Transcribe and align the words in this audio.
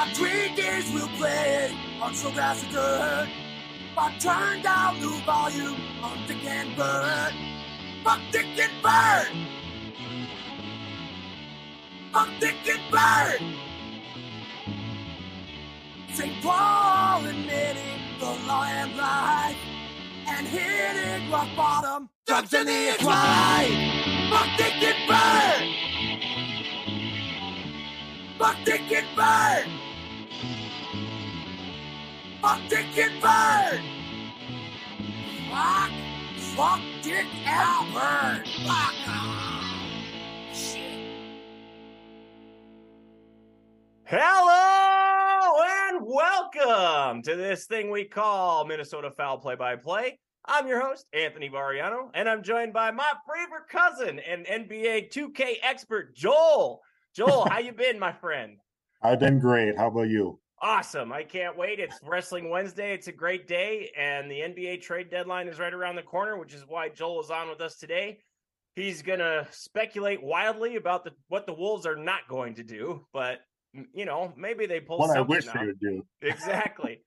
About 0.00 0.16
three 0.16 0.54
days 0.54 0.90
we'll 0.94 1.08
play 1.18 1.76
on 2.00 2.14
some 2.14 2.32
grass 2.32 2.62
and 2.62 2.72
dirt. 2.72 3.28
But 3.94 4.18
turn 4.18 4.62
down 4.62 4.98
the 4.98 5.08
volume 5.26 5.76
on 6.02 6.26
Dick 6.26 6.42
and 6.42 6.74
Bird. 6.74 7.34
Fuck 8.02 8.20
Dick 8.32 8.46
and 8.46 8.82
Bird! 8.82 9.28
Fuck 12.14 12.30
Dick 12.40 12.56
and 12.66 12.90
Bird! 12.90 13.42
St. 16.14 16.42
Paul 16.42 17.26
admitting 17.26 18.00
the 18.20 18.32
law 18.48 18.64
and 18.64 18.96
life 18.96 19.56
and 20.28 20.46
hitting 20.46 21.30
rock 21.30 21.48
bottom. 21.54 22.08
Drugs 22.26 22.54
in 22.54 22.64
the 22.64 22.88
incline. 22.88 24.30
Fuck 24.30 24.48
Dick 24.56 24.82
and 24.82 25.08
Bird! 25.10 25.62
Fuck 28.38 28.56
Dick 28.64 28.92
and 28.92 29.14
Bird! 29.14 29.89
Fuck 32.40 32.60
Dick 32.70 32.86
and 32.96 33.20
Bird! 33.20 33.80
Fuck! 35.50 35.90
Fuck 36.56 36.80
Dick 37.02 37.26
and 37.46 37.92
Bird! 37.92 38.48
Fuck! 38.66 38.94
ah, 39.06 39.74
Shit. 40.54 40.80
Hello 44.04 45.62
and 45.68 46.00
welcome 46.02 47.20
to 47.24 47.36
this 47.36 47.66
thing 47.66 47.90
we 47.90 48.04
call 48.04 48.64
Minnesota 48.64 49.10
Foul 49.10 49.36
Play 49.36 49.56
by 49.56 49.76
Play. 49.76 50.18
I'm 50.46 50.66
your 50.66 50.80
host, 50.80 51.04
Anthony 51.12 51.50
Variano, 51.50 52.08
and 52.14 52.26
I'm 52.26 52.42
joined 52.42 52.72
by 52.72 52.90
my 52.90 53.12
favorite 53.28 53.68
cousin 53.68 54.18
and 54.18 54.46
NBA 54.46 55.12
2K 55.12 55.56
expert, 55.62 56.16
Joel. 56.16 56.80
Joel, 57.14 57.44
how 57.50 57.58
you 57.58 57.72
been, 57.72 57.98
my 57.98 58.12
friend? 58.12 58.56
I've 59.02 59.20
been 59.20 59.38
great. 59.40 59.76
How 59.76 59.88
about 59.88 60.08
you? 60.08 60.38
Awesome. 60.62 61.10
I 61.10 61.22
can't 61.22 61.56
wait. 61.56 61.80
It's 61.80 61.98
Wrestling 62.06 62.50
Wednesday. 62.50 62.92
It's 62.92 63.08
a 63.08 63.12
great 63.12 63.48
day, 63.48 63.90
and 63.96 64.30
the 64.30 64.40
NBA 64.40 64.82
trade 64.82 65.10
deadline 65.10 65.48
is 65.48 65.58
right 65.58 65.72
around 65.72 65.96
the 65.96 66.02
corner, 66.02 66.38
which 66.38 66.52
is 66.52 66.64
why 66.68 66.90
Joel 66.90 67.22
is 67.22 67.30
on 67.30 67.48
with 67.48 67.62
us 67.62 67.76
today. 67.76 68.18
He's 68.76 69.00
going 69.00 69.20
to 69.20 69.48
speculate 69.50 70.22
wildly 70.22 70.76
about 70.76 71.04
the 71.04 71.12
what 71.28 71.46
the 71.46 71.54
Wolves 71.54 71.86
are 71.86 71.96
not 71.96 72.28
going 72.28 72.54
to 72.56 72.62
do, 72.62 73.06
but 73.12 73.40
you 73.94 74.04
know, 74.04 74.34
maybe 74.36 74.66
they 74.66 74.80
pull 74.80 74.98
What 74.98 75.16
I 75.16 75.20
wish 75.22 75.48
out. 75.48 75.54
they 75.58 75.66
would 75.66 75.80
do. 75.80 76.02
exactly. 76.22 77.02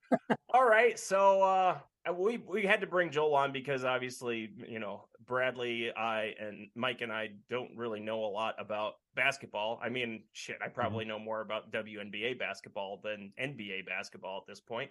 All 0.53 0.65
right, 0.67 0.97
so 0.97 1.41
uh 1.43 1.77
we 2.17 2.37
we 2.37 2.63
had 2.63 2.81
to 2.81 2.87
bring 2.87 3.11
Joel 3.11 3.35
on 3.35 3.51
because 3.51 3.85
obviously, 3.85 4.49
you 4.67 4.79
know, 4.79 5.05
Bradley, 5.25 5.91
I 5.95 6.33
and 6.39 6.67
Mike 6.75 7.01
and 7.01 7.11
I 7.11 7.29
don't 7.49 7.77
really 7.77 7.99
know 7.99 8.25
a 8.25 8.27
lot 8.27 8.55
about 8.59 8.93
basketball. 9.15 9.79
I 9.83 9.89
mean, 9.89 10.23
shit, 10.33 10.57
I 10.63 10.67
probably 10.69 11.05
know 11.05 11.19
more 11.19 11.41
about 11.41 11.71
WNBA 11.71 12.37
basketball 12.39 12.99
than 13.03 13.31
NBA 13.41 13.85
basketball 13.85 14.37
at 14.41 14.47
this 14.47 14.59
point. 14.59 14.89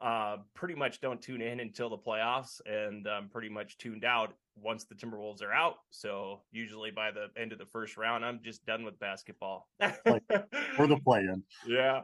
Uh 0.00 0.38
pretty 0.54 0.74
much 0.74 1.00
don't 1.00 1.20
tune 1.20 1.42
in 1.42 1.60
until 1.60 1.90
the 1.90 1.98
playoffs 1.98 2.60
and 2.66 3.06
um 3.06 3.28
pretty 3.30 3.50
much 3.50 3.76
tuned 3.78 4.04
out 4.04 4.34
once 4.56 4.84
the 4.84 4.94
Timberwolves 4.94 5.42
are 5.42 5.52
out. 5.52 5.76
So 5.90 6.40
usually 6.50 6.90
by 6.90 7.10
the 7.10 7.28
end 7.40 7.52
of 7.52 7.58
the 7.58 7.66
first 7.66 7.96
round, 7.96 8.24
I'm 8.24 8.40
just 8.42 8.64
done 8.66 8.84
with 8.84 8.98
basketball. 8.98 9.68
For 9.80 10.86
the 10.86 10.98
play-in. 11.04 11.42
Yeah. 11.66 12.00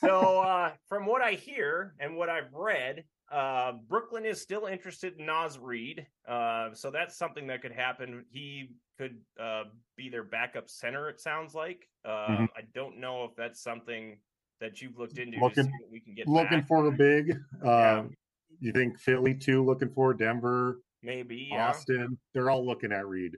so 0.00 0.40
uh, 0.40 0.72
from 0.88 1.06
what 1.06 1.22
I 1.22 1.32
hear 1.32 1.94
and 2.00 2.16
what 2.16 2.28
I've 2.28 2.52
read, 2.52 3.04
uh, 3.30 3.72
Brooklyn 3.88 4.24
is 4.24 4.40
still 4.40 4.66
interested 4.66 5.18
in 5.18 5.26
Naz 5.26 5.58
Reid. 5.58 6.06
Uh, 6.28 6.70
so 6.72 6.90
that's 6.90 7.16
something 7.16 7.46
that 7.48 7.60
could 7.62 7.72
happen. 7.72 8.24
He 8.30 8.70
could 8.98 9.16
uh, 9.40 9.64
be 9.96 10.08
their 10.08 10.24
backup 10.24 10.68
center. 10.68 11.08
It 11.08 11.20
sounds 11.20 11.54
like. 11.54 11.88
Uh, 12.04 12.28
Mhm. 12.28 12.48
I 12.56 12.62
don't 12.74 12.98
know 12.98 13.24
if 13.24 13.34
that's 13.36 13.60
something 13.62 14.18
that 14.60 14.80
you've 14.80 14.96
looked 14.98 15.18
into 15.18 15.38
Looking- 15.38 15.64
to 15.64 15.70
see 15.70 15.76
what 15.82 15.90
we 15.90 16.00
can 16.00 16.14
get. 16.14 16.28
Looking 16.28 16.60
back. 16.60 16.68
for 16.68 16.86
a 16.86 16.92
big. 16.92 17.36
Yeah. 17.62 17.98
Um, 17.98 18.14
You 18.60 18.72
think 18.72 18.98
Philly 18.98 19.34
too? 19.34 19.62
Looking 19.62 19.90
for 19.90 20.14
Denver, 20.14 20.80
maybe. 21.02 21.48
Yeah. 21.50 21.68
Austin. 21.68 22.18
They're 22.32 22.48
all 22.48 22.64
looking 22.64 22.90
at 22.90 23.06
Reid. 23.06 23.36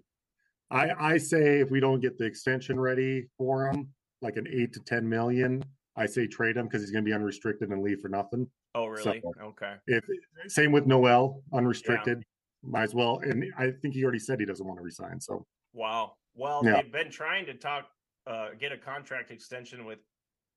I 0.71 0.91
I 1.15 1.17
say 1.17 1.59
if 1.61 1.71
we 1.71 1.81
don't 1.81 1.99
get 2.01 2.19
the 2.19 2.25
extension 2.25 2.79
ready 2.79 3.27
for 3.37 3.67
him, 3.69 3.93
like 4.23 4.37
an 4.37 4.47
eight 4.49 4.73
to 4.75 4.81
ten 4.81 5.09
million, 5.09 5.65
I 5.97 6.07
say 6.07 6.29
trade 6.29 6.57
him 6.57 6.67
because 6.67 6.83
he's 6.83 6.93
going 6.93 7.05
to 7.05 7.09
be 7.09 7.15
unrestricted 7.15 7.71
and 7.71 7.83
leave 7.83 8.01
for 8.01 8.09
nothing. 8.09 8.49
Oh, 8.77 8.87
really? 8.87 9.21
So- 9.21 9.33
okay. 9.43 9.75
If 9.89 10.05
same 10.47 10.71
with 10.71 10.87
Noel, 10.87 11.43
unrestricted, 11.53 12.23
might 12.63 12.83
as 12.85 12.95
well. 12.95 13.19
And 13.23 13.45
I 13.59 13.71
think 13.71 13.95
he 13.95 14.03
already 14.03 14.19
said 14.19 14.41
he 14.41 14.47
doesn't 14.47 14.67
want 14.67 14.79
to 14.79 14.83
resign. 14.85 15.21
So 15.21 15.47
Wow. 15.75 16.15
Well, 16.35 16.63
Yeah. 16.65 16.83
they've 16.83 16.93
been 16.93 17.11
trying 17.11 17.47
to 17.47 17.55
talk, 17.55 17.89
uh, 18.27 18.51
get 18.59 18.73
a 18.73 18.79
contract 18.79 19.31
extension 19.31 19.85
with 19.85 19.99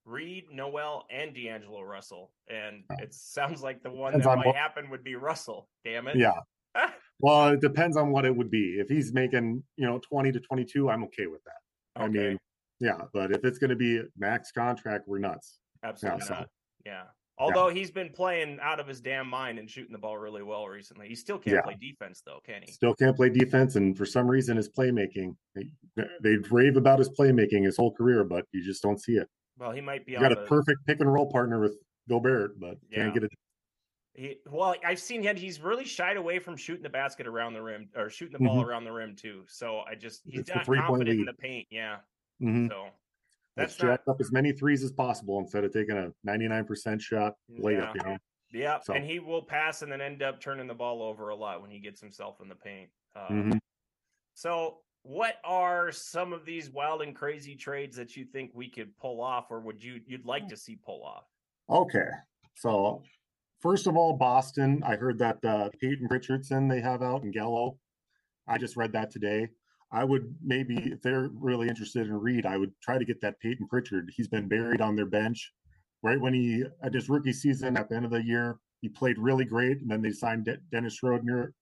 Reid, 0.05 0.45
Noel, 0.51 1.05
and 1.11 1.33
D'Angelo 1.35 1.81
Russell, 1.83 2.31
and 2.47 2.83
it 2.99 3.13
sounds 3.13 3.61
like 3.61 3.83
the 3.83 3.91
one 3.91 4.13
Depends 4.13 4.25
that 4.25 4.31
on 4.31 4.37
might 4.39 4.47
what- 4.47 4.55
happen 4.55 4.89
would 4.89 5.03
be 5.03 5.15
Russell. 5.15 5.69
Damn 5.83 6.07
it. 6.07 6.15
yeah. 6.15 6.39
Well, 7.23 7.49
it 7.49 7.61
depends 7.61 7.97
on 7.97 8.09
what 8.11 8.25
it 8.25 8.35
would 8.35 8.49
be. 8.49 8.79
If 8.79 8.89
he's 8.89 9.13
making, 9.13 9.63
you 9.75 9.85
know, 9.85 9.99
20 9.99 10.31
to 10.31 10.39
22, 10.39 10.89
I'm 10.89 11.03
okay 11.03 11.27
with 11.27 11.43
that. 11.43 12.01
I 12.01 12.07
mean, 12.07 12.39
yeah, 12.79 13.01
but 13.13 13.31
if 13.31 13.45
it's 13.45 13.59
going 13.59 13.69
to 13.69 13.75
be 13.75 14.01
max 14.17 14.51
contract, 14.51 15.07
we're 15.07 15.19
nuts. 15.19 15.59
Absolutely 15.83 16.21
so- 16.21 16.33
not. 16.33 16.49
Yeah. 16.83 17.03
Although 17.41 17.69
he's 17.69 17.91
been 17.91 18.09
playing 18.09 18.59
out 18.61 18.79
of 18.79 18.87
his 18.87 19.01
damn 19.01 19.27
mind 19.27 19.57
and 19.59 19.69
shooting 19.69 19.91
the 19.91 19.97
ball 19.97 20.17
really 20.17 20.43
well 20.43 20.67
recently, 20.67 21.07
he 21.07 21.15
still 21.15 21.37
can't 21.39 21.55
Yeah. 21.55 21.61
play 21.61 21.75
defense 21.79 22.21
though, 22.25 22.39
can 22.45 22.61
he? 22.63 22.71
Still 22.71 22.93
can't 22.95 23.15
play 23.15 23.29
defense, 23.29 23.75
and 23.75 23.97
for 23.97 24.05
some 24.05 24.29
reason, 24.29 24.57
his 24.57 24.69
playmaking, 24.69 25.35
they, 25.55 25.71
they 26.21 26.37
rave 26.51 26.77
about 26.77 26.99
his 26.99 27.09
playmaking 27.09 27.63
his 27.65 27.75
whole 27.77 27.91
career, 27.93 28.23
but 28.23 28.45
you 28.51 28.63
just 28.63 28.83
don't 28.83 29.01
see 29.01 29.13
it. 29.13 29.27
Well, 29.57 29.71
he 29.71 29.81
might 29.81 30.05
be 30.05 30.15
on 30.15 30.21
got 30.23 30.35
the. 30.35 30.43
a 30.43 30.47
perfect 30.47 30.85
pick 30.85 30.99
and 30.99 31.11
roll 31.11 31.29
partner 31.31 31.59
with 31.59 31.75
Gobert, 32.09 32.59
but 32.59 32.77
Yeah. 32.89 33.03
can't 33.03 33.13
get 33.13 33.23
it. 33.23 33.31
He, 34.13 34.37
well, 34.49 34.75
I've 34.85 34.99
seen 34.99 35.23
him. 35.23 35.35
He's 35.37 35.61
really 35.61 35.85
shied 35.85 36.17
away 36.17 36.37
from 36.39 36.57
shooting 36.57 36.83
the 36.83 36.89
basket 36.89 37.27
around 37.27 37.53
the 37.53 37.61
rim 37.61 37.89
or 37.95 38.09
shooting 38.09 38.33
the 38.33 38.39
ball 38.45 38.57
Mhm. 38.63 38.67
around 38.67 38.83
the 38.83 38.91
rim 38.91 39.15
too. 39.15 39.45
So 39.47 39.79
I 39.79 39.95
just 39.95 40.21
he's 40.25 40.41
It's 40.41 40.49
not 40.49 40.65
confident 40.65 41.09
in 41.19 41.25
the 41.25 41.33
paint. 41.33 41.67
Yeah. 41.71 41.99
Mhm. 42.41 42.67
So 42.69 42.89
Let's 43.57 43.73
that's 43.73 43.83
not. 43.83 43.89
jack 43.91 44.01
up 44.07 44.21
as 44.21 44.31
many 44.31 44.53
threes 44.53 44.83
as 44.83 44.91
possible 44.91 45.39
instead 45.39 45.63
of 45.63 45.73
taking 45.73 45.97
a 45.97 46.11
99% 46.25 47.01
shot 47.01 47.33
layup, 47.59 47.93
you 47.95 48.01
know? 48.09 48.17
Yeah, 48.53 48.79
So- 48.79 48.93
and 48.93 49.05
he 49.05 49.19
will 49.19 49.41
pass 49.43 49.81
and 49.81 49.91
then 49.91 50.01
end 50.01 50.21
up 50.23 50.39
turning 50.39 50.67
the 50.67 50.73
ball 50.73 51.01
over 51.01 51.29
a 51.29 51.35
lot 51.35 51.61
when 51.61 51.69
he 51.71 51.79
gets 51.79 51.99
himself 52.01 52.39
in 52.41 52.47
the 52.47 52.55
paint. 52.55 52.89
Uh, 53.15 53.27
Mhm. 53.27 53.59
So, 54.33 54.83
what 55.03 55.37
are 55.43 55.91
some 55.91 56.31
of 56.31 56.45
these 56.45 56.69
wild 56.69 57.01
and 57.01 57.15
crazy 57.15 57.55
trades 57.55 57.95
that 57.97 58.15
you 58.15 58.25
think 58.25 58.51
we 58.53 58.69
could 58.69 58.95
pull 58.97 59.21
off, 59.21 59.51
or 59.51 59.59
would 59.61 59.83
you 59.83 60.01
you'd 60.05 60.25
like 60.25 60.47
to 60.47 60.55
see 60.57 60.75
pull 60.77 61.03
off? 61.03 61.25
Okay. 61.69 62.09
So, 62.55 63.03
first 63.59 63.87
of 63.87 63.95
all, 63.97 64.13
Boston, 64.13 64.81
I 64.83 64.95
heard 64.95 65.17
that 65.19 65.43
uh, 65.43 65.69
Peyton 65.79 66.07
Richardson 66.09 66.67
they 66.67 66.81
have 66.81 67.01
out 67.01 67.23
in 67.23 67.31
Gallo. 67.31 67.79
I 68.47 68.57
just 68.57 68.75
read 68.77 68.93
that 68.93 69.11
today. 69.11 69.49
I 69.91 70.03
would 70.03 70.35
maybe, 70.43 70.77
if 70.77 71.01
they're 71.01 71.29
really 71.33 71.67
interested 71.67 72.07
in 72.07 72.13
Reid, 72.13 72.45
I 72.45 72.57
would 72.57 72.71
try 72.81 72.97
to 72.97 73.05
get 73.05 73.19
that 73.21 73.39
Payton 73.41 73.67
Pritchard. 73.67 74.11
He's 74.15 74.27
been 74.27 74.47
buried 74.47 74.79
on 74.81 74.95
their 74.95 75.05
bench. 75.05 75.51
Right 76.03 76.19
when 76.19 76.33
he, 76.33 76.63
at 76.81 76.93
his 76.93 77.09
rookie 77.09 77.33
season 77.33 77.77
at 77.77 77.89
the 77.89 77.95
end 77.95 78.05
of 78.05 78.11
the 78.11 78.23
year, 78.23 78.57
he 78.81 78.89
played 78.89 79.17
really 79.19 79.45
great. 79.45 79.81
And 79.81 79.91
then 79.91 80.01
they 80.01 80.11
signed 80.11 80.45
De- 80.45 80.57
Dennis 80.71 80.95
Schroeder 80.95 81.53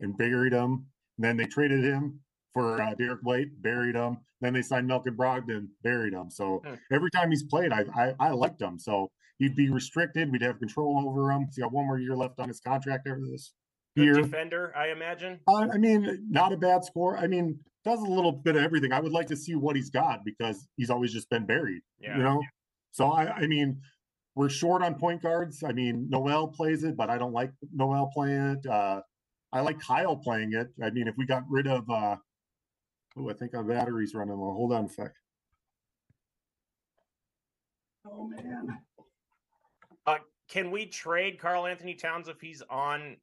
and 0.00 0.16
buried 0.16 0.52
him. 0.52 0.86
And 1.18 1.24
then 1.24 1.36
they 1.36 1.44
traded 1.46 1.84
him 1.84 2.18
for 2.54 2.80
uh, 2.80 2.94
Derrick 2.94 3.20
White, 3.22 3.48
buried 3.62 3.94
him. 3.94 4.18
Then 4.40 4.52
they 4.54 4.62
signed 4.62 4.86
Malcolm 4.88 5.16
Brogdon, 5.16 5.68
buried 5.82 6.12
him. 6.14 6.30
So 6.30 6.62
Hmm. 6.64 6.74
every 6.92 7.10
time 7.10 7.30
he's 7.30 7.44
played, 7.44 7.72
I, 7.72 7.84
I 7.94 8.14
I 8.18 8.30
liked 8.30 8.60
him. 8.60 8.78
So 8.78 9.10
he'd 9.38 9.54
be 9.54 9.68
restricted. 9.70 10.30
We'd 10.32 10.42
have 10.42 10.58
control 10.58 11.04
over 11.08 11.30
him. 11.30 11.46
He's 11.46 11.58
got 11.58 11.72
one 11.72 11.86
more 11.86 11.98
year 11.98 12.16
left 12.16 12.40
on 12.40 12.48
his 12.48 12.60
contract 12.60 13.06
after 13.06 13.20
this 13.30 13.52
Good 13.96 14.04
year. 14.04 14.14
defender, 14.14 14.72
I 14.76 14.88
imagine. 14.88 15.38
Uh, 15.46 15.68
I 15.72 15.78
mean, 15.78 16.26
not 16.28 16.52
a 16.52 16.56
bad 16.56 16.84
score. 16.84 17.16
I 17.16 17.26
mean, 17.28 17.58
does 17.84 18.00
a 18.00 18.04
little 18.06 18.32
bit 18.32 18.56
of 18.56 18.62
everything. 18.62 18.92
I 18.92 19.00
would 19.00 19.12
like 19.12 19.26
to 19.28 19.36
see 19.36 19.54
what 19.54 19.76
he's 19.76 19.90
got 19.90 20.24
because 20.24 20.66
he's 20.76 20.90
always 20.90 21.12
just 21.12 21.28
been 21.30 21.46
buried. 21.46 21.82
Yeah. 22.00 22.16
You 22.16 22.22
know. 22.22 22.42
So 22.92 23.10
I, 23.10 23.32
I 23.32 23.46
mean, 23.46 23.80
we're 24.34 24.48
short 24.48 24.82
on 24.82 24.94
point 24.94 25.22
guards. 25.22 25.62
I 25.62 25.72
mean, 25.72 26.08
Noel 26.08 26.48
plays 26.48 26.84
it, 26.84 26.96
but 26.96 27.10
I 27.10 27.18
don't 27.18 27.32
like 27.32 27.52
Noel 27.72 28.10
playing 28.12 28.58
it. 28.58 28.66
Uh, 28.66 29.02
I 29.52 29.60
like 29.60 29.80
Kyle 29.80 30.16
playing 30.16 30.52
it. 30.54 30.68
I 30.82 30.90
mean, 30.90 31.08
if 31.08 31.16
we 31.16 31.26
got 31.26 31.44
rid 31.48 31.66
of, 31.66 31.88
uh, 31.88 32.16
oh, 33.16 33.30
I 33.30 33.34
think 33.34 33.54
our 33.54 33.62
battery's 33.64 34.14
running 34.14 34.36
low. 34.36 34.52
Hold 34.52 34.72
on 34.72 34.86
a 34.86 34.88
sec. 34.88 35.12
Oh 38.06 38.28
man. 38.28 38.78
Can 40.48 40.70
we 40.70 40.86
trade 40.86 41.38
Karl-Anthony 41.38 41.94
Towns 41.94 42.28
if 42.28 42.40
he's 42.40 42.62
on 42.70 43.16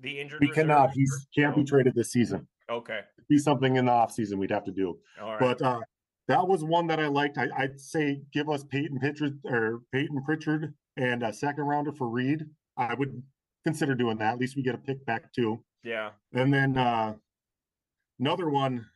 the 0.00 0.18
injured? 0.18 0.40
We 0.40 0.48
reserve? 0.48 0.66
cannot. 0.66 0.90
He 0.92 1.06
can't 1.34 1.54
be 1.54 1.62
traded 1.62 1.94
this 1.94 2.10
season. 2.10 2.48
Okay. 2.72 3.00
Be 3.28 3.38
something 3.38 3.76
in 3.76 3.86
the 3.86 3.92
off 3.92 4.12
season 4.12 4.38
we'd 4.38 4.50
have 4.50 4.64
to 4.64 4.72
do. 4.72 4.98
All 5.20 5.30
right. 5.32 5.40
But 5.40 5.62
uh, 5.62 5.80
that 6.28 6.46
was 6.46 6.64
one 6.64 6.86
that 6.88 6.98
I 7.00 7.06
liked. 7.08 7.38
I, 7.38 7.48
I'd 7.56 7.80
say 7.80 8.22
give 8.32 8.48
us 8.48 8.64
Payton 8.64 8.98
Pritchard 8.98 9.38
or 9.44 9.82
Payton 9.92 10.22
Pritchard 10.24 10.74
and 10.96 11.22
a 11.22 11.32
second 11.32 11.64
rounder 11.64 11.92
for 11.92 12.08
Reid. 12.08 12.44
I 12.76 12.94
would 12.94 13.22
consider 13.64 13.94
doing 13.94 14.18
that. 14.18 14.34
At 14.34 14.38
least 14.38 14.56
we 14.56 14.62
get 14.62 14.74
a 14.74 14.78
pick 14.78 15.04
back 15.06 15.32
too. 15.32 15.62
yeah. 15.84 16.10
And 16.32 16.52
then 16.52 16.76
uh, 16.78 17.14
another 18.20 18.48
one, 18.50 18.86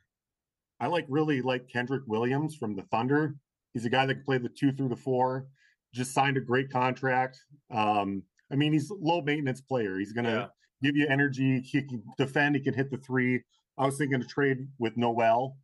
I 0.80 0.86
like 0.88 1.06
really 1.08 1.40
like 1.42 1.68
Kenrich 1.74 2.06
Williams 2.06 2.54
from 2.56 2.76
the 2.76 2.82
Thunder. 2.90 3.34
He's 3.74 3.84
a 3.84 3.90
guy 3.90 4.06
that 4.06 4.14
can 4.14 4.24
play 4.24 4.38
the 4.38 4.48
two 4.48 4.72
through 4.72 4.88
the 4.88 4.96
four. 4.96 5.46
just 5.94 6.12
signed 6.12 6.36
a 6.36 6.40
great 6.40 6.70
contract. 6.70 7.38
Um, 7.70 8.22
I 8.52 8.56
mean, 8.56 8.72
he's 8.72 8.90
a 8.90 8.94
low 8.94 9.22
maintenance 9.22 9.60
player. 9.60 9.98
He's 9.98 10.12
gonna 10.12 10.30
Yeah. 10.30 10.46
give 10.82 10.96
you 10.96 11.06
energy. 11.08 11.60
He 11.60 11.82
can 11.82 12.02
defend. 12.18 12.54
He 12.56 12.60
can 12.62 12.74
hit 12.74 12.90
the 12.90 12.98
three. 12.98 13.42
I 13.78 13.86
was 13.86 13.98
thinking 13.98 14.20
to 14.20 14.26
trade 14.26 14.66
with 14.78 14.96
Noel 14.96 15.56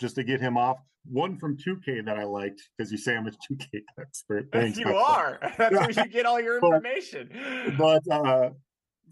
just 0.00 0.14
to 0.16 0.24
get 0.24 0.40
him 0.40 0.56
off. 0.56 0.78
One 1.04 1.36
from 1.36 1.56
2K 1.56 2.04
that 2.06 2.16
I 2.18 2.24
liked 2.24 2.62
because 2.76 2.92
you 2.92 2.98
say 2.98 3.16
I'm 3.16 3.26
a 3.26 3.30
2K 3.30 3.66
expert. 4.00 4.48
Thanks, 4.52 4.78
you 4.78 4.94
are. 4.94 5.38
That's 5.58 5.74
where 5.74 5.90
you 6.06 6.12
get 6.12 6.26
all 6.26 6.40
your 6.40 6.60
But- 6.60 6.74
information. 6.74 7.30
But 7.78 8.02
uh, 8.10 8.50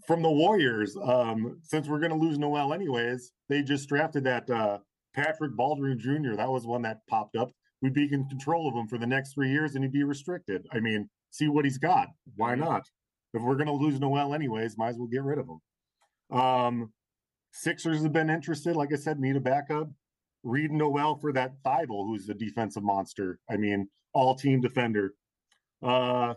from 0.07 0.21
the 0.21 0.29
Warriors, 0.31 0.95
um, 1.03 1.59
since 1.63 1.87
we're 1.87 1.99
going 1.99 2.11
to 2.11 2.17
lose 2.17 2.37
Noel 2.39 2.73
anyways, 2.73 3.31
they 3.49 3.61
just 3.61 3.89
drafted 3.89 4.23
that 4.23 4.49
uh, 4.49 4.77
Patrick 5.13 5.55
Baldwin 5.55 5.99
Jr. 5.99 6.35
That 6.37 6.49
was 6.49 6.65
one 6.65 6.81
that 6.83 7.05
popped 7.09 7.35
up. 7.35 7.51
We'd 7.81 7.93
be 7.93 8.07
in 8.11 8.27
control 8.29 8.69
of 8.69 8.75
him 8.75 8.87
for 8.87 8.97
the 8.97 9.07
next 9.07 9.33
three 9.33 9.49
years 9.51 9.75
and 9.75 9.83
he'd 9.83 9.91
be 9.91 10.03
restricted. 10.03 10.65
I 10.71 10.79
mean, 10.79 11.09
see 11.31 11.49
what 11.49 11.65
he's 11.65 11.77
got. 11.79 12.07
Why 12.35 12.55
not? 12.55 12.83
If 13.33 13.41
we're 13.41 13.55
going 13.55 13.67
to 13.67 13.73
lose 13.73 13.99
Noel 13.99 14.33
anyways, 14.33 14.77
might 14.77 14.89
as 14.89 14.97
well 14.97 15.07
get 15.07 15.23
rid 15.23 15.39
of 15.39 15.47
him. 15.47 16.37
Um, 16.39 16.93
Sixers 17.51 18.01
have 18.03 18.13
been 18.13 18.29
interested. 18.29 18.75
Like 18.75 18.93
I 18.93 18.95
said, 18.97 19.19
need 19.19 19.35
a 19.35 19.41
backup. 19.41 19.89
Reid 20.43 20.71
Noel 20.71 21.15
for 21.15 21.31
that 21.33 21.61
Thybulle, 21.63 22.07
who's 22.07 22.27
a 22.29 22.33
defensive 22.33 22.83
monster. 22.83 23.39
I 23.49 23.57
mean, 23.57 23.89
all 24.13 24.35
team 24.35 24.61
defender. 24.61 25.13
Uh, 25.83 26.35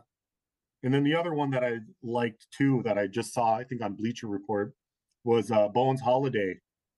and 0.82 0.92
then 0.92 1.04
the 1.04 1.14
other 1.14 1.32
one 1.34 1.50
that 1.50 1.64
I 1.64 1.78
liked 2.02 2.46
too, 2.50 2.82
that 2.84 2.98
I 2.98 3.06
just 3.06 3.32
saw, 3.32 3.56
I 3.56 3.64
think 3.64 3.80
on 3.82 3.94
Bleacher 3.94 4.26
Report, 4.26 4.74
was 5.24 5.50
uh, 5.50 5.68
Bones 5.68 6.02
Hyland 6.02 6.36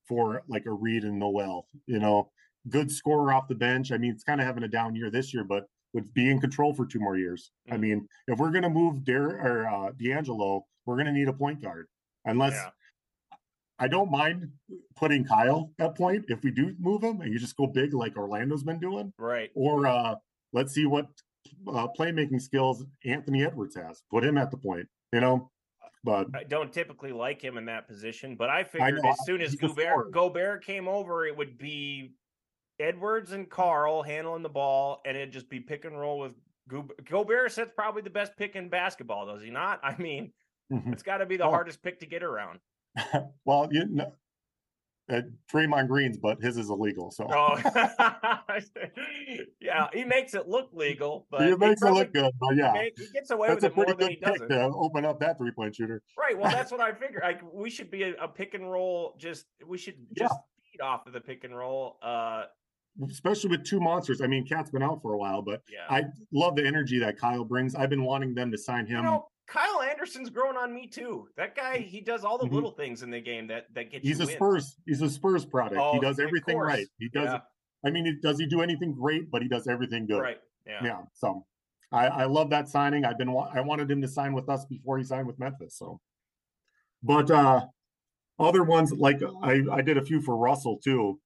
for 0.08 0.42
like 0.48 0.66
a 0.66 0.72
Reid 0.72 1.04
and 1.04 1.18
Noel. 1.18 1.68
You 1.86 2.00
know, 2.00 2.30
good 2.68 2.90
scorer 2.90 3.32
off 3.32 3.46
the 3.48 3.54
bench. 3.54 3.92
I 3.92 3.98
mean, 3.98 4.10
it's 4.12 4.24
kind 4.24 4.40
of 4.40 4.46
having 4.46 4.64
a 4.64 4.68
down 4.68 4.96
year 4.96 5.10
this 5.10 5.32
year, 5.32 5.44
but 5.44 5.66
would 5.92 6.12
be 6.12 6.28
in 6.30 6.40
control 6.40 6.74
for 6.74 6.84
two 6.84 6.98
more 6.98 7.16
years. 7.16 7.52
I 7.70 7.76
Mhm. 7.76 7.80
mean, 7.80 8.08
if 8.26 8.38
we're 8.38 8.50
gonna 8.50 8.68
move 8.68 9.04
Dar- 9.04 9.40
or 9.40 9.66
uh, 9.68 9.92
D'Angelo, 9.92 10.66
we're 10.84 10.96
gonna 10.96 11.12
need 11.12 11.28
a 11.28 11.32
point 11.32 11.62
guard. 11.62 11.86
Unless 12.24 12.54
Yeah. 12.54 12.70
I 13.78 13.88
don't 13.88 14.10
mind 14.10 14.50
putting 14.96 15.24
Kyle 15.24 15.70
at 15.78 15.96
point 15.96 16.24
if 16.28 16.42
we 16.42 16.50
do 16.50 16.74
move 16.78 17.02
him 17.02 17.20
and 17.20 17.32
you 17.32 17.38
just 17.38 17.56
go 17.56 17.66
big 17.66 17.92
like 17.92 18.16
Orlando's 18.16 18.62
been 18.62 18.78
doing 18.80 19.12
Right. 19.18 19.50
or 19.54 19.86
uh, 19.86 20.14
let's 20.52 20.72
see 20.72 20.86
what 20.86 21.06
uh, 21.68 21.86
playmaking 21.98 22.40
skills 22.40 22.84
Anthony 23.04 23.44
Edwards 23.44 23.76
has. 23.76 24.02
Put 24.10 24.24
him 24.24 24.38
at 24.38 24.50
the 24.50 24.56
point, 24.56 24.86
you 25.12 25.20
know. 25.20 25.50
But 26.04 26.28
I 26.34 26.44
don't 26.44 26.72
typically 26.72 27.12
like 27.12 27.42
him 27.42 27.56
in 27.58 27.64
that 27.66 27.88
position, 27.88 28.36
but 28.36 28.48
I 28.48 28.62
figured 28.64 29.02
know, 29.02 29.10
as 29.10 29.16
soon 29.26 29.40
as 29.40 29.54
Gobert. 29.56 30.12
Gobert 30.12 30.64
came 30.64 30.86
over, 30.88 31.26
it 31.26 31.36
would 31.36 31.58
be 31.58 32.12
Edwards 32.78 33.32
and 33.32 33.48
Karl 33.50 34.02
handling 34.02 34.42
the 34.42 34.48
ball, 34.48 35.00
and 35.04 35.16
it'd 35.16 35.32
just 35.32 35.48
be 35.48 35.58
pick 35.60 35.84
and 35.84 35.98
roll 35.98 36.18
with 36.20 36.34
Gob- 36.68 36.92
Gobert. 37.04 37.50
Says 37.52 37.68
probably 37.74 38.02
the 38.02 38.10
best 38.10 38.36
pick 38.36 38.54
in 38.54 38.68
basketball, 38.68 39.26
does 39.26 39.42
he 39.42 39.50
not? 39.50 39.80
I 39.84 39.96
mean, 40.00 40.32
Mhm. 40.72 40.92
it's 40.92 41.02
got 41.02 41.18
to 41.18 41.26
be 41.26 41.36
the 41.36 41.44
Oh. 41.44 41.50
hardest 41.50 41.82
pick 41.82 41.98
to 42.00 42.06
get 42.06 42.22
around. 42.22 42.60
well, 43.44 43.68
you 43.70 43.86
know, 43.86 44.12
uh, 45.08 45.20
Draymond 45.52 45.86
Green's, 45.88 46.18
but 46.18 46.40
his 46.42 46.56
is 46.56 46.68
illegal. 46.68 47.10
So 47.12 47.28
Oh, 47.30 47.56
yeah, 49.60 49.86
he 49.92 50.04
makes 50.04 50.34
it 50.34 50.48
look 50.48 50.70
legal, 50.72 51.26
but 51.30 51.42
he 51.46 51.54
makes 51.56 51.82
it 51.82 51.90
look 51.92 52.12
good. 52.12 52.32
But 52.40 52.56
yeah, 52.56 52.72
make- 52.72 52.98
he 52.98 53.06
gets 53.12 53.30
away 53.30 53.48
that's 53.48 53.62
with 53.62 53.64
a 53.64 53.66
it 53.72 53.76
more 53.76 53.94
than 53.94 54.08
he 54.10 54.16
pick 54.16 54.24
doesn't. 54.24 54.48
to 54.48 54.64
open 54.74 55.04
up 55.04 55.20
that 55.20 55.38
three 55.38 55.52
point 55.52 55.74
shooter. 55.76 56.02
Right. 56.18 56.36
Well, 56.38 56.50
that's 56.50 56.72
what 56.72 56.80
I 56.80 56.92
figured. 56.92 57.22
Like 57.22 57.40
we 57.52 57.70
should 57.70 57.90
be 57.90 58.02
a, 58.04 58.14
a 58.22 58.28
pick 58.28 58.54
and 58.54 58.70
roll. 58.70 59.14
Just 59.18 59.46
we 59.66 59.78
should 59.78 59.94
Yeah. 60.16 60.24
just 60.26 60.34
feed 60.72 60.80
off 60.82 61.06
of 61.06 61.12
the 61.12 61.20
pick 61.20 61.44
and 61.44 61.56
roll. 61.56 61.98
Uh, 62.02 62.44
Especially 63.10 63.50
with 63.50 63.62
two 63.64 63.78
monsters. 63.78 64.22
I 64.22 64.26
mean, 64.26 64.46
Cat's 64.46 64.70
been 64.70 64.82
out 64.82 65.02
for 65.02 65.12
a 65.12 65.18
while, 65.18 65.42
but 65.42 65.60
yeah. 65.70 65.84
I 65.94 66.04
love 66.32 66.56
the 66.56 66.66
energy 66.66 66.98
that 67.00 67.18
Kyle 67.18 67.44
brings. 67.44 67.74
I've 67.74 67.90
been 67.90 68.04
wanting 68.04 68.34
them 68.34 68.50
to 68.50 68.56
sign 68.58 68.86
you 68.86 68.96
him. 68.96 69.04
know, 69.04 69.28
Kyle 69.46 69.80
Anderson's 69.82 70.30
growing 70.30 70.56
on 70.56 70.74
me 70.74 70.86
too. 70.86 71.28
That 71.36 71.54
guy, 71.54 71.78
he 71.78 72.00
does 72.00 72.24
all 72.24 72.38
the 72.38 72.46
Mhm. 72.46 72.52
little 72.52 72.72
things 72.72 73.02
in 73.02 73.10
the 73.10 73.20
game 73.20 73.46
that 73.46 73.72
that 73.74 73.90
get 73.90 74.02
he's 74.02 74.18
you 74.18 74.24
a 74.24 74.26
wins. 74.26 74.36
Spurs. 74.36 74.76
He's 74.86 75.02
a 75.02 75.08
Spurs 75.10 75.44
product. 75.44 75.80
Oh, 75.80 75.92
he 75.92 76.00
does 76.00 76.18
everything 76.18 76.58
right. 76.58 76.86
He 76.98 77.08
does. 77.08 77.26
Yeah. 77.26 77.40
I 77.84 77.90
mean, 77.90 78.18
does 78.22 78.38
he 78.38 78.46
do 78.46 78.60
anything 78.62 78.92
great? 78.94 79.30
But 79.30 79.42
he 79.42 79.48
does 79.48 79.68
everything 79.68 80.06
good. 80.06 80.20
Right. 80.20 80.40
Yeah. 80.66 80.82
yeah 80.82 81.02
so 81.12 81.46
I, 81.92 82.06
I 82.08 82.24
love 82.24 82.50
that 82.50 82.68
signing 82.68 83.04
i've 83.04 83.16
been 83.18 83.28
i 83.28 83.60
wanted 83.60 83.88
him 83.88 84.02
to 84.02 84.08
sign 84.08 84.32
with 84.32 84.48
us 84.48 84.64
before 84.64 84.98
he 84.98 85.04
signed 85.04 85.28
with 85.28 85.38
memphis 85.38 85.78
so 85.78 86.00
but 87.04 87.30
uh 87.30 87.64
other 88.40 88.64
ones 88.64 88.92
like 88.92 89.20
i 89.44 89.62
i 89.70 89.80
did 89.80 89.96
a 89.96 90.04
few 90.04 90.20
for 90.20 90.36
russell 90.36 90.78
too 90.82 91.20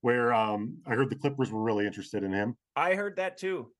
where 0.00 0.32
um 0.32 0.78
i 0.86 0.94
heard 0.94 1.10
the 1.10 1.16
clippers 1.16 1.52
were 1.52 1.62
really 1.62 1.86
interested 1.86 2.24
in 2.24 2.32
him 2.32 2.56
I 2.74 2.94
heard 2.94 3.16
that 3.16 3.36
too. 3.36 3.70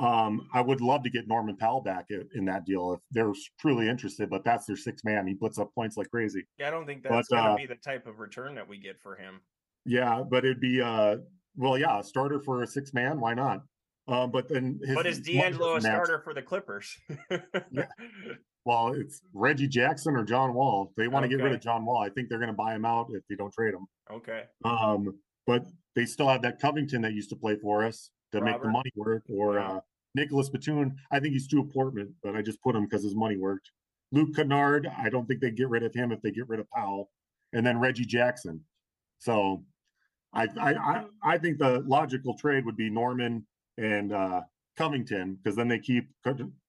Um 0.00 0.48
i 0.52 0.60
would 0.60 0.80
love 0.80 1.02
to 1.04 1.10
get 1.10 1.28
norman 1.28 1.56
powell 1.56 1.80
back 1.80 2.06
i- 2.10 2.16
in 2.34 2.44
that 2.44 2.64
deal 2.66 2.94
if 2.94 3.00
they're 3.12 3.32
truly 3.60 3.88
interested 3.88 4.28
but 4.28 4.42
that's 4.44 4.66
their 4.66 4.76
six 4.76 5.04
man 5.04 5.26
he 5.26 5.34
puts 5.34 5.58
up 5.58 5.72
points 5.74 5.96
like 5.96 6.10
crazy 6.10 6.44
Yeah, 6.58 6.68
I 6.68 6.70
don't 6.70 6.84
think 6.86 7.02
that's 7.04 7.28
going 7.28 7.44
to 7.44 7.50
uh, 7.50 7.56
be 7.56 7.66
the 7.66 7.76
type 7.76 8.06
of 8.06 8.18
return 8.18 8.54
that 8.56 8.66
we 8.68 8.78
get 8.78 8.98
for 9.00 9.14
him. 9.14 9.40
yeah 9.84 10.22
but 10.28 10.44
it'd 10.44 10.60
be 10.60 10.80
uh 10.80 11.16
well 11.56 11.78
yeah 11.78 12.00
a 12.00 12.02
starter 12.04 12.40
for 12.40 12.62
a 12.62 12.66
six 12.66 12.92
man 12.92 13.20
why 13.20 13.34
not 13.34 13.62
um 14.08 14.30
but 14.32 14.48
then 14.48 14.80
his 14.84 14.94
But 14.96 15.06
is 15.06 15.20
D'Angelo 15.20 15.76
a 15.76 15.80
starter 15.80 16.18
for 16.18 16.34
the 16.34 16.42
Clippers? 16.42 16.96
Well, 18.66 18.94
it's 18.94 19.20
Reggie 19.34 19.68
Jackson 19.68 20.16
or 20.16 20.24
John 20.24 20.54
Wall. 20.54 20.90
They 20.96 21.06
want 21.06 21.24
to 21.24 21.28
get 21.28 21.42
rid 21.42 21.52
of 21.52 21.60
John 21.60 21.84
Wall. 21.84 21.98
I 22.02 22.08
think 22.08 22.30
they're 22.30 22.38
going 22.38 22.50
to 22.50 22.56
buy 22.56 22.74
him 22.74 22.86
out 22.86 23.08
if 23.12 23.22
they 23.28 23.34
don't 23.36 23.52
trade 23.52 23.74
him. 23.74 23.86
okay. 24.10 24.44
Um, 24.64 25.18
but 25.46 25.66
they 25.94 26.06
still 26.06 26.28
have 26.28 26.40
that 26.42 26.58
Covington 26.60 27.02
that 27.02 27.12
used 27.12 27.28
to 27.28 27.36
play 27.36 27.56
for 27.60 27.84
us 27.84 28.08
to 28.34 28.44
make 28.44 28.60
the 28.62 28.68
money 28.68 28.90
work, 28.96 29.22
or 29.28 29.58
uh, 29.58 29.80
Nicolas 30.14 30.48
Batum. 30.48 30.94
I 31.10 31.20
think 31.20 31.32
he's 31.32 31.48
too 31.48 31.58
important, 31.60 32.10
but 32.22 32.36
I 32.36 32.42
just 32.42 32.60
put 32.62 32.74
him 32.76 32.84
because 32.84 33.02
his 33.02 33.14
money 33.14 33.36
worked. 33.36 33.70
Luke 34.12 34.34
Kennard. 34.36 34.88
I 34.98 35.08
don't 35.08 35.26
think 35.26 35.40
they'd 35.40 35.56
get 35.56 35.68
rid 35.68 35.82
of 35.82 35.94
him 35.94 36.12
if 36.12 36.20
they 36.22 36.30
get 36.30 36.48
rid 36.48 36.60
of 36.60 36.68
Powell, 36.70 37.10
and 37.52 37.66
then 37.66 37.78
Reggie 37.80 38.04
Jackson. 38.04 38.60
So, 39.18 39.64
I 40.32 40.48
I 40.58 40.74
I, 40.74 41.04
I 41.22 41.38
think 41.38 41.58
the 41.58 41.82
logical 41.86 42.36
trade 42.36 42.64
would 42.66 42.76
be 42.76 42.90
Norman 42.90 43.46
and 43.78 44.12
uh, 44.12 44.42
Covington 44.76 45.36
because 45.42 45.56
then 45.56 45.68
they 45.68 45.78
keep 45.78 46.08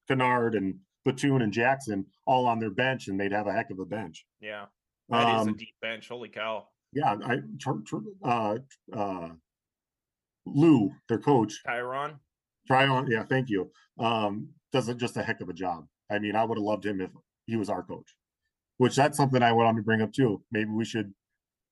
Kennard 0.07 0.55
and 0.55 0.75
Batum 1.03 1.41
and 1.41 1.51
Jackson 1.53 2.05
all 2.25 2.45
on 2.47 2.59
their 2.59 2.71
bench, 2.71 3.07
and 3.07 3.19
they'd 3.19 3.31
have 3.31 3.47
a 3.47 3.53
heck 3.53 3.69
of 3.71 3.79
a 3.79 3.85
bench. 3.85 4.25
Yeah. 4.39 4.65
That 5.09 5.35
is 5.35 5.41
Um, 5.41 5.49
a 5.49 5.53
deep 5.57 5.75
bench. 5.81 6.07
Holy 6.09 6.29
cow. 6.29 6.67
yeah, 6.91 7.15
I 7.23 7.37
tr- 7.59 7.81
tr- 7.85 7.97
uh 8.23 8.57
uh 8.91 9.29
Lue, 10.45 10.91
their 11.09 11.19
coach, 11.19 11.61
Tyronn. 11.67 12.19
try 12.67 12.87
on. 12.87 13.09
Yeah, 13.09 13.23
thank 13.23 13.49
you. 13.49 13.71
Um, 13.99 14.49
does 14.71 14.89
it 14.89 14.97
just 14.97 15.17
a 15.17 15.23
heck 15.23 15.41
of 15.41 15.49
a 15.49 15.53
job. 15.53 15.85
I 16.11 16.19
mean, 16.19 16.35
I 16.35 16.43
would 16.43 16.57
have 16.57 16.63
loved 16.63 16.85
him 16.85 17.01
if 17.01 17.09
he 17.45 17.55
was 17.55 17.69
our 17.69 17.83
coach. 17.83 18.15
Which 18.77 18.95
that's 18.95 19.17
something 19.17 19.41
I 19.41 19.53
wanted 19.53 19.77
to 19.77 19.83
bring 19.83 20.01
up 20.01 20.11
too. 20.11 20.43
Maybe 20.51 20.69
we 20.69 20.83
should 20.83 21.13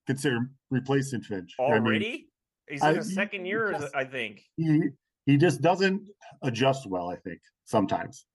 consider 0.08 0.40
replacing 0.72 1.22
Finch. 1.22 1.54
I 1.60 1.64
mean, 1.64 1.72
Already? 1.74 2.28
He's 2.70 2.84
in 2.84 2.96
his 2.96 3.14
second 3.14 3.46
year, 3.46 3.72
yes. 3.74 3.92
I 3.94 4.06
think. 4.06 4.42
he 4.56 4.84
he 5.26 5.38
just 5.38 5.62
doesn't 5.62 6.10
adjust 6.44 6.88
well. 6.88 7.10
I 7.10 7.18
think 7.18 7.40
sometimes. 7.66 8.26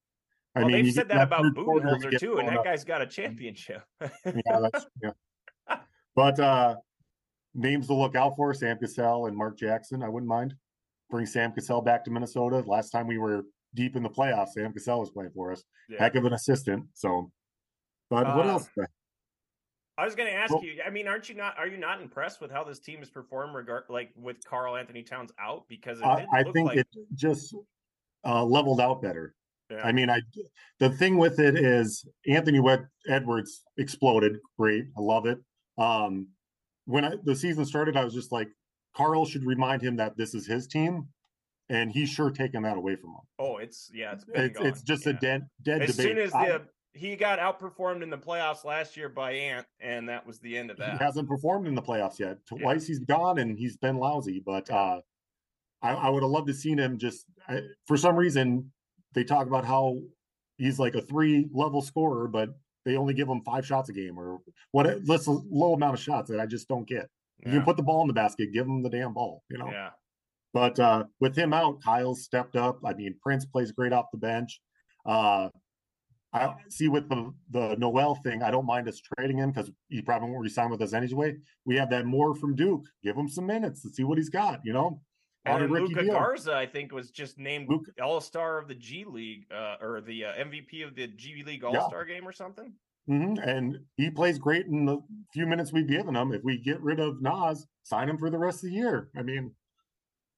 I 0.54 0.61
well, 0.61 0.68
mean, 0.68 0.85
they've 0.85 0.95
said 0.95 1.09
that 1.09 1.23
about 1.23 1.45
Budenholzer 1.54 2.18
too, 2.18 2.38
and 2.38 2.49
that 2.49 2.59
up. 2.59 2.64
guy's 2.64 2.85
got 2.85 3.00
a 3.00 3.07
championship. 3.07 3.83
yeah, 4.00 4.61
that's 4.61 4.87
yeah. 5.02 5.76
But 6.14 6.40
uh 6.40 6.76
names 7.55 7.87
to 7.88 7.95
look 7.95 8.14
out 8.17 8.35
for: 8.37 8.52
Sam 8.55 8.78
Cassell 8.78 9.26
and 9.26 9.37
Mark 9.37 9.59
Jackson. 9.59 10.02
I 10.02 10.09
wouldn't 10.09 10.28
mind 10.28 10.55
bring 11.11 11.26
Sam 11.26 11.52
Cassell 11.52 11.81
back 11.83 12.05
to 12.05 12.11
Minnesota. 12.11 12.62
Last 12.67 12.90
time 12.90 13.07
we 13.07 13.19
were 13.19 13.43
deep 13.75 13.97
in 13.97 14.02
the 14.02 14.11
playoffs, 14.11 14.50
Sam 14.50 14.73
Cassell 14.73 15.00
was 15.00 15.11
playing 15.11 15.31
for 15.35 15.52
us. 15.52 15.62
Yeah. 15.88 15.99
Heck 15.99 16.14
of 16.17 16.25
an 16.25 16.33
assistant. 16.35 16.87
So, 16.95 17.31
but 18.11 18.26
what 18.37 18.47
Uh, 18.47 18.50
else? 18.50 18.69
I 19.97 20.05
was 20.05 20.14
going 20.14 20.31
to 20.31 20.35
ask 20.35 20.52
Well- 20.52 20.62
you. 20.62 20.81
I 20.87 20.90
mean, 20.90 21.09
aren't 21.09 21.28
you 21.28 21.35
not? 21.35 21.59
Are 21.59 21.67
you 21.67 21.76
not 21.76 22.00
impressed 22.00 22.40
with 22.40 22.50
how 22.50 22.62
this 22.62 22.78
team 22.78 23.00
has 23.00 23.11
performed, 23.11 23.55
regard 23.55 23.85
like 23.88 24.11
with 24.14 24.37
Karl-Anthony 24.45 25.02
Towns 25.02 25.33
out? 25.40 25.64
Because 25.69 25.99
it 25.99 26.05
I, 26.05 26.26
I 26.33 26.43
think 26.45 26.69
like, 26.69 26.78
it 26.78 26.87
just 27.14 27.55
uh, 28.25 28.45
leveled 28.45 28.81
out 28.81 29.02
better. 29.02 29.35
Yeah. 29.71 29.83
I 29.83 29.93
mean, 29.93 30.09
I 30.09 30.21
the 30.78 30.90
thing 30.90 31.19
with 31.19 31.40
it 31.40 31.57
is 31.57 32.07
Anthony 32.26 32.61
Edwards 33.09 33.64
exploded. 33.76 34.38
Great, 34.59 34.85
I 34.97 35.00
love 35.00 35.26
it. 35.26 35.38
Um, 35.76 36.28
when 36.88 37.04
I, 37.04 37.12
the 37.23 37.37
season 37.37 37.64
started, 37.66 37.97
I 37.97 38.04
was 38.04 38.14
just 38.14 38.33
like, 38.33 38.49
Karl 38.97 39.26
should 39.26 39.45
remind 39.45 39.83
him 39.83 39.97
that 39.97 40.16
this 40.16 40.35
is 40.35 40.47
his 40.47 40.66
team, 40.66 41.09
and 41.68 41.92
he's 41.92 42.09
sure 42.09 42.30
taking 42.30 42.62
that 42.62 42.76
away 42.78 42.97
from 42.97 43.11
him. 43.11 43.21
oh, 43.38 43.59
it's 43.59 43.90
yeah, 43.95 44.12
it's 44.14 44.25
It's 44.35 44.59
it's 44.61 44.83
just 44.83 45.04
Yeah. 45.07 45.11
a 45.12 45.21
dead 45.21 45.47
dead 45.62 45.83
As 45.83 45.97
debate. 45.97 46.07
soon 46.16 46.18
as 46.18 46.35
I- 46.35 46.49
the 46.49 46.62
he 46.95 47.14
got 47.14 47.38
outperformed 47.38 48.02
in 48.02 48.11
the 48.11 48.18
playoffs 48.18 48.64
last 48.64 48.97
year 48.97 49.09
by 49.11 49.33
Ant, 49.33 49.66
and 49.78 50.09
that 50.09 50.26
was 50.26 50.40
the 50.40 50.57
end 50.57 50.71
of 50.71 50.78
that. 50.78 50.92
he 50.99 51.04
hasn't 51.04 51.28
performed 51.28 51.68
in 51.68 51.75
the 51.76 51.83
playoffs 51.83 52.18
yet. 52.18 52.38
Twice 52.47 52.87
he's 52.88 52.99
gone 52.99 53.38
and 53.38 53.57
he's 53.59 53.76
been 53.76 53.99
lousy. 53.99 54.40
But 54.45 54.68
uh, 54.71 55.02
I, 55.83 55.90
I 55.92 56.09
would 56.09 56.23
have 56.25 56.30
loved 56.30 56.49
to 56.49 56.54
seen 56.54 56.78
him. 56.78 56.99
Just 56.99 57.26
I, 57.47 57.61
for 57.87 57.97
some 57.99 58.16
reason, 58.16 58.73
they 59.12 59.23
talk 59.23 59.47
about 59.47 59.64
how 59.66 59.99
he's 60.57 60.78
like 60.80 60.95
a 60.97 61.02
three 61.02 61.49
level 61.52 61.83
scorer, 61.83 62.26
but 62.26 62.49
they 62.88 62.97
only 62.97 63.12
give 63.12 63.28
them 63.28 63.42
five 63.42 63.66
shots 63.66 63.90
a 63.90 63.92
game 63.92 64.18
or 64.18 64.40
what? 64.73 64.87
A 64.87 64.99
low 65.50 65.75
amount 65.75 65.92
of 65.92 66.00
shots 66.00 66.30
that 66.30 66.40
I 66.40 66.47
just 66.47 66.68
don't 66.68 66.88
get. 66.88 67.09
You 67.45 67.52
can 67.52 67.62
put 67.62 67.76
the 67.76 67.83
ball 67.83 68.00
in 68.00 68.09
the 68.09 68.14
basket, 68.14 68.52
give 68.52 68.66
them 68.66 68.83
the 68.83 68.88
damn 68.88 69.12
ball. 69.12 69.45
You 69.50 69.59
know. 69.59 69.71
yeah. 69.71 69.90
But 70.54 70.80
uh, 70.80 71.04
with 71.21 71.37
him 71.37 71.52
out, 71.52 71.83
Kyle's 71.83 72.25
stepped 72.25 72.57
up. 72.57 72.80
I 72.85 72.95
mean, 72.95 73.14
Prince 73.23 73.45
plays 73.45 73.71
great 73.73 73.92
off 73.92 74.07
the 74.11 74.18
bench. 74.18 74.61
Uh, 75.07 75.50
I 76.33 76.54
see 76.71 76.88
with 76.88 77.09
the 77.11 77.33
the 77.50 77.76
Noel 77.76 78.14
thing. 78.14 78.42
I 78.42 78.50
don't 78.50 78.66
mind 78.66 78.88
us 78.88 79.00
trading 79.00 79.37
him 79.37 79.50
because 79.50 79.71
he 79.88 80.00
probably 80.00 80.30
won't 80.30 80.42
resign 80.42 80.71
with 80.71 80.80
us 80.80 80.95
anyway. 80.95 81.37
We 81.66 81.76
have 81.76 81.90
that 81.90 82.07
Moore 82.07 82.35
from 82.35 82.54
Duke. 82.54 82.87
Give 83.04 83.16
him 83.16 83.28
some 83.28 83.47
minutes 83.47 83.83
to 83.83 83.90
see 83.90 84.04
what 84.04 84.16
he's 84.16 84.30
got. 84.30 84.61
You 84.64 84.73
know, 84.73 85.00
and 85.52 85.62
then 85.62 85.71
Luka 85.71 86.07
Garza, 86.07 86.55
I 86.55 86.67
think, 86.67 86.93
was 86.93 87.11
just 87.11 87.38
named 87.38 87.69
All 88.02 88.21
Star 88.21 88.59
of 88.59 88.69
the 88.69 88.75
G 88.75 89.05
League 89.05 89.47
uh, 89.52 89.76
or 89.81 90.00
the 90.00 90.26
uh, 90.26 90.33
MVP 90.35 90.87
of 90.87 90.95
the 90.95 91.09
G 91.09 91.43
League 91.47 91.64
All 91.64 91.88
Star 91.88 92.07
yeah. 92.07 92.14
game 92.14 92.28
or 92.28 92.33
something. 92.33 92.73
Mm-hmm. 93.09 93.38
And 93.38 93.78
he 93.97 94.11
plays 94.11 94.38
great 94.38 94.67
in 94.67 94.85
the 94.85 94.99
few 95.33 95.47
minutes 95.47 95.73
we've 95.73 95.88
given 95.88 96.14
him. 96.14 96.33
If 96.33 96.45
we 96.45 96.59
get 96.59 96.81
rid 96.83 97.00
of 97.00 97.23
Naz, 97.23 97.67
sign 97.83 98.09
him 98.09 98.19
for 98.19 98.28
the 98.28 98.38
rest 98.38 98.62
of 98.62 98.71
the 98.71 98.76
year. 98.76 99.09
I 99.17 99.23
mean, 99.23 99.52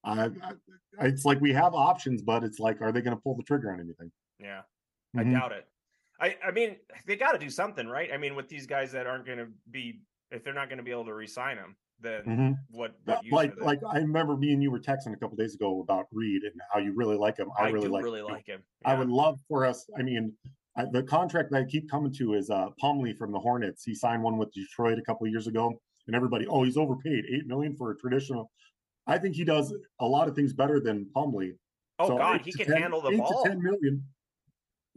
I, 0.03 0.25
I, 0.25 1.05
it's 1.05 1.25
like 1.25 1.41
we 1.41 1.53
have 1.53 1.73
options, 1.73 2.21
but 2.21 2.43
it's 2.43 2.59
like, 2.59 2.81
are 2.81 2.91
they 2.91 3.01
going 3.01 3.15
to 3.15 3.21
pull 3.21 3.35
the 3.35 3.43
trigger 3.43 3.71
on 3.73 3.79
anything? 3.79 4.11
Yeah, 4.39 4.61
I 5.15 5.21
mm-hmm. 5.21 5.33
doubt 5.33 5.51
it. 5.51 5.67
I, 6.19 6.37
I 6.45 6.51
mean, 6.51 6.77
they 7.05 7.15
got 7.15 7.31
to 7.33 7.39
do 7.39 7.49
something, 7.49 7.87
right? 7.87 8.09
I 8.13 8.17
mean, 8.17 8.35
with 8.35 8.47
these 8.47 8.67
guys 8.67 8.91
that 8.91 9.07
aren't 9.07 9.25
going 9.25 9.39
to 9.39 9.47
be, 9.69 10.01
if 10.29 10.43
they're 10.43 10.53
not 10.53 10.69
going 10.69 10.77
to 10.77 10.83
be 10.83 10.91
able 10.91 11.05
to 11.05 11.13
re 11.13 11.27
sign 11.27 11.57
them, 11.57 11.75
then 12.01 12.21
mm-hmm. 12.21 12.51
what, 12.71 12.95
what 13.05 13.23
like 13.31 13.53
like 13.61 13.79
I 13.87 13.97
remember 13.97 14.35
me 14.37 14.51
and 14.53 14.61
you 14.61 14.71
were 14.71 14.79
texting 14.79 15.13
a 15.13 15.17
couple 15.17 15.37
days 15.37 15.55
ago 15.55 15.81
about 15.81 16.07
Reid 16.11 16.43
and 16.43 16.53
how 16.71 16.79
you 16.79 16.93
really 16.93 17.17
like 17.17 17.37
him. 17.37 17.49
I, 17.57 17.65
I 17.65 17.69
really 17.69 17.87
like 17.87 18.03
really 18.03 18.19
him. 18.21 18.27
like 18.27 18.47
him. 18.47 18.61
Yeah. 18.81 18.91
I 18.91 18.95
would 18.95 19.09
love 19.09 19.39
for 19.47 19.65
us. 19.65 19.85
I 19.97 20.01
mean, 20.01 20.33
I, 20.77 20.85
the 20.91 21.03
contract 21.03 21.51
that 21.51 21.57
I 21.57 21.63
keep 21.65 21.89
coming 21.89 22.13
to 22.13 22.33
is 22.33 22.49
uh 22.49 22.69
from 22.79 23.31
the 23.31 23.39
Hornets. 23.39 23.83
He 23.83 23.93
signed 23.93 24.23
one 24.23 24.37
with 24.37 24.51
Detroit 24.53 24.97
a 24.97 25.01
couple 25.01 25.27
years 25.27 25.47
ago, 25.47 25.73
and 26.07 26.15
everybody, 26.15 26.47
oh, 26.47 26.63
he's 26.63 26.77
overpaid 26.77 27.25
eight 27.31 27.47
million 27.47 27.75
for 27.75 27.91
a 27.91 27.97
traditional. 27.97 28.51
I 29.07 29.17
think 29.17 29.35
he 29.35 29.43
does 29.43 29.73
a 29.99 30.05
lot 30.05 30.27
of 30.27 30.35
things 30.35 30.53
better 30.53 30.79
than 30.79 31.07
Plumlee. 31.15 31.53
Oh 31.99 32.07
so 32.07 32.17
God, 32.17 32.41
he 32.41 32.51
can 32.51 32.67
10, 32.67 32.81
handle 32.81 33.01
the 33.01 33.09
eight 33.09 33.17
ball. 33.17 33.43
To 33.43 33.49
ten 33.49 33.61
million, 33.61 34.03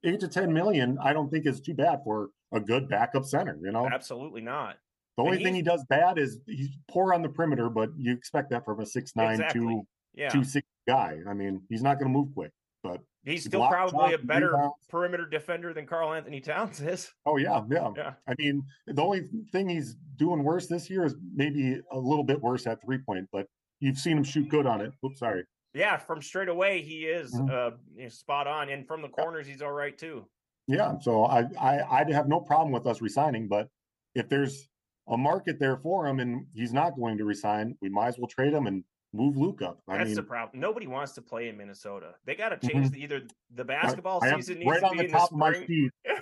eight 0.04 0.20
to 0.20 0.28
ten 0.28 0.52
million. 0.52 0.98
I 1.02 1.12
don't 1.12 1.30
think 1.30 1.46
is 1.46 1.60
too 1.60 1.74
bad 1.74 2.00
for 2.04 2.30
a 2.52 2.60
good 2.60 2.88
backup 2.88 3.24
center. 3.24 3.58
You 3.62 3.72
know, 3.72 3.88
absolutely 3.92 4.40
not. 4.40 4.76
The 5.16 5.22
only 5.22 5.42
thing 5.42 5.54
he 5.54 5.62
does 5.62 5.84
bad 5.88 6.18
is 6.18 6.40
he's 6.46 6.70
poor 6.88 7.14
on 7.14 7.22
the 7.22 7.28
perimeter, 7.28 7.68
but 7.68 7.90
you 7.96 8.12
expect 8.12 8.50
that 8.50 8.64
from 8.64 8.80
a 8.80 8.86
six 8.86 9.14
nine 9.14 9.34
exactly. 9.34 9.60
two 9.60 9.86
yeah. 10.14 10.28
two 10.28 10.42
six 10.42 10.66
guy. 10.88 11.18
I 11.28 11.34
mean, 11.34 11.62
he's 11.68 11.82
not 11.82 12.00
going 12.00 12.12
to 12.12 12.18
move 12.18 12.34
quick, 12.34 12.50
but 12.82 13.00
he's 13.24 13.44
still 13.44 13.66
probably 13.68 14.14
a 14.14 14.18
better 14.18 14.52
rebounds. 14.52 14.74
perimeter 14.88 15.26
defender 15.26 15.72
than 15.72 15.86
Karl-Anthony 15.86 16.40
Towns 16.40 16.80
is. 16.80 17.12
Oh 17.26 17.36
yeah, 17.36 17.62
yeah, 17.70 17.90
yeah. 17.96 18.12
I 18.26 18.34
mean, 18.38 18.64
the 18.88 19.02
only 19.02 19.28
thing 19.52 19.68
he's 19.68 19.96
doing 20.16 20.42
worse 20.42 20.66
this 20.66 20.90
year 20.90 21.04
is 21.04 21.14
maybe 21.34 21.80
a 21.92 21.98
little 21.98 22.24
bit 22.24 22.40
worse 22.40 22.66
at 22.66 22.82
three 22.84 22.98
point, 22.98 23.28
but 23.32 23.46
you've 23.78 23.98
seen 23.98 24.18
him 24.18 24.24
shoot 24.24 24.48
good 24.48 24.66
on 24.66 24.80
it. 24.80 24.92
Oops, 25.04 25.18
sorry. 25.18 25.44
Yeah, 25.74 25.96
from 25.96 26.22
straight 26.22 26.48
away 26.48 26.82
he 26.82 27.04
is 27.04 27.32
mm-hmm. 27.32 28.04
uh, 28.04 28.08
spot 28.08 28.48
on, 28.48 28.68
and 28.68 28.86
from 28.86 29.00
the 29.00 29.08
corners 29.08 29.46
he's 29.46 29.62
all 29.62 29.72
right 29.72 29.96
too. 29.96 30.26
Yeah, 30.66 30.98
so 31.00 31.24
I 31.24 31.46
I 31.60 31.98
I'd 31.98 32.10
have 32.10 32.28
no 32.28 32.40
problem 32.40 32.72
with 32.72 32.86
us 32.86 33.00
resigning, 33.00 33.46
but 33.46 33.68
if 34.14 34.28
there's 34.28 34.68
a 35.08 35.16
market 35.16 35.58
there 35.58 35.76
for 35.76 36.06
him, 36.06 36.20
and 36.20 36.46
he's 36.54 36.72
not 36.72 36.96
going 36.96 37.18
to 37.18 37.24
resign. 37.24 37.76
We 37.80 37.88
might 37.88 38.08
as 38.08 38.18
well 38.18 38.28
trade 38.28 38.52
him 38.52 38.66
and 38.66 38.84
move 39.12 39.36
Luke 39.36 39.62
up. 39.62 39.80
I 39.88 39.98
That's 39.98 40.08
mean, 40.08 40.16
the 40.16 40.22
problem. 40.22 40.60
Nobody 40.60 40.86
wants 40.86 41.12
to 41.12 41.22
play 41.22 41.48
in 41.48 41.56
Minnesota. 41.56 42.14
They 42.24 42.34
got 42.34 42.48
to 42.48 42.68
change 42.68 42.86
mm-hmm. 42.86 42.94
the, 42.94 43.02
either 43.02 43.22
the 43.54 43.64
basketball 43.64 44.20
I, 44.22 44.34
season 44.34 44.58
needs 44.58 44.70
right 44.70 44.80
to 44.80 44.86
on 44.86 44.96
be 44.96 45.06
the 45.06 45.12
top 45.12 45.30
the. 45.30 45.34
Of 45.34 45.38
my 45.38 45.52
feet. 45.52 45.90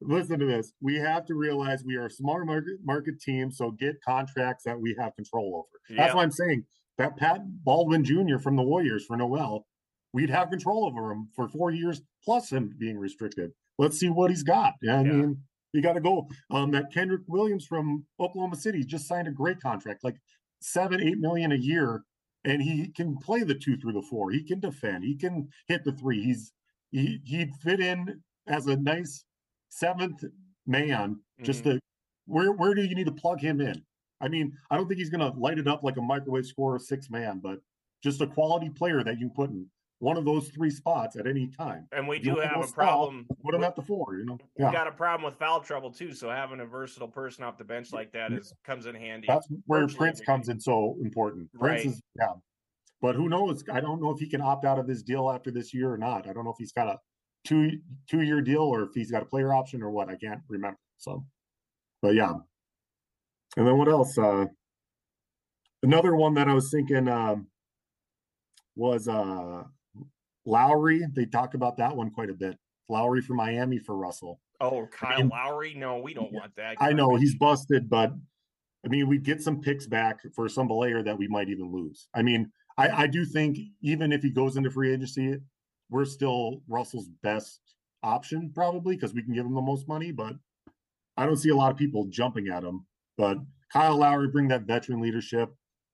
Listen 0.00 0.38
to 0.40 0.46
this. 0.46 0.72
We 0.80 0.96
have 0.96 1.26
to 1.26 1.34
realize 1.34 1.84
we 1.84 1.96
are 1.96 2.06
a 2.06 2.10
small 2.10 2.44
market 2.44 2.78
market 2.84 3.20
team, 3.20 3.52
so 3.52 3.70
get 3.70 4.02
contracts 4.02 4.64
that 4.64 4.80
we 4.80 4.96
have 4.98 5.14
control 5.14 5.64
over. 5.64 5.96
That's 5.96 6.14
what 6.14 6.22
I'm 6.22 6.32
saying. 6.32 6.64
That 6.98 7.16
Pat 7.16 7.40
Baldwin 7.64 8.04
Jr. 8.04 8.38
from 8.38 8.56
the 8.56 8.62
Warriors 8.62 9.04
for 9.06 9.16
Noel, 9.16 9.64
we'd 10.12 10.30
have 10.30 10.50
control 10.50 10.86
over 10.86 11.12
him 11.12 11.28
for 11.34 11.48
four 11.48 11.70
years 11.70 12.02
plus 12.24 12.50
him 12.50 12.74
being 12.78 12.98
restricted. 12.98 13.52
Let's 13.78 13.98
see 13.98 14.10
what 14.10 14.30
he's 14.30 14.42
got. 14.42 14.74
Yeah, 14.82 14.98
I 14.98 15.02
mean, 15.04 15.38
you 15.72 15.82
got 15.82 15.94
to 15.94 16.00
go. 16.00 16.28
Um, 16.50 16.70
that 16.72 16.92
Kenrich 16.92 17.24
Williams 17.28 17.66
from 17.66 18.04
Oklahoma 18.20 18.56
City 18.56 18.84
just 18.84 19.08
signed 19.08 19.28
a 19.28 19.32
great 19.32 19.60
contract, 19.60 20.04
like 20.04 20.16
seven, 20.60 21.00
eight 21.00 21.18
million 21.18 21.52
a 21.52 21.56
year, 21.56 22.02
and 22.44 22.62
he 22.62 22.88
can 22.88 23.16
play 23.18 23.42
the 23.42 23.54
two 23.54 23.76
through 23.76 23.92
the 23.92 24.02
four. 24.02 24.30
He 24.30 24.42
can 24.42 24.60
defend. 24.60 25.04
He 25.04 25.16
can 25.16 25.48
hit 25.68 25.84
the 25.84 25.92
three. 25.92 26.22
He's 26.22 26.52
he 26.90 27.20
he'd 27.24 27.54
fit 27.62 27.80
in 27.80 28.22
as 28.46 28.66
a 28.66 28.76
nice 28.76 29.24
seventh 29.68 30.24
man. 30.66 31.14
Mm-hmm. 31.14 31.44
Just 31.44 31.64
to 31.64 31.80
where 32.26 32.52
where 32.52 32.74
do 32.74 32.82
you 32.82 32.94
need 32.94 33.06
to 33.06 33.12
plug 33.12 33.40
him 33.40 33.60
in? 33.60 33.82
I 34.20 34.28
mean, 34.28 34.52
I 34.70 34.76
don't 34.76 34.86
think 34.86 34.98
he's 34.98 35.10
going 35.10 35.32
to 35.32 35.36
light 35.38 35.58
it 35.58 35.66
up 35.66 35.82
like 35.82 35.96
a 35.96 36.02
microwave 36.02 36.46
score 36.46 36.76
of 36.76 36.82
six 36.82 37.10
man, 37.10 37.40
but 37.42 37.58
just 38.04 38.20
a 38.20 38.26
quality 38.26 38.70
player 38.70 39.02
that 39.02 39.18
you 39.18 39.28
put 39.28 39.50
in 39.50 39.66
one 40.02 40.16
of 40.16 40.24
those 40.24 40.48
three 40.48 40.68
spots 40.68 41.14
at 41.14 41.28
any 41.28 41.46
time. 41.46 41.86
And 41.92 42.08
we 42.08 42.18
do 42.18 42.34
have 42.34 42.60
a 42.60 42.66
problem. 42.72 43.24
Put 43.44 43.54
him 43.54 43.62
at 43.62 43.76
the 43.76 43.82
four. 43.82 44.16
You 44.16 44.24
know, 44.24 44.38
yeah. 44.58 44.66
we 44.66 44.72
got 44.72 44.88
a 44.88 44.92
problem 44.92 45.24
with 45.24 45.38
foul 45.38 45.60
trouble 45.60 45.92
too. 45.92 46.12
So 46.12 46.28
having 46.28 46.58
a 46.58 46.66
versatile 46.66 47.06
person 47.06 47.44
off 47.44 47.56
the 47.56 47.62
bench 47.62 47.92
like 47.92 48.10
that 48.10 48.32
is 48.32 48.52
comes 48.64 48.86
in 48.86 48.96
handy. 48.96 49.28
That's 49.28 49.46
where 49.66 49.86
Prince 49.86 50.20
comes 50.20 50.48
in 50.48 50.58
so 50.58 50.96
important. 51.04 51.52
Prince 51.52 51.84
right. 51.84 51.94
is 51.94 52.02
yeah, 52.18 52.32
but 53.00 53.14
who 53.14 53.28
knows? 53.28 53.62
I 53.72 53.78
don't 53.78 54.02
know 54.02 54.10
if 54.10 54.18
he 54.18 54.28
can 54.28 54.40
opt 54.40 54.64
out 54.64 54.80
of 54.80 54.88
this 54.88 55.04
deal 55.04 55.30
after 55.30 55.52
this 55.52 55.72
year 55.72 55.92
or 55.92 55.98
not. 55.98 56.28
I 56.28 56.32
don't 56.32 56.44
know 56.44 56.50
if 56.50 56.58
he's 56.58 56.72
got 56.72 56.88
a 56.88 56.98
two 57.46 57.70
two 58.10 58.22
year 58.22 58.40
deal 58.40 58.62
or 58.62 58.82
if 58.82 58.90
he's 58.94 59.12
got 59.12 59.22
a 59.22 59.26
player 59.26 59.54
option 59.54 59.84
or 59.84 59.92
what. 59.92 60.08
I 60.08 60.16
can't 60.16 60.40
remember. 60.48 60.80
So, 60.98 61.24
but 62.02 62.16
yeah. 62.16 62.32
And 63.56 63.68
then 63.68 63.78
what 63.78 63.88
else? 63.88 64.18
Uh, 64.18 64.46
another 65.84 66.16
one 66.16 66.34
that 66.34 66.48
I 66.48 66.54
was 66.54 66.72
thinking 66.72 67.06
um, 67.06 67.46
was 68.74 69.06
uh 69.06 69.62
Lowry, 70.44 71.02
they 71.14 71.26
talk 71.26 71.54
about 71.54 71.76
that 71.78 71.96
one 71.96 72.10
quite 72.10 72.30
a 72.30 72.34
bit. 72.34 72.58
Lowry 72.88 73.20
for 73.20 73.34
Miami 73.34 73.78
for 73.78 73.96
Russell. 73.96 74.40
Oh, 74.60 74.88
Kyle 74.92 75.18
mean, 75.18 75.28
Lowry? 75.28 75.74
No, 75.74 75.98
we 75.98 76.14
don't 76.14 76.32
want 76.32 76.54
that. 76.56 76.76
I 76.80 76.92
know 76.92 77.16
he's 77.16 77.34
busted, 77.34 77.88
but 77.88 78.12
I 78.84 78.88
mean, 78.88 79.08
we 79.08 79.18
get 79.18 79.42
some 79.42 79.60
picks 79.60 79.86
back 79.86 80.20
for 80.34 80.48
some 80.48 80.68
player 80.68 81.02
that 81.02 81.16
we 81.16 81.28
might 81.28 81.48
even 81.48 81.72
lose. 81.72 82.08
I 82.14 82.22
mean, 82.22 82.50
I, 82.76 83.02
I 83.02 83.06
do 83.06 83.24
think 83.24 83.58
even 83.82 84.12
if 84.12 84.22
he 84.22 84.30
goes 84.30 84.56
into 84.56 84.70
free 84.70 84.92
agency, 84.92 85.36
we're 85.90 86.04
still 86.04 86.62
Russell's 86.68 87.08
best 87.22 87.60
option 88.02 88.50
probably 88.54 88.96
because 88.96 89.14
we 89.14 89.22
can 89.22 89.34
give 89.34 89.46
him 89.46 89.54
the 89.54 89.60
most 89.60 89.86
money. 89.86 90.10
But 90.10 90.34
I 91.16 91.26
don't 91.26 91.36
see 91.36 91.50
a 91.50 91.56
lot 91.56 91.70
of 91.70 91.76
people 91.76 92.06
jumping 92.06 92.48
at 92.48 92.64
him. 92.64 92.86
But 93.16 93.38
Kyle 93.72 93.98
Lowry 93.98 94.28
bring 94.28 94.48
that 94.48 94.62
veteran 94.62 95.00
leadership. 95.00 95.50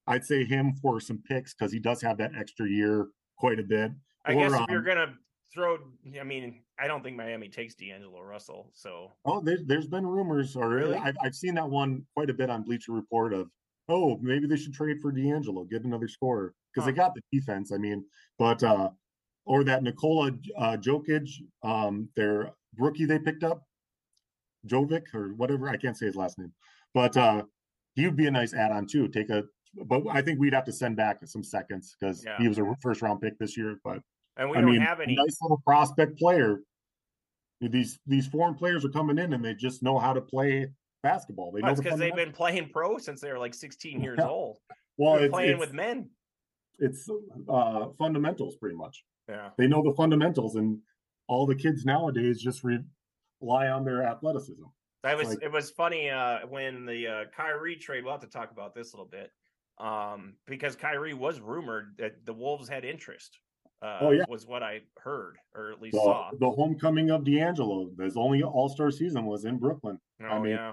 I'd 0.06 0.24
say 0.24 0.44
him 0.44 0.74
for 0.80 1.00
some 1.00 1.22
picks 1.28 1.54
because 1.54 1.72
he 1.72 1.78
does 1.78 2.00
have 2.02 2.16
that 2.18 2.32
extra 2.38 2.68
year 2.68 3.08
quite 3.38 3.58
a 3.58 3.64
bit. 3.64 3.92
I 4.24 4.34
or, 4.34 4.48
guess 4.48 4.60
if 4.60 4.66
you're 4.68 4.82
gonna 4.82 5.14
throw, 5.52 5.78
I 6.20 6.24
mean, 6.24 6.60
I 6.78 6.86
don't 6.86 7.02
think 7.02 7.16
Miami 7.16 7.48
takes 7.48 7.74
D'Angelo 7.74 8.20
Russell. 8.20 8.70
So 8.74 9.12
oh, 9.24 9.40
there's 9.40 9.64
there, 9.64 9.78
has 9.78 9.86
been 9.86 10.06
rumors, 10.06 10.56
or 10.56 10.68
really? 10.68 10.96
I've, 10.96 11.16
I've 11.22 11.34
seen 11.34 11.54
that 11.54 11.68
one 11.68 12.04
quite 12.14 12.30
a 12.30 12.34
bit 12.34 12.50
on 12.50 12.62
Bleacher 12.62 12.92
Report 12.92 13.32
of 13.32 13.48
oh, 13.88 14.18
maybe 14.20 14.46
they 14.46 14.56
should 14.56 14.74
trade 14.74 15.00
for 15.00 15.10
D'Angelo, 15.10 15.64
get 15.64 15.84
another 15.84 16.08
scorer 16.08 16.54
because 16.72 16.84
huh. 16.84 16.90
they 16.90 16.96
got 16.96 17.14
the 17.14 17.22
defense. 17.32 17.72
I 17.72 17.78
mean, 17.78 18.04
but 18.38 18.62
uh 18.62 18.90
or 19.44 19.64
that 19.64 19.82
Nikola 19.82 20.32
uh, 20.58 20.76
Jokic, 20.76 21.26
um, 21.62 22.10
their 22.16 22.52
rookie 22.76 23.06
they 23.06 23.18
picked 23.18 23.44
up, 23.44 23.62
Jovic 24.66 25.14
or 25.14 25.32
whatever 25.34 25.70
I 25.70 25.78
can't 25.78 25.96
say 25.96 26.06
his 26.06 26.16
last 26.16 26.38
name, 26.38 26.52
but 26.94 27.16
uh 27.16 27.42
he 27.94 28.06
would 28.06 28.16
be 28.16 28.26
a 28.26 28.30
nice 28.30 28.54
add-on 28.54 28.86
too. 28.86 29.08
Take 29.08 29.30
a, 29.30 29.42
but 29.86 30.02
I 30.10 30.22
think 30.22 30.38
we'd 30.38 30.54
have 30.54 30.64
to 30.64 30.72
send 30.72 30.96
back 30.96 31.18
some 31.24 31.42
seconds 31.42 31.96
because 31.98 32.24
yeah. 32.24 32.38
he 32.38 32.48
was 32.48 32.58
a 32.58 32.64
first 32.82 33.02
round 33.02 33.20
pick 33.20 33.38
this 33.38 33.56
year. 33.56 33.76
But 33.84 34.00
and 34.36 34.50
we 34.50 34.56
I 34.56 34.60
don't 34.60 34.70
mean, 34.70 34.80
have 34.80 35.00
any 35.00 35.14
nice 35.14 35.36
little 35.42 35.60
prospect 35.64 36.18
player. 36.18 36.60
These 37.60 37.98
these 38.06 38.26
foreign 38.26 38.54
players 38.54 38.84
are 38.84 38.90
coming 38.90 39.18
in 39.18 39.32
and 39.32 39.44
they 39.44 39.54
just 39.54 39.82
know 39.82 39.98
how 39.98 40.12
to 40.12 40.20
play 40.20 40.68
basketball. 41.02 41.52
They 41.52 41.60
well, 41.60 41.72
know 41.72 41.82
because 41.82 41.98
the 41.98 42.04
they've 42.04 42.14
been 42.14 42.32
playing 42.32 42.70
pro 42.72 42.98
since 42.98 43.20
they 43.20 43.32
were 43.32 43.38
like 43.38 43.54
16 43.54 44.00
years 44.00 44.18
yeah. 44.18 44.28
old. 44.28 44.58
Well, 44.96 45.16
it's, 45.16 45.32
playing 45.32 45.52
it's, 45.52 45.60
with 45.60 45.72
men. 45.72 46.08
It's 46.78 47.08
uh, 47.48 47.86
fundamentals, 47.98 48.56
pretty 48.56 48.76
much. 48.76 49.04
Yeah, 49.28 49.50
they 49.58 49.66
know 49.66 49.82
the 49.82 49.94
fundamentals, 49.94 50.54
and 50.54 50.78
all 51.26 51.46
the 51.46 51.54
kids 51.54 51.84
nowadays 51.84 52.40
just 52.40 52.62
rely 52.62 53.68
on 53.68 53.84
their 53.84 54.04
athleticism. 54.04 54.64
That 55.02 55.16
was 55.16 55.28
like, 55.28 55.42
it 55.42 55.52
was 55.52 55.70
funny 55.70 56.10
uh, 56.10 56.46
when 56.48 56.86
the 56.86 57.06
uh, 57.06 57.24
Kyrie 57.36 57.76
trade. 57.76 58.04
We'll 58.04 58.12
have 58.12 58.22
to 58.22 58.28
talk 58.28 58.50
about 58.52 58.74
this 58.74 58.92
a 58.92 58.96
little 58.96 59.10
bit 59.10 59.30
um, 59.80 60.34
because 60.46 60.76
Kyrie 60.76 61.14
was 61.14 61.40
rumored 61.40 61.94
that 61.98 62.24
the 62.24 62.32
Wolves 62.32 62.68
had 62.68 62.84
interest. 62.84 63.38
Uh, 63.80 63.98
oh 64.00 64.10
yeah, 64.10 64.24
was 64.28 64.44
what 64.44 64.60
I 64.62 64.80
heard 64.98 65.36
or 65.54 65.70
at 65.70 65.80
least 65.80 65.94
the, 65.94 66.00
saw. 66.00 66.30
The 66.40 66.50
homecoming 66.50 67.10
of 67.10 67.24
D'Angelo. 67.24 67.90
His 68.00 68.16
only 68.16 68.42
All 68.42 68.68
Star 68.68 68.90
season 68.90 69.24
was 69.24 69.44
in 69.44 69.58
Brooklyn. 69.58 70.00
Oh 70.20 70.26
I 70.26 70.38
mean, 70.40 70.52
yeah. 70.52 70.72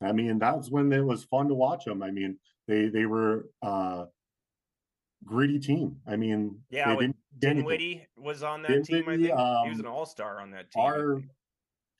I 0.00 0.12
mean 0.12 0.38
that's 0.38 0.70
when 0.70 0.90
it 0.90 1.04
was 1.04 1.24
fun 1.24 1.48
to 1.48 1.54
watch 1.54 1.84
them. 1.84 2.02
I 2.02 2.10
mean 2.10 2.38
they 2.66 2.88
they 2.88 3.04
were 3.04 3.50
uh 3.62 4.06
gritty 5.24 5.58
team. 5.58 5.96
I 6.06 6.16
mean, 6.16 6.58
yeah, 6.70 6.96
didn't, 6.96 7.16
Dinwiddie 7.38 8.06
was 8.16 8.42
on 8.42 8.62
that 8.62 8.84
Dinwiddie, 8.84 9.24
team. 9.24 9.34
I 9.34 9.36
think 9.36 9.38
um, 9.38 9.64
he 9.64 9.70
was 9.70 9.80
um, 9.80 9.86
an 9.86 9.92
all 9.92 10.06
star 10.06 10.40
on 10.40 10.50
that 10.52 10.70
team. 10.70 10.82
Our, 10.82 11.22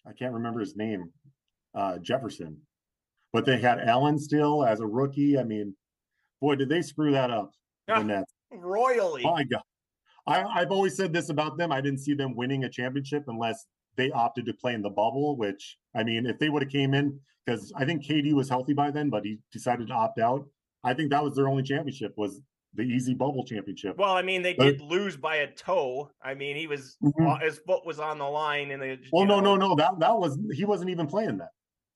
I 0.06 0.12
can't 0.14 0.32
remember 0.32 0.60
his 0.60 0.74
name 0.74 1.10
uh, 1.74 1.98
Jefferson. 1.98 2.56
But 3.32 3.44
they 3.44 3.58
had 3.58 3.78
Allen 3.80 4.18
still 4.18 4.64
as 4.64 4.80
a 4.80 4.86
rookie. 4.86 5.38
I 5.38 5.44
mean, 5.44 5.74
boy, 6.40 6.56
did 6.56 6.68
they 6.68 6.82
screw 6.82 7.12
that 7.12 7.30
up? 7.30 7.52
The 7.86 8.02
Nets. 8.02 8.32
royally. 8.52 9.22
My 9.22 9.44
God. 9.44 9.62
I, 10.26 10.42
I've 10.44 10.70
always 10.70 10.96
said 10.96 11.12
this 11.12 11.28
about 11.28 11.56
them. 11.58 11.72
I 11.72 11.80
didn't 11.80 12.00
see 12.00 12.14
them 12.14 12.36
winning 12.36 12.64
a 12.64 12.68
championship 12.68 13.24
unless 13.26 13.66
they 13.96 14.10
opted 14.12 14.46
to 14.46 14.54
play 14.54 14.74
in 14.74 14.82
the 14.82 14.90
bubble, 14.90 15.36
which 15.36 15.76
I 15.96 16.04
mean, 16.04 16.26
if 16.26 16.38
they 16.38 16.50
would 16.50 16.62
have 16.62 16.70
came 16.70 16.94
in, 16.94 17.18
because 17.44 17.72
I 17.74 17.84
think 17.84 18.04
KD 18.04 18.32
was 18.34 18.48
healthy 18.48 18.72
by 18.74 18.90
then, 18.90 19.10
but 19.10 19.24
he 19.24 19.38
decided 19.50 19.88
to 19.88 19.94
opt 19.94 20.20
out. 20.20 20.46
I 20.84 20.94
think 20.94 21.10
that 21.10 21.22
was 21.24 21.34
their 21.34 21.48
only 21.48 21.62
championship 21.62 22.12
was 22.16 22.40
the 22.74 22.82
easy 22.82 23.14
bubble 23.14 23.44
championship. 23.44 23.96
Well, 23.98 24.12
I 24.16 24.22
mean, 24.22 24.42
they 24.42 24.54
But- 24.54 24.64
did 24.64 24.80
lose 24.82 25.16
by 25.16 25.36
a 25.36 25.50
toe. 25.52 26.10
I 26.22 26.34
mean, 26.34 26.54
he 26.54 26.68
was 26.68 26.96
Mhm. 27.02 27.42
his 27.42 27.58
foot 27.58 27.84
was 27.84 27.98
on 27.98 28.18
the 28.18 28.24
line, 28.28 28.70
and 28.70 28.80
they. 28.80 28.98
Well, 29.12 29.22
you 29.24 29.28
no, 29.28 29.40
know- 29.40 29.56
no, 29.56 29.68
no. 29.70 29.74
That 29.74 29.98
that 29.98 30.16
was 30.16 30.38
he 30.54 30.64
wasn't 30.64 30.90
even 30.90 31.06
playing 31.08 31.38
that. 31.38 31.50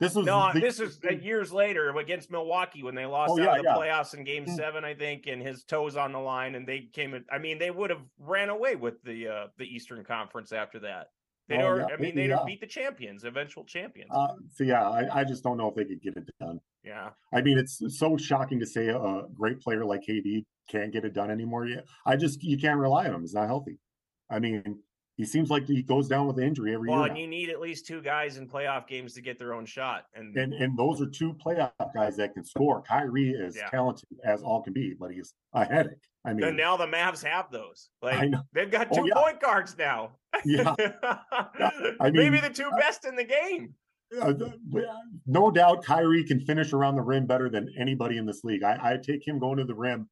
This 0.05 0.15
was 0.15 0.27
No, 0.27 0.51
the- 0.53 0.61
this 0.61 0.81
is 0.81 1.01
uh, 1.09 1.13
years 1.15 1.53
later 1.53 1.97
against 1.99 2.31
Milwaukee 2.31 2.83
when 2.83 2.95
they 2.95 3.07
lost 3.07 3.33
Oh, 3.33 3.43
out 3.43 3.59
of 3.59 3.65
the 3.65 3.71
yeah. 3.71 3.75
playoffs 3.77 4.15
in 4.15 4.23
Game 4.25 4.45
Mm. 4.45 4.55
Seven, 4.57 4.85
I 4.85 4.95
think, 4.95 5.27
and 5.27 5.41
his 5.41 5.65
toes 5.65 5.97
on 5.97 6.13
the 6.13 6.19
line, 6.19 6.55
and 6.55 6.67
they 6.69 6.83
came. 6.93 7.15
in- 7.15 7.25
I 7.33 7.39
mean, 7.39 7.59
they 7.59 7.71
would 7.71 7.91
have 7.91 8.03
ran 8.19 8.51
away 8.51 8.77
with 8.77 9.03
the 9.03 9.29
uh, 9.29 9.47
the 9.57 9.65
Eastern 9.65 10.05
Conference 10.05 10.53
after 10.53 10.79
that. 10.81 11.09
They'd 11.49 11.61
Oh, 11.61 11.77
yeah, 11.77 11.87
I 11.93 11.97
mean, 11.99 12.15
they'd 12.15 12.31
have 12.31 12.47
beat 12.47 12.61
the 12.61 12.67
champions, 12.67 13.25
eventual 13.25 13.65
champions. 13.65 14.11
Uh, 14.15 14.35
so 14.51 14.65
yeah, 14.65 14.89
I, 14.89 15.21
I 15.21 15.25
just 15.25 15.43
don't 15.45 15.57
know 15.59 15.69
if 15.69 15.75
they 15.75 15.85
could 15.85 16.01
get 16.03 16.17
it 16.17 16.29
done. 16.41 16.59
yeah, 16.83 17.11
I 17.35 17.41
mean, 17.43 17.59
it's 17.59 17.83
so 17.99 18.17
shocking 18.17 18.59
to 18.61 18.67
say 18.67 18.89
a 18.89 19.23
great 19.35 19.61
player 19.61 19.85
like 19.85 20.03
KD 20.09 20.45
can't 20.71 20.91
get 20.93 21.05
it 21.05 21.13
done 21.15 21.31
anymore. 21.31 21.67
Yet 21.67 21.85
I 22.07 22.17
just 22.17 22.43
you 22.43 22.59
can't 22.59 22.79
rely 22.79 23.07
on 23.09 23.15
him. 23.15 23.21
He's 23.23 23.35
not 23.35 23.47
healthy. 23.47 23.79
I 24.31 24.39
mean, 24.39 24.79
he 25.17 25.25
seems 25.25 25.49
like 25.51 25.67
he 25.67 25.83
goes 25.83 26.09
down 26.09 26.27
with 26.27 26.39
injury 26.41 26.75
every 26.75 26.89
well, 26.89 26.99
year. 27.01 27.07
and 27.07 27.15
now. 27.15 27.21
you 27.21 27.27
need 27.29 27.49
at 27.51 27.61
least 27.61 27.87
two 27.87 28.03
guys 28.03 28.37
in 28.37 28.49
playoff 28.49 28.87
games 28.89 29.15
to 29.15 29.21
get 29.21 29.39
their 29.39 29.55
own 29.55 29.65
shot, 29.67 30.07
and, 30.15 30.37
And 30.37 30.53
and 30.55 30.77
those 30.79 31.01
are 31.01 31.07
two 31.07 31.35
playoff 31.35 31.71
guys 31.95 32.17
that 32.17 32.35
can 32.35 32.45
score. 32.45 32.83
Kyrie 32.83 33.31
is 33.31 33.57
Yeah. 33.57 33.69
talented 33.71 34.09
as 34.25 34.43
all 34.43 34.63
can 34.63 34.73
be, 34.73 34.95
but 34.99 35.13
he's 35.13 35.33
a 35.53 35.65
headache. 35.65 35.95
I 36.27 36.33
mean, 36.33 36.45
and 36.45 36.57
now 36.57 36.77
the 36.77 36.87
Mavs 36.87 37.23
have 37.25 37.51
those. 37.51 37.91
Like 38.03 38.33
they've 38.53 38.71
got 38.71 38.89
Oh, 38.91 38.97
two 39.03 39.09
yeah. 39.09 39.15
point 39.15 39.41
guards 39.41 39.77
now. 39.79 40.13
Yeah. 40.45 40.75
I 42.01 42.11
maybe 42.13 42.41
the 42.41 42.51
two 42.51 42.71
best 42.79 43.05
in 43.05 43.15
the 43.15 43.25
game. 43.25 43.75
uh, 44.21 44.33
no 45.27 45.51
doubt 45.51 45.85
Kyrie 45.85 46.25
can 46.25 46.41
finish 46.41 46.73
around 46.73 46.95
the 46.97 47.03
rim 47.03 47.27
better 47.27 47.49
than 47.49 47.69
anybody 47.79 48.17
in 48.17 48.27
this 48.27 48.45
league. 48.45 48.63
I, 48.63 48.79
I 48.93 48.97
take 48.97 49.27
him 49.27 49.39
going 49.39 49.59
to 49.59 49.65
the 49.65 49.75
rim 49.75 50.09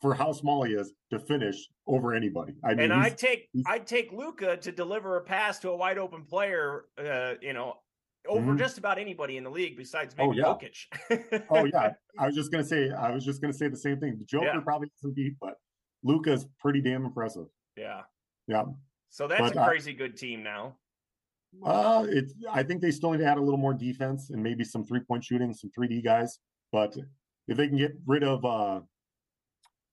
for 0.00 0.14
how 0.14 0.32
small 0.32 0.62
he 0.64 0.74
is 0.74 0.92
to 1.10 1.18
finish 1.18 1.56
over 1.86 2.14
anybody. 2.14 2.52
I 2.64 2.70
mean, 2.74 2.80
and 2.80 2.92
I'd 2.92 3.16
take 3.18 3.48
I'd 3.66 3.86
take 3.86 4.12
Luka 4.12 4.56
to 4.58 4.72
deliver 4.72 5.16
a 5.16 5.22
pass 5.22 5.58
to 5.60 5.70
a 5.70 5.76
wide 5.76 5.98
open 5.98 6.24
player, 6.24 6.84
uh, 6.98 7.34
you 7.40 7.52
know, 7.52 7.74
over 8.28 8.52
Mhm. 8.52 8.58
just 8.58 8.76
about 8.78 8.98
anybody 8.98 9.36
in 9.36 9.44
the 9.44 9.50
league 9.50 9.76
besides 9.76 10.14
Oh, 10.18 10.28
maybe 10.28 10.38
yeah. 10.38 10.44
Jokic. 10.44 11.46
oh 11.50 11.64
yeah, 11.64 11.92
I 12.18 12.26
was 12.26 12.34
just 12.34 12.50
gonna 12.52 12.64
say 12.64 12.90
I 12.90 13.10
was 13.12 13.24
just 13.24 13.40
gonna 13.40 13.52
say 13.54 13.68
the 13.68 13.76
same 13.76 13.98
thing. 13.98 14.18
The 14.18 14.24
Joker 14.24 14.46
Yeah. 14.46 14.60
probably 14.60 14.90
doesn't 15.00 15.14
beat, 15.14 15.34
but 15.40 15.54
Luka's 16.02 16.46
pretty 16.60 16.80
damn 16.80 17.04
impressive. 17.04 17.46
yeah. 17.76 18.02
Yeah. 18.48 18.64
So 19.08 19.26
that's 19.26 19.40
But, 19.40 19.56
a 19.56 19.60
uh, 19.62 19.66
crazy 19.68 19.92
good 19.94 20.16
team 20.16 20.42
now. 20.42 20.76
Uh 21.64 22.06
it's 22.08 22.34
I 22.52 22.62
think 22.62 22.82
they 22.82 22.90
still 22.90 23.12
need 23.12 23.18
to 23.18 23.24
add 23.26 23.38
a 23.38 23.40
little 23.40 23.58
more 23.58 23.72
defense 23.72 24.28
and 24.30 24.42
maybe 24.42 24.62
some 24.62 24.84
three 24.84 25.00
point 25.00 25.24
shooting, 25.24 25.54
some 25.54 25.70
3D 25.70 26.02
guys. 26.04 26.38
But 26.70 26.96
if 27.48 27.56
they 27.56 27.66
can 27.68 27.76
get 27.78 27.92
rid 28.06 28.22
of 28.24 28.44
uh 28.44 28.80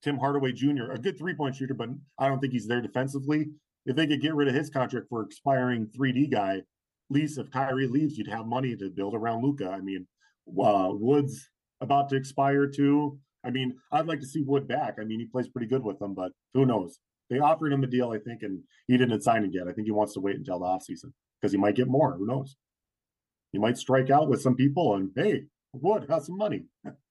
Tim 0.04 0.18
Hardaway 0.18 0.52
Jr., 0.52 0.92
a 0.92 0.98
good 0.98 1.18
three 1.18 1.34
point 1.34 1.56
shooter, 1.56 1.74
but 1.74 1.90
I 2.20 2.28
don't 2.28 2.40
think 2.40 2.54
he's 2.54 2.68
there 2.68 2.82
defensively. 2.82 3.48
If 3.86 3.96
they 3.96 4.08
could 4.08 4.22
get 4.22 4.36
rid 4.36 4.48
of 4.48 4.56
his 4.56 4.70
contract 4.70 5.08
for 5.10 5.22
expiring 5.22 5.88
3D 5.88 6.32
guy, 6.32 6.58
at 6.58 6.64
least 7.10 7.38
if 7.38 7.52
Kyrie 7.52 7.88
leaves, 7.88 8.18
you'd 8.18 8.28
have 8.28 8.46
money 8.46 8.76
to 8.76 8.90
build 8.90 9.14
around 9.14 9.44
Luka. 9.44 9.70
I 9.70 9.82
mean, 9.82 10.08
uh, 10.48 10.90
Woods 10.92 11.50
about 11.82 12.10
to 12.10 12.16
expire 12.16 12.68
too. 12.68 13.20
I 13.46 13.50
mean, 13.50 13.76
I'd 13.92 14.08
like 14.08 14.22
to 14.22 14.26
see 14.26 14.42
Wood 14.42 14.68
back. 14.68 14.96
I 15.00 15.04
mean, 15.04 15.20
he 15.20 15.26
plays 15.26 15.50
pretty 15.50 15.68
good 15.68 15.84
with 15.84 16.00
them, 16.00 16.14
but 16.14 16.32
who 16.54 16.66
knows? 16.66 17.00
They 17.30 17.40
offered 17.40 17.74
him 17.74 17.84
a 17.84 17.88
deal, 17.88 18.12
I 18.12 18.20
think, 18.20 18.44
and 18.44 18.62
he 18.88 18.98
didn't 18.98 19.22
sign 19.22 19.44
it 19.44 19.54
yet. 19.54 19.68
I 19.68 19.74
think 19.74 19.86
he 19.86 19.92
wants 19.92 20.14
to 20.14 20.22
wait 20.22 20.38
until 20.38 20.60
the 20.60 20.66
offseason 20.66 21.12
because 21.42 21.52
he 21.52 21.58
might 21.58 21.76
get 21.76 21.88
more. 21.88 22.16
Who 22.16 22.26
knows? 22.26 22.56
He 23.52 23.60
might 23.60 23.78
strike 23.78 24.10
out 24.10 24.30
with 24.30 24.42
some 24.42 24.56
people 24.56 24.96
and 24.96 25.12
hey, 25.16 25.44
Wood 25.74 26.06
has 26.10 26.26
some 26.26 26.38
money. 26.38 26.66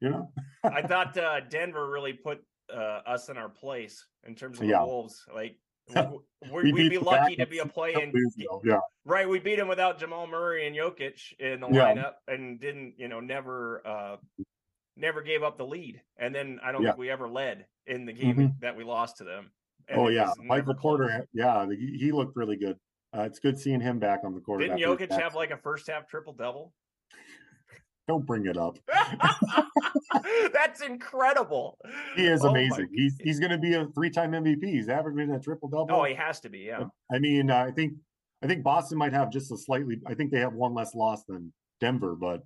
you 0.00 0.10
know? 0.10 0.30
I 0.64 0.82
thought 0.82 1.16
uh, 1.16 1.40
Denver 1.48 1.88
really 1.90 2.12
put 2.12 2.42
uh, 2.72 3.00
us 3.06 3.28
in 3.28 3.36
our 3.36 3.48
place 3.48 4.04
in 4.26 4.34
terms 4.34 4.60
of 4.60 4.66
the 4.68 4.76
Wolves. 4.78 5.24
Like 5.34 5.56
we, 6.52 6.72
we'd 6.72 6.90
be 6.90 6.98
lucky 6.98 7.36
to 7.36 7.46
be 7.46 7.58
a 7.58 7.66
play 7.66 7.94
in. 7.94 8.12
Yeah. 8.64 8.80
Right, 9.04 9.28
we 9.28 9.38
beat 9.38 9.56
them 9.56 9.68
without 9.68 9.98
Jamal 9.98 10.26
Murray 10.26 10.66
and 10.66 10.76
Jokic 10.76 11.32
in 11.38 11.60
the 11.60 11.68
Yeah. 11.68 11.94
lineup, 11.94 12.12
and 12.26 12.60
didn't 12.60 12.94
you 12.98 13.08
know 13.08 13.20
never 13.20 13.86
uh 13.86 14.16
never 14.96 15.22
gave 15.22 15.42
up 15.42 15.56
the 15.56 15.66
lead, 15.66 16.02
and 16.18 16.34
then 16.34 16.60
I 16.62 16.72
don't 16.72 16.82
Yeah. 16.82 16.90
think 16.90 16.98
we 16.98 17.10
ever 17.10 17.28
led 17.28 17.66
in 17.86 18.04
the 18.04 18.12
game 18.12 18.36
Mhm. 18.36 18.60
that 18.60 18.76
we 18.76 18.84
lost 18.84 19.16
to 19.18 19.24
them. 19.24 19.50
And 19.88 19.98
Oh 19.98 20.08
yeah, 20.08 20.32
Michael. 20.44 20.74
Porter. 20.74 21.26
Yeah, 21.32 21.66
he, 21.70 21.96
he 21.98 22.12
looked 22.12 22.36
really 22.36 22.56
good. 22.56 22.76
Uh, 23.16 23.22
it's 23.22 23.38
good 23.38 23.58
seeing 23.58 23.80
him 23.80 23.98
back 23.98 24.20
on 24.24 24.34
the 24.34 24.40
court. 24.40 24.60
Didn't 24.60 24.78
Jokic 24.78 25.10
have 25.18 25.34
like 25.34 25.50
a 25.50 25.56
first 25.56 25.86
half 25.86 26.06
triple 26.06 26.34
double? 26.34 26.74
Don't 28.08 28.24
bring 28.24 28.46
it 28.46 28.56
up. 28.56 28.78
That's 30.54 30.80
incredible. 30.80 31.78
He 32.16 32.26
is 32.26 32.42
Oh 32.42 32.48
amazing. 32.48 32.88
He's 32.94 33.16
he's 33.22 33.38
going 33.38 33.52
to 33.52 33.58
be 33.58 33.74
a 33.74 33.86
three-time 33.94 34.32
MVP. 34.32 34.64
He's 34.64 34.88
averaging 34.88 35.30
a 35.34 35.38
triple 35.38 35.68
double. 35.68 35.94
Oh, 35.94 36.04
he 36.04 36.14
has 36.14 36.40
to 36.40 36.48
be. 36.48 36.60
Yeah. 36.60 36.84
I 37.12 37.18
mean, 37.18 37.50
I 37.50 37.70
think 37.70 37.92
I 38.42 38.46
think 38.46 38.64
Boston 38.64 38.96
might 38.96 39.12
have 39.12 39.30
just 39.30 39.52
a 39.52 39.58
slightly. 39.58 40.00
I 40.06 40.14
think 40.14 40.32
they 40.32 40.40
have 40.40 40.54
one 40.54 40.74
less 40.74 40.94
loss 40.94 41.22
than 41.28 41.52
Denver, 41.80 42.16
but 42.16 42.42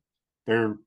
they're 0.46 0.78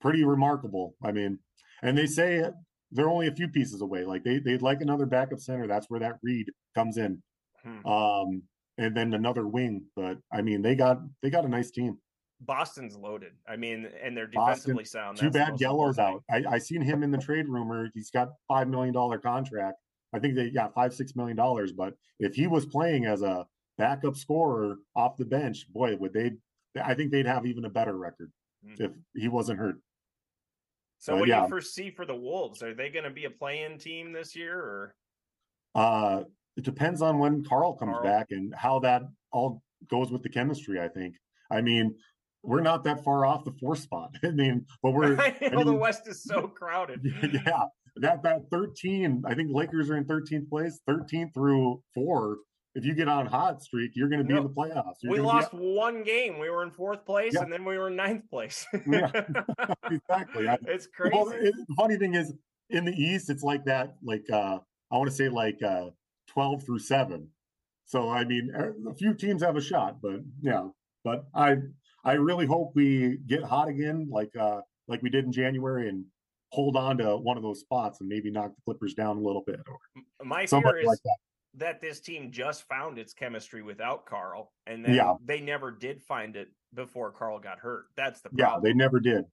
pretty 0.00 0.24
remarkable. 0.24 0.96
I 1.04 1.12
mean, 1.12 1.38
and 1.82 1.96
they 1.96 2.06
say 2.06 2.42
they're 2.90 3.08
only 3.08 3.28
a 3.28 3.34
few 3.34 3.48
pieces 3.48 3.80
away. 3.80 4.04
Like 4.04 4.24
they 4.24 4.38
they'd 4.38 4.62
like 4.62 4.80
another 4.80 5.06
backup 5.06 5.38
center. 5.38 5.68
That's 5.68 5.88
where 5.88 6.00
that 6.00 6.18
Reid 6.22 6.46
comes 6.74 6.96
in. 6.96 7.22
Hmm. 7.62 7.86
Um, 7.86 8.42
and 8.78 8.96
then 8.96 9.14
another 9.14 9.46
wing. 9.46 9.84
But 9.94 10.18
I 10.32 10.42
mean, 10.42 10.62
they 10.62 10.74
got 10.74 10.98
they 11.22 11.30
got 11.30 11.44
a 11.44 11.48
nice 11.48 11.70
team. 11.70 11.98
Boston's 12.40 12.96
loaded. 12.96 13.32
I 13.48 13.56
mean, 13.56 13.88
and 14.02 14.16
they're 14.16 14.26
Boston, 14.28 14.74
defensively 14.74 14.84
sound. 14.84 15.18
Too 15.18 15.30
bad 15.30 15.56
Gallo's 15.58 15.98
out. 15.98 16.22
I, 16.30 16.44
I 16.48 16.58
seen 16.58 16.82
him 16.82 17.02
in 17.02 17.10
the 17.10 17.18
trade 17.18 17.48
rumor. 17.48 17.90
He's 17.94 18.10
got 18.10 18.30
five 18.48 18.68
million 18.68 18.92
dollar 18.92 19.18
contract. 19.18 19.78
I 20.12 20.18
think 20.18 20.34
they 20.34 20.50
got 20.50 20.74
five 20.74 20.94
six 20.94 21.16
million 21.16 21.36
dollars. 21.36 21.72
But 21.72 21.94
if 22.20 22.34
he 22.34 22.46
was 22.46 22.66
playing 22.66 23.06
as 23.06 23.22
a 23.22 23.46
backup 23.78 24.16
scorer 24.16 24.76
off 24.94 25.16
the 25.16 25.24
bench, 25.24 25.66
boy, 25.72 25.96
would 25.96 26.12
they? 26.12 26.32
I 26.82 26.94
think 26.94 27.10
they'd 27.10 27.26
have 27.26 27.46
even 27.46 27.64
a 27.64 27.70
better 27.70 27.96
record 27.96 28.30
Mhm. 28.66 28.80
if 28.80 28.92
he 29.14 29.28
wasn't 29.28 29.58
hurt. 29.58 29.76
So, 30.98 31.14
Uh, 31.14 31.18
what 31.20 31.24
do 31.26 31.30
yeah. 31.30 31.42
you 31.42 31.48
foresee 31.48 31.90
for 31.90 32.04
the 32.06 32.14
Wolves? 32.14 32.62
Are 32.62 32.74
they 32.74 32.90
going 32.90 33.04
to 33.04 33.10
be 33.10 33.24
a 33.24 33.30
play-in 33.30 33.78
team 33.78 34.12
this 34.12 34.34
year, 34.36 34.58
or 34.58 34.94
Uh, 35.74 36.24
it 36.56 36.64
depends 36.64 37.00
on 37.02 37.18
when 37.18 37.44
Karl 37.44 37.74
comes 37.74 37.92
Karl. 37.92 38.02
back 38.04 38.30
and 38.30 38.54
how 38.54 38.78
that 38.80 39.02
all 39.32 39.62
goes 39.88 40.10
with 40.10 40.22
the 40.22 40.28
chemistry. 40.30 40.80
I 40.80 40.88
think. 40.88 41.16
I 41.50 41.60
mean, 41.60 41.98
we're 42.46 42.60
not 42.60 42.84
that 42.84 43.02
far 43.04 43.26
off 43.26 43.44
the 43.44 43.52
fourth 43.60 43.80
spot. 43.80 44.14
I 44.24 44.30
mean, 44.30 44.64
but 44.82 44.92
we're 44.92 45.16
I 45.20 45.48
know 45.50 45.64
the 45.64 45.72
mean- 45.72 45.80
West 45.80 46.06
is 46.08 46.22
so 46.32 46.46
crowded. 46.48 47.00
yeah, 47.04 47.62
that 47.96 48.22
that 48.22 48.42
13, 48.50 49.22
I 49.26 49.34
think 49.34 49.50
Lakers 49.52 49.90
are 49.90 49.96
in 49.96 50.04
13th 50.04 50.48
place, 50.48 50.80
13 50.86 51.30
through 51.34 51.82
four. 51.94 52.38
If 52.74 52.84
you 52.84 52.92
get 52.94 53.08
on 53.08 53.24
hot 53.24 53.62
streak, 53.62 53.92
you're 53.94 54.10
going 54.10 54.18
to 54.20 54.24
be 54.26 54.36
in 54.36 54.42
the 54.42 54.50
playoffs. 54.50 54.96
You're 55.02 55.12
we 55.12 55.16
gonna 55.18 55.28
be 55.30 55.34
lost 55.34 55.54
one 55.54 56.02
game. 56.02 56.38
We 56.38 56.50
were 56.50 56.62
in 56.62 56.70
fourth 56.70 57.06
place, 57.06 57.32
Yeah. 57.34 57.40
and 57.42 57.50
then 57.50 57.64
we 57.64 57.78
were 57.78 57.88
in 57.88 57.96
ninth 57.96 58.28
place. 58.28 58.66
Yeah. 58.86 59.10
exactly. 59.90 60.46
I- 60.48 60.58
it's 60.66 60.86
crazy. 60.86 61.16
Well, 61.16 61.30
it, 61.30 61.54
the 61.68 61.74
funny 61.74 61.96
thing 61.96 62.14
is, 62.14 62.34
in 62.70 62.84
the 62.84 62.92
East, 62.92 63.30
it's 63.30 63.42
like 63.42 63.64
that. 63.64 63.94
Like 64.04 64.24
uh, 64.30 64.58
I 64.90 64.96
want 64.98 65.08
to 65.08 65.14
say 65.16 65.28
like 65.28 65.62
uh, 65.62 65.86
12 66.28 66.64
through 66.64 66.80
seven. 66.80 67.28
So 67.86 68.10
I 68.10 68.24
mean, 68.24 68.50
a 68.90 68.94
few 68.94 69.14
teams 69.14 69.42
have 69.42 69.56
a 69.56 69.60
shot, 69.60 70.02
but 70.02 70.20
yeah. 70.42 70.68
But 71.04 71.24
I 71.34 71.56
I 72.06 72.12
really 72.12 72.46
hope 72.46 72.70
we 72.76 73.18
get 73.26 73.42
hot 73.42 73.66
again, 73.68 74.08
like 74.10 74.30
uh, 74.40 74.60
like 74.86 75.02
we 75.02 75.10
did 75.10 75.24
in 75.24 75.32
January, 75.32 75.88
and 75.88 76.04
hold 76.52 76.76
on 76.76 76.96
to 76.98 77.16
one 77.16 77.36
of 77.36 77.42
those 77.42 77.58
spots 77.60 78.00
and 78.00 78.08
maybe 78.08 78.30
knock 78.30 78.54
the 78.54 78.62
Clippers 78.64 78.94
down 78.94 79.16
a 79.16 79.20
little 79.20 79.42
bit 79.44 79.60
or 79.66 79.78
My 80.24 80.46
fear 80.46 80.78
is 80.78 80.86
like 80.86 81.00
that. 81.04 81.16
that 81.54 81.80
this 81.80 82.00
team 82.00 82.30
just 82.30 82.62
found 82.68 82.96
its 82.98 83.12
chemistry 83.12 83.62
without 83.62 84.06
Karl, 84.06 84.52
and 84.68 84.84
then 84.84 84.94
Yeah. 84.94 85.14
they 85.24 85.40
never 85.40 85.72
did 85.72 86.00
find 86.00 86.36
it 86.36 86.48
before 86.74 87.10
Karl 87.10 87.40
got 87.40 87.58
hurt. 87.58 87.86
That's 87.96 88.20
the 88.20 88.30
Yeah, 88.32 88.58
they 88.62 88.72
never 88.72 89.00
did. 89.00 89.24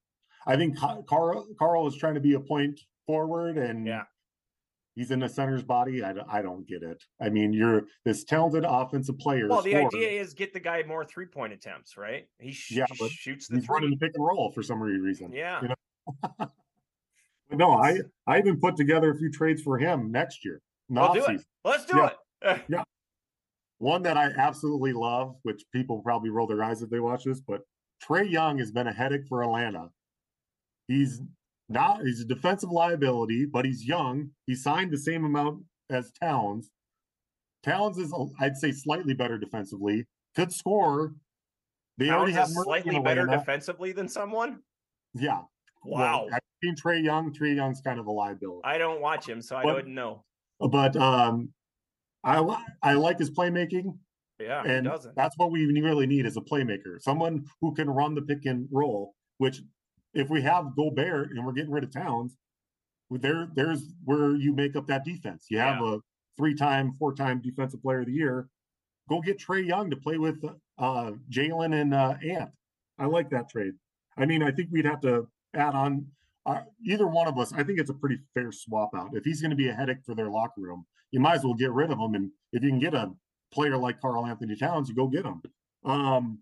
I 0.47 0.57
think 0.57 0.75
Karl 0.77 1.45
Karl 1.59 1.87
is 1.87 1.95
trying 1.95 2.15
to 2.15 2.19
be 2.19 2.33
a 2.33 2.39
point 2.39 2.79
forward, 3.05 3.59
and 3.59 3.85
Yeah. 3.85 4.03
He's 4.95 5.09
in 5.11 5.19
the 5.19 5.27
center's 5.29 5.63
body. 5.63 6.03
I, 6.03 6.13
don't- 6.13 6.27
I 6.31 6.41
don't 6.43 6.67
get 6.67 6.83
it. 6.83 7.03
I 7.21 7.29
mean, 7.29 7.51
you're 7.51 7.83
this 8.05 8.23
talented 8.23 8.63
offensive 8.67 9.17
player. 9.17 9.47
well, 9.49 9.61
the 9.61 9.71
scorer. 9.71 9.87
idea 9.87 10.21
is 10.21 10.33
get 10.35 10.53
the 10.53 10.59
guy 10.59 10.83
more 10.87 11.03
three 11.03 11.25
point 11.25 11.51
attempts, 11.53 11.97
right? 11.97 12.27
He 12.39 12.51
sh- 12.51 12.71
Yeah, 12.73 12.85
shoots 13.09 13.47
the 13.47 13.55
he's 13.55 13.67
running 13.69 13.89
the 13.89 13.97
pick 13.97 14.11
and 14.15 14.23
roll 14.25 14.51
for 14.51 14.61
some 14.61 14.79
reason. 14.81 15.31
Yeah. 15.33 15.61
you 15.61 15.67
know? 15.69 16.47
No, 17.51 17.71
I 17.73 17.99
I 18.25 18.39
even 18.39 18.59
put 18.59 18.75
together 18.75 19.11
a 19.11 19.17
few 19.17 19.29
trades 19.31 19.61
for 19.61 19.77
him 19.77 20.11
next 20.11 20.43
year. 20.43 20.59
the 20.89 21.07
do 21.13 21.25
it. 21.25 21.41
Let's 21.63 21.85
do 21.85 21.97
Yeah. 21.97 22.09
it. 22.41 22.61
Yeah. 22.69 22.83
One 23.77 24.01
that 24.03 24.17
I 24.17 24.31
absolutely 24.37 24.93
love, 24.93 25.35
which 25.43 25.63
people 25.71 26.01
probably 26.01 26.29
roll 26.29 26.47
their 26.47 26.63
eyes 26.63 26.81
if 26.81 26.89
they 26.89 26.99
watch 26.99 27.25
this, 27.25 27.41
but 27.41 27.61
Trae 28.03 28.29
Young 28.29 28.57
has 28.59 28.71
been 28.71 28.87
a 28.87 28.93
headache 28.93 29.27
for 29.27 29.43
Atlanta. 29.43 29.89
He's 30.87 31.21
Now 31.69 31.99
he's 32.03 32.21
a 32.21 32.25
defensive 32.25 32.69
liability, 32.69 33.45
but 33.45 33.65
he's 33.65 33.85
young. 33.85 34.31
He 34.45 34.55
signed 34.55 34.91
the 34.91 34.97
same 34.97 35.25
amount 35.25 35.63
as 35.89 36.11
Towns. 36.21 36.69
Towns 37.63 37.97
is, 37.97 38.13
I'd 38.39 38.57
say, 38.57 38.71
slightly 38.71 39.13
better 39.13 39.37
defensively. 39.37 40.05
Could 40.35 40.51
score. 40.51 41.13
They 41.97 42.07
Towns 42.07 42.17
already 42.17 42.33
have 42.33 42.49
slightly 42.49 42.99
better 42.99 43.25
defensively 43.25 43.91
than 43.91 44.07
someone. 44.07 44.59
Yeah. 45.13 45.41
Wow. 45.85 46.25
Well, 46.25 46.29
I've 46.33 46.39
seen 46.63 46.75
Trae 46.75 47.03
Young. 47.03 47.33
Trae 47.33 47.55
Young's 47.55 47.81
kind 47.81 47.99
of 47.99 48.07
a 48.07 48.11
liability. 48.11 48.61
I 48.63 48.77
don't 48.77 49.01
watch 49.01 49.27
him, 49.27 49.41
so 49.41 49.55
I 49.55 49.63
but, 49.63 49.75
wouldn't 49.75 49.93
know. 49.93 50.23
But 50.59 50.95
um, 50.95 51.49
I 52.23 52.63
I 52.81 52.93
like 52.93 53.19
his 53.19 53.31
playmaking. 53.31 53.97
Yeah, 54.39 54.63
and 54.63 54.89
that's 55.15 55.37
what 55.37 55.51
we 55.51 55.65
really 55.79 56.07
need 56.07 56.25
as 56.25 56.35
a 56.35 56.41
playmaker, 56.41 56.99
someone 56.99 57.45
who 57.61 57.73
can 57.73 57.89
run 57.89 58.15
the 58.15 58.21
pick 58.21 58.45
and 58.45 58.67
roll. 58.71 59.13
Which, 59.37 59.61
if 60.13 60.29
we 60.29 60.41
have 60.41 60.75
Gobert 60.75 61.31
and 61.31 61.45
we're 61.45 61.53
getting 61.53 61.71
rid 61.71 61.83
of 61.83 61.91
Towns, 61.91 62.35
there 63.09 63.47
there's 63.55 63.93
where 64.05 64.35
you 64.35 64.53
make 64.53 64.75
up 64.75 64.87
that 64.87 65.05
defense. 65.05 65.47
You 65.49 65.59
have 65.59 65.79
yeah. 65.79 65.95
a 65.95 65.97
three-time, 66.37 66.95
four-time 66.97 67.41
defensive 67.41 67.81
player 67.81 67.99
of 67.99 68.07
the 68.07 68.13
year. 68.13 68.47
Go 69.09 69.21
get 69.21 69.37
Trae 69.37 69.65
Young 69.65 69.89
to 69.89 69.97
play 69.97 70.17
with 70.17 70.43
uh, 70.79 71.11
Jalen 71.29 71.79
and 71.79 71.93
uh, 71.93 72.15
Ant. 72.27 72.51
I 72.97 73.05
like 73.05 73.29
that 73.31 73.49
trade. 73.49 73.73
I 74.17 74.25
mean, 74.25 74.41
I 74.41 74.51
think 74.51 74.69
we'd 74.71 74.85
have 74.85 75.01
to 75.01 75.27
add 75.53 75.75
on 75.75 76.07
uh, 76.45 76.61
either 76.85 77.07
one 77.07 77.27
of 77.27 77.37
us. 77.37 77.53
I 77.53 77.63
think 77.63 77.79
it's 77.79 77.89
a 77.89 77.93
pretty 77.95 78.19
fair 78.33 78.51
swap 78.51 78.91
out. 78.95 79.11
If 79.13 79.25
he's 79.25 79.41
going 79.41 79.51
to 79.51 79.57
be 79.57 79.69
a 79.69 79.73
headache 79.73 80.03
for 80.05 80.15
their 80.15 80.29
locker 80.29 80.61
room, 80.61 80.85
you 81.11 81.19
might 81.19 81.35
as 81.35 81.43
well 81.43 81.53
get 81.53 81.71
rid 81.71 81.91
of 81.91 81.99
him. 81.99 82.15
And 82.15 82.31
if 82.51 82.63
you 82.63 82.69
can 82.69 82.79
get 82.79 82.93
a 82.93 83.11
player 83.53 83.77
like 83.77 84.01
Karl-Anthony 84.01 84.55
Towns, 84.55 84.89
you 84.89 84.95
go 84.95 85.07
get 85.07 85.25
him. 85.25 85.41
Um, 85.85 86.39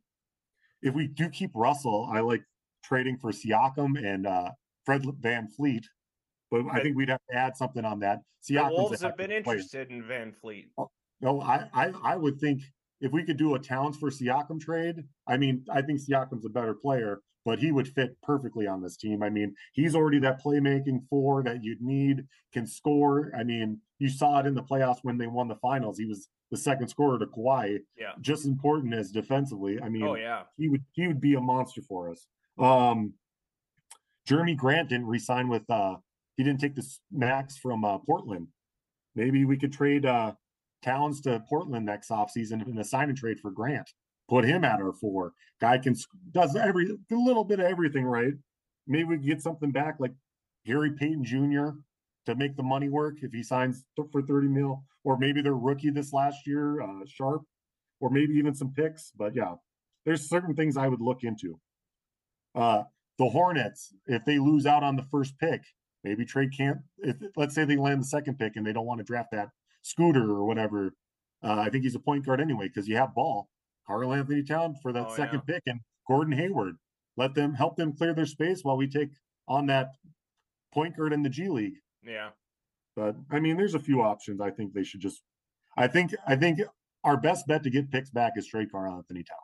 if 0.81 0.93
we 0.93 1.07
do 1.07 1.29
keep 1.29 1.51
Russell, 1.53 2.09
I 2.11 2.21
like 2.21 2.43
trading 2.83 3.17
for 3.17 3.31
Siakam 3.31 3.97
and 4.03 4.27
uh, 4.27 4.49
Fred 4.85 5.03
VanVleet. 5.03 5.83
But 6.49 6.65
I 6.71 6.81
think 6.81 6.97
we'd 6.97 7.09
have 7.09 7.21
to 7.29 7.37
add 7.37 7.55
something 7.55 7.85
on 7.85 7.99
that. 7.99 8.19
Siakam's 8.43 8.69
the 8.69 8.81
Wolves 8.81 9.01
have 9.01 9.17
been 9.17 9.31
interested 9.31 9.89
in 9.89 10.03
VanVleet. 10.03 10.65
no, 11.21 11.41
I, 11.41 11.69
I 11.73 11.93
I 12.03 12.15
would 12.15 12.39
think 12.39 12.61
if 12.99 13.11
we 13.11 13.23
could 13.23 13.37
do 13.37 13.55
a 13.55 13.59
Towns 13.59 13.97
for 13.97 14.09
Siakam 14.09 14.59
trade, 14.59 15.03
I 15.27 15.37
mean, 15.37 15.65
I 15.71 15.81
think 15.81 16.01
Siakam's 16.01 16.45
a 16.45 16.49
better 16.49 16.73
player, 16.73 17.21
but 17.45 17.59
he 17.59 17.71
would 17.71 17.87
fit 17.87 18.15
perfectly 18.21 18.67
on 18.67 18.81
this 18.81 18.97
team. 18.97 19.23
I 19.23 19.29
mean, 19.29 19.55
he's 19.73 19.95
already 19.95 20.19
that 20.19 20.43
playmaking 20.43 21.07
four 21.09 21.41
that 21.43 21.63
you'd 21.63 21.81
need, 21.81 22.25
can 22.53 22.67
score. 22.67 23.31
I 23.37 23.43
mean, 23.43 23.79
you 23.99 24.09
saw 24.09 24.39
it 24.39 24.45
in 24.45 24.53
the 24.53 24.63
playoffs 24.63 24.99
when 25.03 25.17
they 25.17 25.27
won 25.27 25.47
the 25.47 25.55
finals. 25.55 25.97
He 25.97 26.05
was 26.05 26.27
the 26.51 26.57
second 26.57 26.89
scorer 26.89 27.17
to 27.17 27.25
Kawhi. 27.25 27.79
Yeah. 27.97 28.11
Just 28.19 28.41
as 28.41 28.47
important 28.47 28.93
as 28.93 29.11
defensively. 29.11 29.81
I 29.81 29.89
mean, 29.89 30.03
oh 30.03 30.15
yeah. 30.15 30.43
He 30.57 30.67
would 30.69 30.83
he 30.91 31.07
would 31.07 31.21
be 31.21 31.35
a 31.35 31.41
monster 31.41 31.81
for 31.81 32.11
us. 32.11 32.27
Um 32.57 33.13
Jerami 34.27 34.55
Grant 34.55 34.89
didn't 34.89 35.07
resign 35.07 35.47
with 35.47 35.69
uh 35.69 35.95
he 36.37 36.43
didn't 36.43 36.59
take 36.59 36.75
the 36.75 36.87
max 37.11 37.57
from 37.57 37.83
uh, 37.83 37.97
Portland. 37.99 38.47
Maybe 39.15 39.45
we 39.45 39.57
could 39.57 39.73
trade 39.73 40.05
uh 40.05 40.33
Towns 40.81 41.21
to 41.21 41.43
Portland 41.47 41.85
next 41.85 42.09
offseason 42.09 42.67
in 42.67 42.77
a 42.77 42.83
sign 42.83 43.09
and 43.09 43.17
trade 43.17 43.39
for 43.39 43.51
Grant. 43.51 43.89
Put 44.29 44.45
him 44.45 44.63
at 44.63 44.79
our 44.79 44.93
four. 44.93 45.33
Guy 45.59 45.77
can 45.77 45.95
does 46.31 46.55
every 46.55 46.85
a 46.85 47.15
little 47.15 47.43
bit 47.43 47.59
of 47.59 47.65
everything 47.65 48.05
right. 48.05 48.33
Maybe 48.87 49.03
we 49.03 49.17
get 49.17 49.41
something 49.41 49.71
back 49.71 49.97
like 49.99 50.13
Gary 50.65 50.91
Payton 50.91 51.23
Jr. 51.23 51.69
to 52.25 52.35
make 52.35 52.55
the 52.55 52.63
money 52.63 52.89
work 52.89 53.17
if 53.21 53.31
he 53.31 53.43
signs 53.43 53.83
for 54.11 54.21
30 54.21 54.47
mil, 54.47 54.83
or 55.03 55.17
maybe 55.17 55.41
their 55.41 55.55
rookie 55.55 55.89
this 55.89 56.13
last 56.13 56.47
year, 56.47 56.81
uh, 56.81 57.05
Sharpe, 57.05 57.43
or 57.99 58.09
maybe 58.09 58.33
even 58.35 58.55
some 58.55 58.73
picks. 58.73 59.11
But 59.15 59.35
yeah, 59.35 59.55
there's 60.05 60.29
certain 60.29 60.55
things 60.55 60.77
I 60.77 60.87
would 60.87 61.01
look 61.01 61.23
into. 61.23 61.59
Uh, 62.55 62.83
the 63.17 63.29
Hornets, 63.29 63.93
if 64.07 64.25
they 64.25 64.39
lose 64.39 64.65
out 64.65 64.83
on 64.83 64.95
the 64.95 65.03
first 65.03 65.37
pick, 65.39 65.61
maybe 66.03 66.25
trade 66.25 66.49
can't. 66.55 66.79
If 66.99 67.17
let's 67.35 67.55
say 67.55 67.65
they 67.65 67.77
land 67.77 68.01
the 68.01 68.05
second 68.07 68.39
pick 68.39 68.55
and 68.55 68.65
they 68.65 68.73
don't 68.73 68.85
want 68.85 68.99
to 68.99 69.03
draft 69.03 69.29
that 69.31 69.49
Scooter 69.83 70.29
or 70.29 70.45
whatever. 70.45 70.93
Uh, 71.43 71.59
I 71.59 71.69
think 71.69 71.83
he's 71.83 71.95
a 71.95 71.99
point 71.99 72.25
guard 72.25 72.39
anyway 72.39 72.67
because 72.67 72.87
you 72.87 72.95
have 72.97 73.15
ball. 73.15 73.49
Karl-Anthony 73.87 74.43
Town 74.43 74.75
for 74.81 74.93
that 74.93 75.07
oh, 75.09 75.15
second 75.15 75.41
yeah. 75.47 75.55
pick 75.55 75.63
and 75.65 75.79
Gordon 76.07 76.33
Hayward. 76.33 76.75
Let 77.17 77.33
them 77.33 77.55
help 77.55 77.75
them 77.77 77.93
clear 77.93 78.13
their 78.13 78.25
space 78.25 78.63
while 78.63 78.77
we 78.77 78.87
take 78.87 79.09
on 79.47 79.65
that 79.67 79.89
point 80.73 80.95
guard 80.95 81.13
in 81.13 81.23
the 81.23 81.29
G 81.29 81.49
League. 81.49 81.77
Yeah. 82.03 82.29
But 82.95 83.15
I 83.31 83.39
mean, 83.39 83.57
there's 83.57 83.73
a 83.73 83.79
few 83.79 84.01
options. 84.01 84.39
I 84.39 84.51
think 84.51 84.73
they 84.73 84.83
should 84.83 85.01
just. 85.01 85.21
I 85.77 85.87
think 85.87 86.13
I 86.27 86.35
think 86.35 86.59
our 87.03 87.17
best 87.17 87.47
bet 87.47 87.63
to 87.63 87.69
get 87.69 87.91
picks 87.91 88.09
back 88.09 88.33
is 88.35 88.47
trade 88.47 88.71
Karl-Anthony 88.71 89.23
Town. 89.23 89.37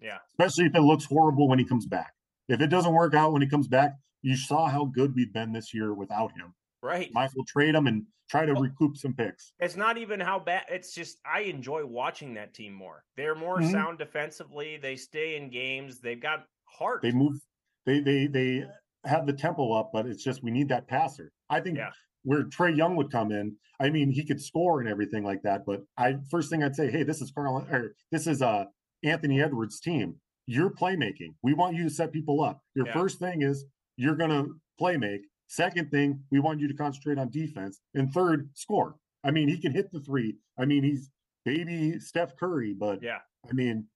Yeah. 0.00 0.18
Especially 0.32 0.66
if 0.66 0.74
it 0.74 0.82
looks 0.82 1.04
horrible 1.04 1.48
when 1.48 1.58
he 1.58 1.64
comes 1.64 1.86
back. 1.86 2.12
If 2.48 2.60
it 2.60 2.68
doesn't 2.68 2.92
work 2.92 3.14
out 3.14 3.32
when 3.32 3.42
he 3.42 3.48
comes 3.48 3.68
back, 3.68 3.92
you 4.22 4.36
saw 4.36 4.68
how 4.68 4.86
good 4.86 5.14
we've 5.14 5.32
been 5.32 5.52
this 5.52 5.74
year 5.74 5.94
without 5.94 6.32
him. 6.32 6.54
Right. 6.82 7.12
Might 7.12 7.26
as 7.26 7.34
well 7.34 7.44
trade 7.44 7.74
him 7.74 7.86
and 7.86 8.04
try 8.28 8.46
to 8.46 8.52
well, 8.52 8.62
recoup 8.62 8.96
some 8.96 9.14
picks. 9.14 9.52
It's 9.58 9.76
not 9.76 9.98
even 9.98 10.20
how 10.20 10.38
bad. 10.38 10.64
It's 10.68 10.94
just 10.94 11.18
I 11.24 11.40
enjoy 11.40 11.84
watching 11.84 12.34
that 12.34 12.54
team 12.54 12.72
more. 12.72 13.04
They're 13.16 13.34
more 13.34 13.58
mm-hmm. 13.58 13.70
sound 13.70 13.98
defensively. 13.98 14.78
They 14.80 14.96
stay 14.96 15.36
in 15.36 15.50
games. 15.50 16.00
They've 16.00 16.20
got 16.20 16.46
heart. 16.64 17.02
They 17.02 17.12
move. 17.12 17.38
They 17.84 18.00
they 18.00 18.26
they 18.26 18.64
have 19.04 19.26
the 19.26 19.32
tempo 19.32 19.72
up, 19.72 19.90
but 19.92 20.06
it's 20.06 20.22
just 20.22 20.42
we 20.42 20.50
need 20.50 20.68
that 20.68 20.88
passer. 20.88 21.32
I 21.48 21.60
think 21.60 21.78
yeah. 21.78 21.90
where 22.24 22.44
Trae 22.44 22.76
Young 22.76 22.96
would 22.96 23.10
come 23.10 23.32
in. 23.32 23.56
I 23.78 23.90
mean, 23.90 24.10
he 24.10 24.24
could 24.24 24.40
score 24.40 24.80
and 24.80 24.88
everything 24.88 25.22
like 25.22 25.42
that. 25.42 25.64
But 25.66 25.82
I 25.96 26.16
first 26.30 26.50
thing 26.50 26.62
I'd 26.62 26.76
say, 26.76 26.90
hey, 26.90 27.02
this 27.02 27.20
is 27.20 27.30
Karl 27.30 27.64
or 27.70 27.94
this 28.10 28.26
is 28.26 28.42
uh 28.42 28.64
Anthony 29.04 29.40
Edwards' 29.40 29.80
team. 29.80 30.16
You're 30.46 30.70
playmaking. 30.70 31.34
We 31.42 31.54
want 31.54 31.76
you 31.76 31.84
to 31.84 31.90
set 31.90 32.12
people 32.12 32.42
up. 32.42 32.62
Your 32.74 32.86
yeah. 32.86 32.92
first 32.92 33.18
thing 33.18 33.42
is 33.42 33.64
you're 33.96 34.14
gonna 34.14 34.46
play 34.78 34.96
make. 34.96 35.22
Second 35.48 35.90
thing, 35.90 36.20
we 36.30 36.40
want 36.40 36.60
you 36.60 36.68
to 36.68 36.74
concentrate 36.74 37.18
on 37.18 37.30
defense. 37.30 37.80
And 37.94 38.12
third, 38.12 38.50
score. 38.54 38.96
I 39.24 39.30
mean, 39.30 39.48
he 39.48 39.58
can 39.58 39.72
hit 39.72 39.90
the 39.92 40.00
three. 40.00 40.36
I 40.58 40.64
mean, 40.64 40.82
he's 40.82 41.10
baby 41.44 41.98
Steph 41.98 42.36
Curry, 42.36 42.74
but 42.78 43.02
yeah, 43.02 43.18
I 43.48 43.52
mean, 43.52 43.86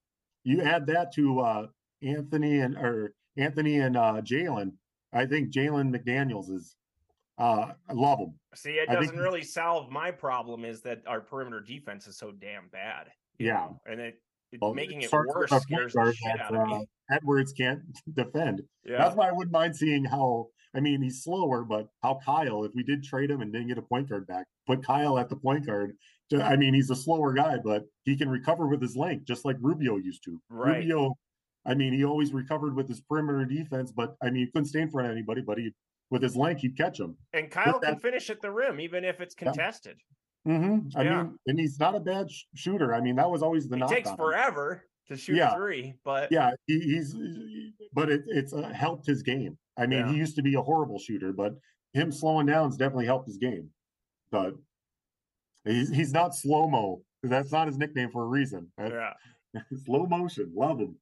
you 0.44 0.62
add 0.62 0.86
that 0.86 1.12
to 1.14 1.40
uh 1.40 1.66
Anthony 2.02 2.60
and 2.60 2.76
or 2.76 3.14
Anthony 3.36 3.78
and 3.78 3.96
uh 3.96 4.20
Jalen. 4.22 4.72
I 5.12 5.26
think 5.26 5.50
Jalen 5.52 5.94
McDaniels 5.94 6.50
is 6.50 6.76
uh 7.38 7.72
I 7.88 7.92
love 7.92 8.18
him. 8.18 8.34
See, 8.54 8.72
it 8.72 8.88
doesn't 8.88 9.18
really 9.18 9.42
solve 9.42 9.90
my 9.90 10.10
problem 10.10 10.64
is 10.64 10.80
that 10.82 11.02
our 11.06 11.20
perimeter 11.20 11.60
defense 11.60 12.06
is 12.06 12.16
so 12.16 12.32
damn 12.32 12.68
bad. 12.68 13.06
Yeah. 13.38 13.54
Know? 13.54 13.80
And 13.86 14.00
it 14.00 14.20
well, 14.60 14.74
making 14.74 15.02
it, 15.02 15.12
it 15.12 15.12
worse 15.12 15.50
scares 15.62 15.92
the 15.92 16.12
shit 16.12 16.36
that, 16.36 16.40
out 16.40 16.54
of 16.54 16.68
me. 16.68 16.74
Uh, 16.74 17.14
Edwards 17.14 17.52
can't 17.52 17.80
defend. 18.14 18.62
Yeah. 18.84 18.98
That's 18.98 19.16
why 19.16 19.28
I 19.28 19.32
wouldn't 19.32 19.52
mind 19.52 19.76
seeing 19.76 20.04
how 20.04 20.48
I 20.74 20.80
mean, 20.80 21.02
he's 21.02 21.22
slower, 21.22 21.64
but 21.64 21.88
how 22.02 22.20
Kyle, 22.24 22.64
if 22.64 22.72
we 22.74 22.82
did 22.82 23.02
trade 23.02 23.30
him 23.30 23.40
and 23.40 23.52
didn't 23.52 23.68
get 23.68 23.78
a 23.78 23.82
point 23.82 24.08
guard 24.08 24.26
back, 24.26 24.46
put 24.66 24.84
Kyle 24.84 25.18
at 25.18 25.28
the 25.28 25.36
point 25.36 25.66
guard. 25.66 25.96
To, 26.30 26.42
I 26.42 26.56
mean, 26.56 26.74
he's 26.74 26.90
a 26.90 26.96
slower 26.96 27.32
guy, 27.32 27.58
but 27.62 27.86
he 28.04 28.16
can 28.16 28.28
recover 28.28 28.68
with 28.68 28.80
his 28.80 28.96
length, 28.96 29.26
just 29.26 29.44
like 29.44 29.56
Rubio 29.60 29.96
used 29.96 30.22
to. 30.24 30.40
Right. 30.48 30.76
Rubio, 30.76 31.16
I 31.66 31.74
mean, 31.74 31.92
he 31.92 32.04
always 32.04 32.32
recovered 32.32 32.76
with 32.76 32.88
his 32.88 33.00
perimeter 33.00 33.44
defense, 33.44 33.90
but 33.90 34.14
I 34.22 34.26
mean, 34.26 34.46
he 34.46 34.46
couldn't 34.46 34.66
stay 34.66 34.80
in 34.80 34.90
front 34.90 35.08
of 35.08 35.12
anybody, 35.12 35.42
but 35.42 35.58
he, 35.58 35.72
with 36.10 36.22
his 36.22 36.36
length, 36.36 36.60
he'd 36.60 36.76
catch 36.76 37.00
him. 37.00 37.16
And 37.32 37.50
Kyle 37.50 37.80
can 37.80 37.98
finish 37.98 38.30
at 38.30 38.40
the 38.40 38.50
rim, 38.50 38.80
even 38.80 39.04
if 39.04 39.20
it's 39.20 39.34
contested. 39.34 39.96
Yeah. 39.98 40.16
Mm-hmm. 40.46 40.98
I 40.98 41.02
yeah. 41.02 41.22
mean, 41.22 41.38
and 41.46 41.58
he's 41.58 41.78
not 41.78 41.94
a 41.94 42.00
bad 42.00 42.30
sh- 42.30 42.44
shooter. 42.54 42.94
I 42.94 43.00
mean, 43.00 43.16
that 43.16 43.30
was 43.30 43.42
always 43.42 43.68
the. 43.68 43.76
He 43.76 43.86
takes 43.86 44.10
forever 44.12 44.84
to 45.08 45.16
shoot 45.16 45.36
yeah. 45.36 45.54
three, 45.54 45.94
but 46.04 46.32
yeah, 46.32 46.52
he, 46.66 46.80
he's, 46.80 47.14
but 47.92 48.10
it, 48.10 48.22
it's 48.26 48.52
uh, 48.52 48.62
helped 48.74 49.06
his 49.06 49.22
game. 49.22 49.58
I 49.76 49.86
mean, 49.86 50.00
yeah. 50.00 50.12
he 50.12 50.16
used 50.16 50.36
to 50.36 50.42
be 50.42 50.54
a 50.54 50.62
horrible 50.62 50.98
shooter, 50.98 51.32
but 51.32 51.54
him 51.92 52.10
slowing 52.10 52.46
down 52.46 52.68
has 52.68 52.76
definitely 52.76 53.06
helped 53.06 53.26
his 53.26 53.36
game. 53.36 53.68
But 54.30 54.54
he's 55.64 55.90
he's 55.90 56.12
not 56.12 56.34
slow 56.34 56.68
mo. 56.68 57.02
That's 57.22 57.52
not 57.52 57.66
his 57.66 57.76
nickname 57.76 58.10
for 58.10 58.22
a 58.22 58.26
reason. 58.26 58.72
That's, 58.78 58.94
yeah, 58.94 59.60
slow 59.84 60.06
motion. 60.06 60.52
Love 60.54 60.80
him. 60.80 60.96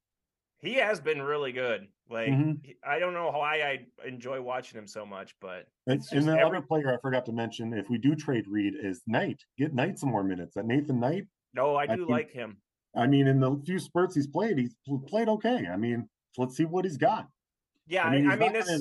He 0.60 0.74
has 0.74 1.00
been 1.00 1.22
really 1.22 1.52
good. 1.52 1.86
Like 2.10 2.30
mm-hmm. 2.30 2.52
I 2.86 2.98
don't 2.98 3.12
know 3.12 3.30
why 3.30 3.60
I 3.60 4.06
enjoy 4.06 4.40
watching 4.40 4.78
him 4.78 4.86
so 4.86 5.04
much, 5.04 5.34
but 5.40 5.66
and, 5.86 6.02
and 6.12 6.26
the 6.26 6.32
every... 6.32 6.42
other 6.42 6.60
player 6.62 6.92
I 6.92 6.98
forgot 7.00 7.26
to 7.26 7.32
mention, 7.32 7.74
if 7.74 7.90
we 7.90 7.98
do 7.98 8.14
trade 8.14 8.46
Reid, 8.48 8.74
is 8.82 9.02
Knight. 9.06 9.44
Get 9.58 9.74
Knight 9.74 9.98
some 9.98 10.10
more 10.10 10.24
minutes. 10.24 10.54
That 10.54 10.64
Nathan 10.64 11.00
Knight. 11.00 11.26
No, 11.54 11.76
I 11.76 11.86
do 11.86 11.92
I 11.92 11.96
think, 11.96 12.08
like 12.08 12.30
him. 12.30 12.56
I 12.96 13.06
mean, 13.06 13.26
in 13.26 13.40
the 13.40 13.60
few 13.66 13.78
spurts 13.78 14.14
he's 14.14 14.26
played, 14.26 14.58
he's 14.58 14.74
played 15.06 15.28
okay. 15.28 15.66
I 15.70 15.76
mean, 15.76 16.08
let's 16.38 16.56
see 16.56 16.64
what 16.64 16.84
he's 16.84 16.96
got. 16.96 17.28
Yeah, 17.86 18.04
I 18.04 18.10
mean, 18.10 18.30
I 18.30 18.36
mean 18.36 18.52
this. 18.54 18.66
Gonna, 18.66 18.80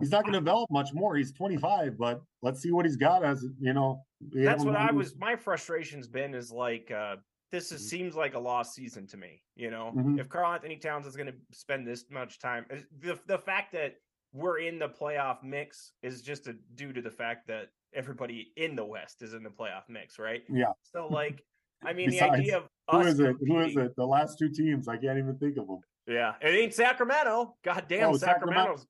he's 0.00 0.10
not 0.10 0.22
going 0.22 0.32
to 0.32 0.40
develop 0.40 0.70
much 0.70 0.92
more. 0.94 1.16
He's 1.16 1.32
25, 1.32 1.98
but 1.98 2.22
let's 2.42 2.62
see 2.62 2.72
what 2.72 2.86
he's 2.86 2.96
got 2.96 3.24
as 3.24 3.44
you 3.60 3.74
know. 3.74 4.02
That's 4.32 4.64
what 4.64 4.76
I 4.76 4.90
was. 4.90 5.16
My 5.18 5.36
frustration's 5.36 6.08
been 6.08 6.34
is 6.34 6.50
like 6.50 6.90
uh 6.90 7.16
this 7.54 7.70
is, 7.70 7.80
mm-hmm. 7.80 7.88
seems 7.88 8.16
like 8.16 8.34
a 8.34 8.38
lost 8.38 8.74
season 8.74 9.06
to 9.06 9.16
me. 9.16 9.40
You 9.54 9.70
know, 9.70 9.92
mm-hmm. 9.96 10.18
if 10.18 10.28
Karl-Anthony 10.28 10.76
Towns 10.76 11.06
is 11.06 11.14
going 11.14 11.28
to 11.28 11.34
spend 11.52 11.86
this 11.86 12.04
much 12.10 12.40
time, 12.40 12.66
the 13.00 13.18
the 13.26 13.38
fact 13.38 13.72
that 13.72 13.94
we're 14.32 14.58
in 14.58 14.80
the 14.80 14.88
playoff 14.88 15.44
mix 15.44 15.92
is 16.02 16.20
just 16.20 16.48
a, 16.48 16.56
due 16.74 16.92
to 16.92 17.00
the 17.00 17.10
fact 17.10 17.46
that 17.46 17.68
everybody 17.94 18.52
in 18.56 18.74
the 18.74 18.84
West 18.84 19.22
is 19.22 19.34
in 19.34 19.44
the 19.44 19.50
playoff 19.50 19.84
mix, 19.88 20.18
right? 20.18 20.42
Yeah. 20.50 20.72
So 20.82 21.06
like, 21.06 21.44
I 21.84 21.92
mean, 21.92 22.10
Besides, 22.10 22.32
the 22.32 22.38
idea 22.38 22.56
of 22.56 22.64
who 22.90 23.00
is 23.00 23.20
it? 23.20 23.24
Competing, 23.38 23.54
who 23.54 23.60
is 23.60 23.76
it? 23.76 23.92
The 23.96 24.04
last 24.04 24.36
two 24.36 24.50
teams, 24.50 24.88
I 24.88 24.96
can't 24.96 25.18
even 25.18 25.38
think 25.38 25.56
of 25.56 25.68
them. 25.68 25.78
Yeah, 26.08 26.34
it 26.42 26.48
ain't 26.48 26.74
Sacramento. 26.74 27.54
God 27.64 27.84
damn, 27.88 28.10
oh, 28.10 28.16
Sacramento's 28.16 28.84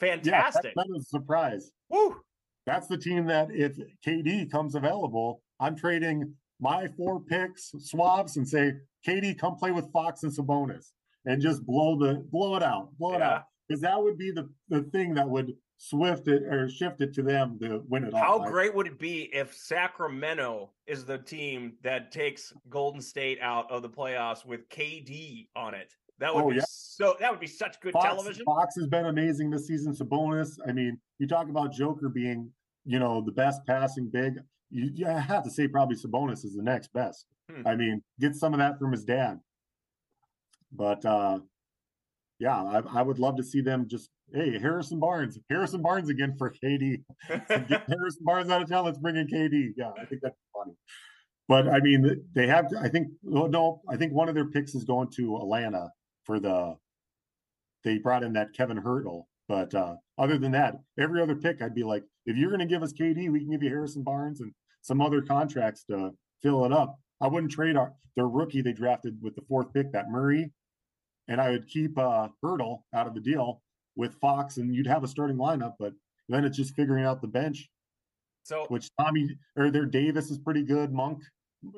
fantastic. 0.00 0.64
Yeah, 0.64 0.70
that, 0.74 0.88
that 0.88 0.88
was 0.88 1.02
a 1.02 1.08
surprise. 1.08 1.70
Woo! 1.90 2.16
That's 2.64 2.86
the 2.88 2.96
team 2.96 3.26
that 3.26 3.48
if 3.52 3.76
KD 4.04 4.50
comes 4.50 4.74
available, 4.74 5.42
I'm 5.60 5.76
trading 5.76 6.34
my 6.60 6.88
four 6.96 7.20
picks, 7.20 7.72
swaps, 7.78 8.36
and 8.36 8.48
say, 8.48 8.72
KD, 9.06 9.38
come 9.38 9.56
play 9.56 9.70
with 9.72 9.90
Fox 9.92 10.22
and 10.22 10.32
Sabonis 10.32 10.92
and 11.26 11.40
just 11.40 11.64
blow 11.66 11.98
the 11.98 12.14
blow 12.30 12.56
it 12.56 12.62
out, 12.62 12.88
blow 12.98 13.14
it 13.14 13.22
out. 13.22 13.44
Because 13.68 13.80
that 13.82 14.00
would 14.00 14.16
be 14.16 14.30
the, 14.30 14.48
the 14.68 14.82
thing 14.92 15.14
that 15.14 15.28
would 15.28 15.52
swift 15.78 16.28
it 16.28 16.42
or 16.44 16.68
shift 16.68 17.00
it 17.02 17.12
to 17.14 17.22
them 17.22 17.58
to 17.60 17.82
win 17.88 18.04
it 18.04 18.14
How 18.14 18.38
all. 18.38 18.42
I- 18.42 18.50
great 18.50 18.74
would 18.74 18.86
it 18.86 18.98
be 18.98 19.24
if 19.34 19.54
Sacramento 19.54 20.70
is 20.86 21.04
the 21.04 21.18
team 21.18 21.74
that 21.82 22.12
takes 22.12 22.52
Golden 22.70 23.00
State 23.00 23.38
out 23.42 23.70
of 23.70 23.82
the 23.82 23.88
playoffs 23.90 24.44
with 24.46 24.68
KD 24.68 25.48
on 25.56 25.74
it? 25.74 25.92
That 26.18 26.34
would 26.34 26.44
Oh, 26.44 26.50
be 26.50 26.56
yeah. 26.56 26.62
so. 26.66 27.14
That 27.20 27.30
would 27.30 27.40
be 27.40 27.46
such 27.46 27.78
good 27.80 27.92
Fox, 27.92 28.06
television. 28.06 28.44
Fox 28.46 28.74
has 28.76 28.86
been 28.86 29.04
amazing 29.06 29.50
this 29.50 29.66
season. 29.66 29.92
Sabonis, 29.92 30.56
I 30.66 30.72
mean, 30.72 30.98
you 31.18 31.26
talk 31.26 31.50
about 31.50 31.72
Joker 31.72 32.08
being, 32.08 32.50
you 32.86 32.98
know, 32.98 33.20
the 33.20 33.32
best 33.32 33.60
passing 33.66 34.08
big. 34.10 34.34
You, 34.70 34.90
you 34.94 35.06
have 35.06 35.44
to 35.44 35.50
say 35.50 35.68
probably 35.68 35.96
Sabonis 35.96 36.44
is 36.44 36.54
the 36.56 36.62
next 36.62 36.92
best. 36.92 37.26
Hmm. 37.50 37.66
I 37.66 37.76
mean, 37.76 38.02
get 38.20 38.34
some 38.34 38.52
of 38.52 38.58
that 38.58 38.78
from 38.78 38.92
his 38.92 39.04
dad. 39.04 39.38
But 40.72 41.04
uh 41.04 41.40
yeah, 42.38 42.62
I, 42.62 42.98
I 42.98 43.02
would 43.02 43.18
love 43.18 43.36
to 43.36 43.42
see 43.42 43.60
them 43.62 43.86
just 43.88 44.10
hey 44.32 44.58
Harrison 44.58 45.00
Barnes, 45.00 45.38
Harrison 45.48 45.82
Barnes 45.82 46.10
again 46.10 46.34
for 46.36 46.50
KD. 46.50 47.02
Get 47.28 47.48
Harrison 47.88 48.24
Barnes 48.24 48.50
out 48.50 48.62
of 48.62 48.68
town. 48.68 48.84
Let's 48.84 48.98
bring 48.98 49.16
in 49.16 49.26
KD. 49.26 49.72
Yeah, 49.76 49.92
I 49.98 50.04
think 50.04 50.20
that's 50.22 50.36
funny. 50.54 50.76
But 51.48 51.68
I 51.68 51.80
mean, 51.80 52.24
they 52.34 52.46
have. 52.46 52.66
I 52.78 52.88
think 52.88 53.08
no. 53.22 53.80
I 53.88 53.96
think 53.96 54.12
one 54.12 54.28
of 54.28 54.34
their 54.34 54.46
picks 54.46 54.74
is 54.74 54.84
going 54.84 55.08
to 55.16 55.36
Atlanta 55.36 55.90
for 56.24 56.40
the. 56.40 56.76
They 57.84 57.98
brought 57.98 58.24
in 58.24 58.32
that 58.32 58.52
Kevin 58.52 58.82
Huerter, 58.82 59.22
but 59.48 59.74
uh 59.74 59.96
other 60.18 60.38
than 60.38 60.52
that, 60.52 60.76
every 60.98 61.20
other 61.22 61.36
pick, 61.36 61.60
I'd 61.60 61.74
be 61.74 61.84
like, 61.84 62.04
if 62.24 62.36
you're 62.36 62.50
going 62.50 62.60
to 62.60 62.66
give 62.66 62.82
us 62.82 62.92
KD, 62.92 63.30
we 63.30 63.40
can 63.40 63.50
give 63.50 63.62
you 63.62 63.68
Harrison 63.68 64.02
Barnes 64.02 64.40
and 64.40 64.52
some 64.82 65.00
other 65.00 65.20
contracts 65.20 65.84
to 65.90 66.12
fill 66.42 66.64
it 66.64 66.72
up. 66.72 66.98
I 67.20 67.28
wouldn't 67.28 67.52
trade 67.52 67.76
our 67.76 67.92
their 68.16 68.28
rookie 68.28 68.62
they 68.62 68.72
drafted 68.72 69.18
with 69.20 69.34
the 69.34 69.42
fourth 69.42 69.72
pick, 69.74 69.92
that 69.92 70.08
Murray, 70.10 70.50
and 71.28 71.40
I 71.40 71.50
would 71.50 71.68
keep 71.68 71.98
uh 71.98 72.28
Huerter 72.42 72.78
out 72.94 73.06
of 73.06 73.14
the 73.14 73.20
deal 73.20 73.62
with 73.96 74.14
Fox, 74.14 74.56
and 74.56 74.74
you'd 74.74 74.86
have 74.86 75.04
a 75.04 75.08
starting 75.08 75.36
lineup. 75.36 75.74
But 75.78 75.92
then 76.28 76.44
it's 76.44 76.56
just 76.56 76.74
figuring 76.74 77.04
out 77.04 77.20
the 77.20 77.28
bench 77.28 77.68
so 78.46 78.64
which 78.68 78.88
Tommy 78.98 79.28
or 79.56 79.72
their 79.72 79.86
Davis 79.86 80.30
is 80.30 80.38
pretty 80.38 80.62
good. 80.62 80.92
Monk 80.92 81.20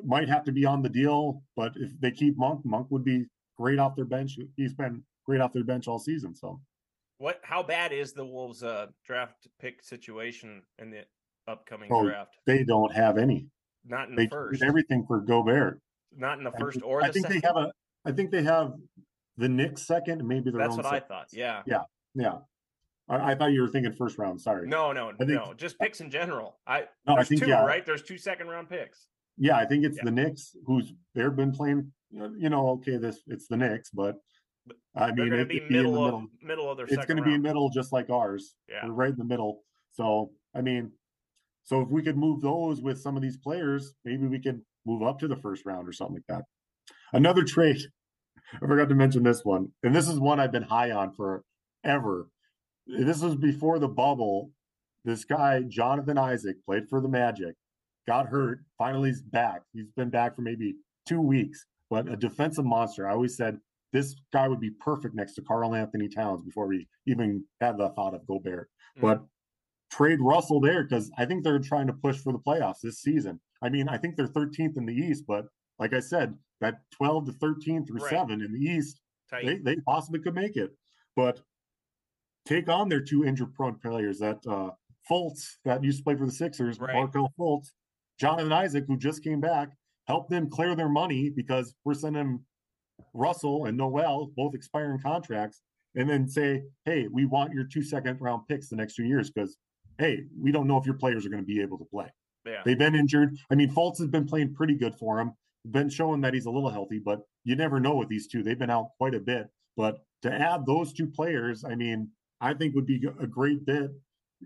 might 0.05 0.29
have 0.29 0.45
to 0.45 0.53
be 0.53 0.67
on 0.67 0.83
the 0.83 0.89
deal, 0.89 1.43
but 1.57 1.73
if 1.77 1.99
they 1.99 2.11
keep 2.11 2.37
Monk, 2.37 2.61
Monk 2.65 2.89
would 2.91 3.05
be 3.05 3.25
great 3.57 3.79
off 3.79 3.97
their 3.97 4.05
bench. 4.05 4.39
He's 4.57 4.75
been 4.75 5.03
great 5.25 5.41
off 5.41 5.55
their 5.55 5.65
bench 5.65 5.89
all 5.89 5.99
season. 5.99 6.35
So 6.35 6.61
what? 7.19 7.41
How 7.43 7.63
bad 7.63 7.93
is 7.93 8.13
the 8.13 8.25
Wolves' 8.25 8.63
uh, 8.63 8.87
draft 9.05 9.47
pick 9.61 9.83
situation 9.83 10.63
in 10.79 10.91
the 10.91 11.05
upcoming 11.47 11.91
Oh, 11.93 12.05
draft? 12.05 12.37
they 12.47 12.65
don't 12.65 12.93
have 12.95 13.19
any. 13.19 13.47
Not 13.85 14.09
in 14.09 14.17
They 14.17 14.25
the 14.27 14.31
first. 14.31 14.63
everything 14.63 15.05
for 15.07 15.21
Gobert. 15.21 15.81
Not 16.17 16.39
in 16.39 16.45
the 16.45 16.53
I 16.55 16.59
first 16.59 16.77
think- 16.77 16.87
or 16.87 17.03
I 17.03 17.11
think 17.11 17.27
second. 17.27 17.41
they 17.43 17.47
have 17.47 17.57
a. 17.57 17.73
I 18.05 18.13
think 18.13 18.31
they 18.31 18.43
have 18.43 18.73
the 19.37 19.49
Knicks 19.49 19.87
second, 19.87 20.27
maybe 20.27 20.51
their 20.51 20.61
That's 20.61 20.73
own 20.73 20.79
what 20.79 20.87
I 20.87 21.01
thought. 21.01 21.29
Yeah. 21.33 21.63
Yeah, 22.15 22.39
I, 23.09 23.33
I 23.33 23.35
thought 23.35 23.53
you 23.53 23.61
were 23.61 23.69
thinking 23.69 23.93
first 23.93 24.19
round. 24.19 24.41
Sorry. 24.41 24.67
No, 24.67 24.93
no, 24.93 25.13
think- 25.19 25.31
no. 25.31 25.53
Just 25.57 25.79
picks 25.79 26.01
in 26.01 26.11
general. 26.11 26.59
I 26.67 26.87
No, 27.07 27.17
I 27.17 27.25
think, 27.25 27.43
two, 27.43 27.49
yeah. 27.49 27.65
right? 27.65 27.85
There's 27.85 28.03
two 28.03 28.19
second 28.19 28.49
round 28.49 28.69
picks. 28.69 29.07
Yeah, 29.37 29.57
I 29.57 29.67
think 29.67 29.85
it's 29.85 29.97
Yeah. 29.99 30.05
the 30.05 30.11
Knicks 30.11 30.57
who's 30.67 30.93
they've 31.15 31.35
been 31.37 31.53
playing. 31.53 31.93
You 32.11 32.49
know, 32.49 32.71
okay, 32.71 32.97
this 32.97 33.21
it's 33.27 33.47
the 33.49 33.57
Knicks, 33.57 33.91
but 33.91 34.17
I 34.95 35.13
mean, 35.13 35.29
going 35.29 35.41
to 35.41 35.47
be 35.47 35.61
be 35.61 35.71
middle 35.71 36.05
of 36.05 36.25
middle. 36.43 36.71
of 36.71 36.77
their 36.77 36.87
it's 36.87 37.07
going 37.07 37.17
to 37.17 37.23
be 37.23 37.39
middle 37.39 37.71
just 37.71 37.93
like 37.93 38.11
ours. 38.11 38.55
Yeah. 38.69 38.87
We're 38.87 38.93
right 38.93 39.11
in 39.11 39.19
the 39.19 39.25
middle. 39.25 39.63
So, 39.93 40.31
I 40.55 40.61
mean, 40.61 40.93
so 41.65 41.83
if 41.83 41.89
we 41.89 42.03
could 42.03 42.17
move 42.17 42.41
those 42.41 42.81
with 42.81 43.01
some 43.01 43.17
of 43.17 43.23
these 43.23 43.37
players, 43.37 43.95
maybe 44.05 44.27
we 44.27 44.41
could 44.41 44.63
move 44.87 45.03
up 45.03 45.19
to 45.21 45.29
the 45.29 45.37
first 45.37 45.67
round 45.67 45.89
or 45.89 45.93
something 45.93 46.17
like 46.17 46.39
that. 46.39 46.45
Another 47.13 47.45
trade. 47.45 47.79
I 48.55 48.67
forgot 48.67 48.89
to 48.89 48.95
mention 48.95 49.23
this 49.23 49.45
one. 49.45 49.69
And 49.83 49.95
this 49.95 50.09
is 50.09 50.19
one 50.19 50.41
I've 50.41 50.53
been 50.53 50.63
high 50.63 50.91
on 50.91 51.13
for 51.13 51.45
ever. 51.85 52.29
This 52.87 53.21
was 53.21 53.37
before 53.37 53.79
the 53.79 53.89
bubble. 53.89 54.51
This 55.05 55.25
guy, 55.25 55.63
Jonathan 55.69 56.19
Isaac, 56.19 56.57
played 56.65 56.89
for 56.89 57.01
the 57.01 57.09
Magic, 57.09 57.55
got 58.07 58.27
hurt. 58.27 58.61
Finally, 58.79 59.11
he's 59.11 59.23
back. 59.23 59.63
He's 59.73 59.91
been 59.97 60.11
back 60.11 60.35
for 60.35 60.43
maybe 60.43 60.75
two 61.07 61.21
weeks, 61.21 61.67
but 61.91 62.11
a 62.11 62.17
defensive 62.17 62.65
monster. 62.65 63.07
I 63.07 63.13
always 63.13 63.37
said 63.37 63.59
this 63.93 64.15
guy 64.33 64.49
would 64.49 64.61
be 64.61 64.71
perfect 64.81 65.15
next 65.15 65.35
to 65.35 65.43
Karl-Anthony 65.43 66.09
Towns 66.09 66.43
before 66.43 66.67
we 66.67 66.87
even 67.07 67.45
had 67.61 67.79
the 67.79 67.89
thought 67.91 68.15
of 68.15 68.27
Gobert. 68.27 68.69
Mm. 68.99 69.03
But 69.03 69.25
trade 69.91 70.19
Russell 70.21 70.61
there 70.61 70.83
because 70.85 71.11
I 71.17 71.25
think 71.25 71.43
they're 71.45 71.59
trying 71.59 71.87
to 71.87 71.93
push 71.95 72.19
for 72.19 72.33
the 72.33 72.39
playoffs 72.39 72.81
this 72.83 73.01
season. 73.01 73.41
I 73.63 73.69
mean, 73.71 73.89
I 73.89 73.97
think 73.97 74.17
they're 74.17 74.29
13th 74.29 74.77
in 74.77 74.85
the 74.87 74.95
East, 74.95 75.25
but 75.27 75.47
like 75.79 75.95
I 75.95 76.01
said, 76.01 76.35
that 76.61 76.81
12 76.93 77.27
to 77.27 77.33
13 77.33 77.87
through 77.87 78.01
Right. 78.03 78.11
seven 78.11 78.43
in 78.43 78.53
the 78.53 78.59
East, 78.61 79.01
Tight. 79.31 79.47
they, 79.47 79.57
they 79.59 79.77
possibly 79.87 80.21
could 80.21 80.35
make 80.35 80.57
it. 80.57 80.71
But 81.17 81.41
take 82.47 82.69
on 82.69 82.89
their 82.89 83.01
two 83.01 83.25
injured 83.25 83.55
prone 83.55 83.79
players 83.79 84.19
that 84.19 84.39
uh 84.47 84.71
Fultz 85.11 85.57
that 85.65 85.83
used 85.83 85.99
to 85.99 86.05
play 86.05 86.17
for 86.17 86.27
the 86.27 86.33
Sixers, 86.33 86.79
Right. 86.79 86.93
Markelle 86.95 87.33
Fultz, 87.39 87.69
Jonathan 88.21 88.53
Isaac, 88.53 88.85
who 88.87 88.99
just 88.99 89.25
came 89.25 89.41
back, 89.41 89.71
help 90.07 90.29
them 90.29 90.51
clear 90.51 90.75
their 90.75 90.89
money 90.89 91.31
because 91.31 91.75
we're 91.85 91.95
sending 91.95 92.41
Russell 93.15 93.67
and 93.67 93.77
Noel, 93.77 94.31
both 94.37 94.55
expiring 94.55 95.01
contracts, 95.01 95.63
and 95.95 96.09
then 96.09 96.29
say, 96.29 96.63
hey, 96.85 97.09
we 97.11 97.25
want 97.25 97.53
your 97.53 97.65
two 97.65 97.83
second 97.83 98.21
round 98.21 98.47
picks 98.49 98.69
the 98.69 98.77
next 98.77 98.95
two 98.95 99.05
years 99.05 99.31
because 99.31 99.57
hey, 99.99 100.21
we 100.41 100.53
don't 100.53 100.69
know 100.69 100.77
if 100.77 100.87
your 100.87 100.95
players 100.95 101.27
are 101.27 101.29
going 101.29 101.43
to 101.43 101.47
be 101.47 101.61
able 101.61 101.77
to 101.77 101.85
play. 101.87 102.07
yeah. 102.47 102.63
They've 102.65 102.79
been 102.79 102.95
injured. 102.95 103.37
I 103.51 103.57
mean, 103.57 103.69
Fultz 103.75 103.99
has 103.99 104.07
been 104.07 104.27
playing 104.27 104.55
pretty 104.55 104.75
good 104.75 104.95
for 104.95 105.19
him, 105.19 105.33
been 105.73 105.89
showing 105.91 106.21
that 106.21 106.35
he's 106.35 106.47
a 106.47 106.51
little 106.53 106.71
healthy, 106.71 107.01
but 107.05 107.23
you 107.43 107.57
never 107.57 107.81
know 107.81 107.97
with 107.97 108.09
these 108.09 108.29
two. 108.29 108.45
They've 108.45 108.59
been 108.59 108.71
out 108.71 108.91
quite 108.97 109.15
a 109.17 109.19
bit. 109.21 109.49
But 109.77 109.99
to 110.23 110.33
add 110.33 110.67
those 110.67 110.93
two 110.93 111.09
players, 111.09 111.65
I 111.65 111.75
mean, 111.75 112.11
I 112.41 112.55
think 112.55 112.77
would 112.77 112.87
be 112.87 113.05
a 113.21 113.27
great 113.27 113.67
bit 113.67 113.91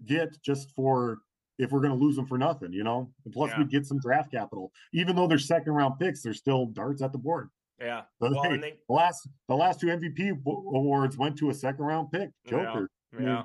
get 0.07 0.41
just 0.43 0.71
for 0.75 1.19
if 1.59 1.71
we're 1.71 1.81
going 1.81 1.93
to 1.93 2.03
lose 2.03 2.17
them 2.17 2.27
for 2.27 2.38
nothing, 2.38 2.73
you 2.73 2.83
know. 2.83 3.11
And 3.27 3.35
plus, 3.35 3.51
Yeah. 3.51 3.59
we 3.59 3.65
get 3.67 3.85
some 3.85 3.99
draft 4.01 4.31
capital. 4.33 4.73
Even 4.95 5.17
though 5.17 5.27
they're 5.27 5.38
second 5.38 5.75
round 5.75 5.99
picks, 5.99 6.23
they're 6.23 6.33
still 6.33 6.65
darts 6.67 7.03
at 7.03 7.12
the 7.12 7.19
board. 7.19 7.51
Yeah. 7.80 8.02
But 8.20 8.32
Well, 8.32 8.42
hey, 8.44 8.56
they 8.56 8.74
the 8.88 8.94
last 8.94 9.28
the 9.48 9.54
last 9.54 9.80
two 9.80 9.87
MVP 9.88 10.30
awards 10.46 11.16
went 11.16 11.37
to 11.38 11.50
a 11.50 11.54
second 11.54 11.85
round 11.85 12.11
pick, 12.12 12.30
Yeah. 12.44 12.50
Joker. 12.50 12.90
yeah. 13.20 13.42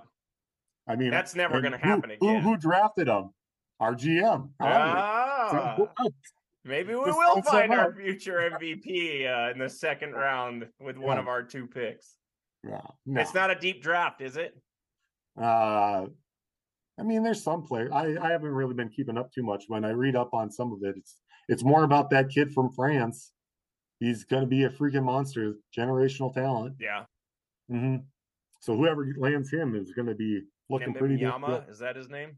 I 0.87 0.95
mean, 0.95 1.11
That's 1.11 1.35
never 1.35 1.61
gonna 1.61 1.77
happen 1.77 2.11
who, 2.21 2.29
again. 2.29 2.41
Who, 2.41 2.57
drafted 2.57 3.07
him? 3.07 3.31
Our 3.79 3.93
GM. 3.93 4.49
Ah, 4.61 5.87
So, 5.87 6.11
maybe 6.63 6.95
we 6.95 7.05
Just 7.05 7.17
will 7.17 7.41
find 7.41 7.71
sum 7.71 7.79
our 7.79 7.93
future 7.93 8.49
MVP 8.51 9.27
uh, 9.27 9.51
in 9.51 9.59
the 9.59 9.69
second 9.69 10.13
round 10.13 10.67
with 10.79 10.97
one 10.97 11.17
of 11.17 11.27
our 11.27 11.43
two 11.43 11.67
picks. 11.67 12.15
Yeah, 12.63 12.81
no. 13.05 13.21
It's 13.21 13.33
not 13.33 13.51
a 13.51 13.55
deep 13.55 13.81
draft, 13.81 14.21
is 14.21 14.37
it? 14.37 14.57
Uh, 15.39 16.07
I 16.99 17.03
mean, 17.03 17.21
there's 17.23 17.43
some 17.43 17.63
players. 17.63 17.91
I, 17.93 18.15
I 18.21 18.31
haven't 18.31 18.49
really 18.49 18.73
been 18.73 18.89
keeping 18.89 19.17
up 19.17 19.31
too 19.31 19.43
much. 19.43 19.65
When 19.67 19.85
I 19.85 19.91
read 19.91 20.15
up 20.15 20.33
on 20.33 20.49
some 20.49 20.73
of 20.73 20.79
it, 20.83 20.95
it's 20.97 21.17
it's 21.49 21.63
more 21.63 21.83
about 21.83 22.09
that 22.09 22.29
kid 22.29 22.51
from 22.53 22.71
France. 22.71 23.33
He's 23.99 24.23
going 24.23 24.41
to 24.43 24.47
be 24.47 24.63
a 24.63 24.69
freaking 24.69 25.03
monster, 25.03 25.55
generational 25.75 26.33
talent. 26.33 26.75
Yeah. 26.79 27.05
hmm 27.69 27.97
So 28.59 28.75
whoever 28.75 29.07
lands 29.17 29.51
him 29.51 29.75
is 29.75 29.91
going 29.91 30.07
to 30.07 30.15
be 30.15 30.41
looking 30.69 30.93
pretty 30.93 31.17
good. 31.17 31.63
Is 31.69 31.79
that 31.79 31.95
his 31.95 32.09
name? 32.09 32.37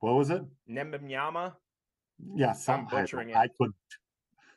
What 0.00 0.14
was 0.14 0.30
it? 0.30 0.42
Nembemyama? 0.68 1.54
Yeah, 2.36 2.52
some 2.52 2.86
I, 2.90 3.00
butchering 3.00 3.30
it. 3.30 3.36
I 3.36 3.48
could 3.58 3.72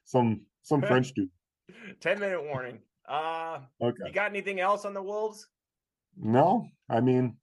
some 0.05 0.45
some 0.61 0.81
French 0.87 1.13
dude. 1.13 1.29
10 1.99 2.19
minute 2.19 2.43
warning. 2.43 2.81
Uh 3.07 3.61
Okay. 3.81 4.03
you 4.05 4.13
got 4.13 4.29
anything 4.29 4.59
else 4.59 4.85
on 4.85 4.93
the 4.93 5.01
Wolves? 5.01 5.47
No, 6.17 6.67
I 6.89 6.99
mean, 6.99 7.37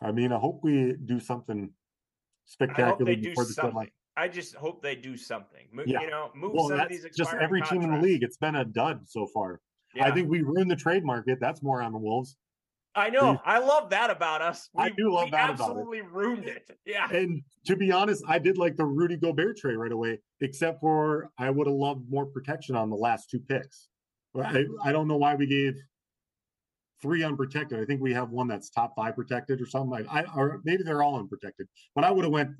I 0.00 0.12
mean, 0.12 0.32
I 0.32 0.38
hope 0.38 0.60
we 0.62 0.94
do 1.04 1.18
something 1.20 1.64
I 1.64 2.46
spectacular 2.46 3.16
before 3.16 3.44
the 3.44 3.52
something. 3.52 3.70
deadline. 3.70 3.90
I 4.16 4.28
just 4.28 4.54
hope 4.54 4.82
they 4.82 4.94
do 4.94 5.16
something. 5.16 5.66
Mo- 5.72 5.84
Yeah. 5.86 6.02
You 6.02 6.10
know, 6.10 6.30
move 6.34 6.52
Well, 6.54 6.68
some 6.68 6.80
of 6.80 6.88
these 6.88 7.06
just 7.16 7.34
every 7.34 7.62
team 7.62 7.82
in 7.82 7.90
the 7.92 7.98
league. 7.98 8.22
It's 8.22 8.36
been 8.36 8.54
a 8.56 8.64
dud 8.64 9.08
so 9.08 9.26
far. 9.26 9.60
Yeah. 9.94 10.06
I 10.06 10.10
think 10.12 10.28
we 10.28 10.42
ruined 10.42 10.70
the 10.70 10.76
trade 10.76 11.04
market. 11.04 11.38
That's 11.40 11.62
more 11.62 11.82
on 11.82 11.92
the 11.92 11.98
Wolves. 11.98 12.36
I 12.96 13.10
know. 13.10 13.32
we- 13.32 13.38
I 13.44 13.58
love 13.58 13.90
that 13.90 14.10
about 14.10 14.40
us. 14.40 14.68
I 14.76 14.90
do 14.90 15.12
love 15.12 15.24
we 15.24 15.30
that 15.32 15.50
about 15.50 15.58
it. 15.58 15.62
absolutely 15.70 16.02
ruined 16.02 16.44
it. 16.46 16.78
Yeah. 16.86 17.10
And 17.10 17.42
to 17.66 17.74
be 17.74 17.90
honest, 17.90 18.22
I 18.28 18.38
did 18.38 18.56
like 18.56 18.76
the 18.76 18.84
Rudy 18.86 19.16
Gobert 19.16 19.56
trade 19.56 19.74
right 19.76 19.90
away, 19.90 20.20
except 20.40 20.80
for 20.80 21.28
I 21.38 21.50
would 21.50 21.66
have 21.66 21.74
loved 21.74 22.08
more 22.08 22.26
protection 22.26 22.76
on 22.76 22.90
the 22.90 22.96
last 22.96 23.30
two 23.30 23.40
picks. 23.40 23.88
I, 24.36 24.64
I 24.84 24.90
don't 24.92 25.06
know 25.08 25.16
why 25.16 25.34
we 25.36 25.46
gave 25.46 25.74
three 27.02 27.22
unprotected. 27.22 27.78
I 27.80 27.84
think 27.84 28.00
we 28.00 28.12
have 28.12 28.30
one 28.30 28.48
that's 28.48 28.70
top 28.70 28.94
five 28.96 29.14
protected 29.16 29.60
or 29.60 29.66
something 29.66 29.90
like 29.90 30.06
I 30.10 30.24
or 30.34 30.60
maybe 30.64 30.82
they're 30.84 31.02
all 31.02 31.18
unprotected. 31.18 31.66
But 31.94 32.04
I 32.04 32.10
would 32.10 32.24
have 32.24 32.32
went 32.32 32.50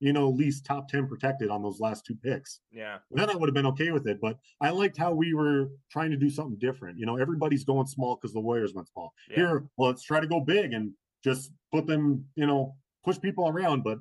you 0.00 0.12
know, 0.12 0.28
at 0.28 0.36
least 0.36 0.64
top 0.64 0.88
10 0.88 1.08
protected 1.08 1.50
on 1.50 1.62
those 1.62 1.80
last 1.80 2.04
two 2.06 2.14
picks. 2.14 2.60
Yeah. 2.70 2.98
Then 3.10 3.30
I 3.30 3.34
would 3.34 3.48
have 3.48 3.54
been 3.54 3.66
okay 3.66 3.90
with 3.90 4.06
it. 4.06 4.20
But 4.20 4.38
I 4.60 4.70
liked 4.70 4.96
how 4.96 5.12
we 5.12 5.34
were 5.34 5.70
trying 5.90 6.10
to 6.10 6.16
do 6.16 6.30
something 6.30 6.58
different. 6.58 6.98
You 6.98 7.06
know, 7.06 7.16
everybody's 7.16 7.64
going 7.64 7.86
small 7.86 8.16
because 8.16 8.32
the 8.32 8.40
Warriors 8.40 8.74
went 8.74 8.88
small. 8.88 9.12
Yeah. 9.28 9.36
Here, 9.36 9.64
well, 9.76 9.90
let's 9.90 10.04
try 10.04 10.20
to 10.20 10.26
go 10.26 10.40
big 10.40 10.72
and 10.72 10.92
just 11.24 11.50
put 11.72 11.86
them, 11.86 12.24
you 12.36 12.46
know, 12.46 12.76
push 13.04 13.20
people 13.20 13.48
around. 13.48 13.82
But 13.82 13.98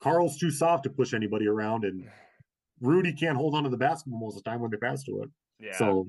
Karl's 0.00 0.38
too 0.38 0.50
soft 0.50 0.84
to 0.84 0.90
push 0.90 1.12
anybody 1.12 1.46
around, 1.46 1.84
and 1.84 2.06
Rudy 2.80 3.12
can't 3.12 3.36
hold 3.36 3.54
on 3.54 3.64
to 3.64 3.70
the 3.70 3.76
basketball 3.76 4.20
most 4.20 4.38
of 4.38 4.44
the 4.44 4.50
time 4.50 4.60
when 4.60 4.70
they 4.70 4.78
pass 4.78 5.02
to 5.04 5.22
it. 5.22 5.30
Yeah. 5.58 5.76
So, 5.76 6.06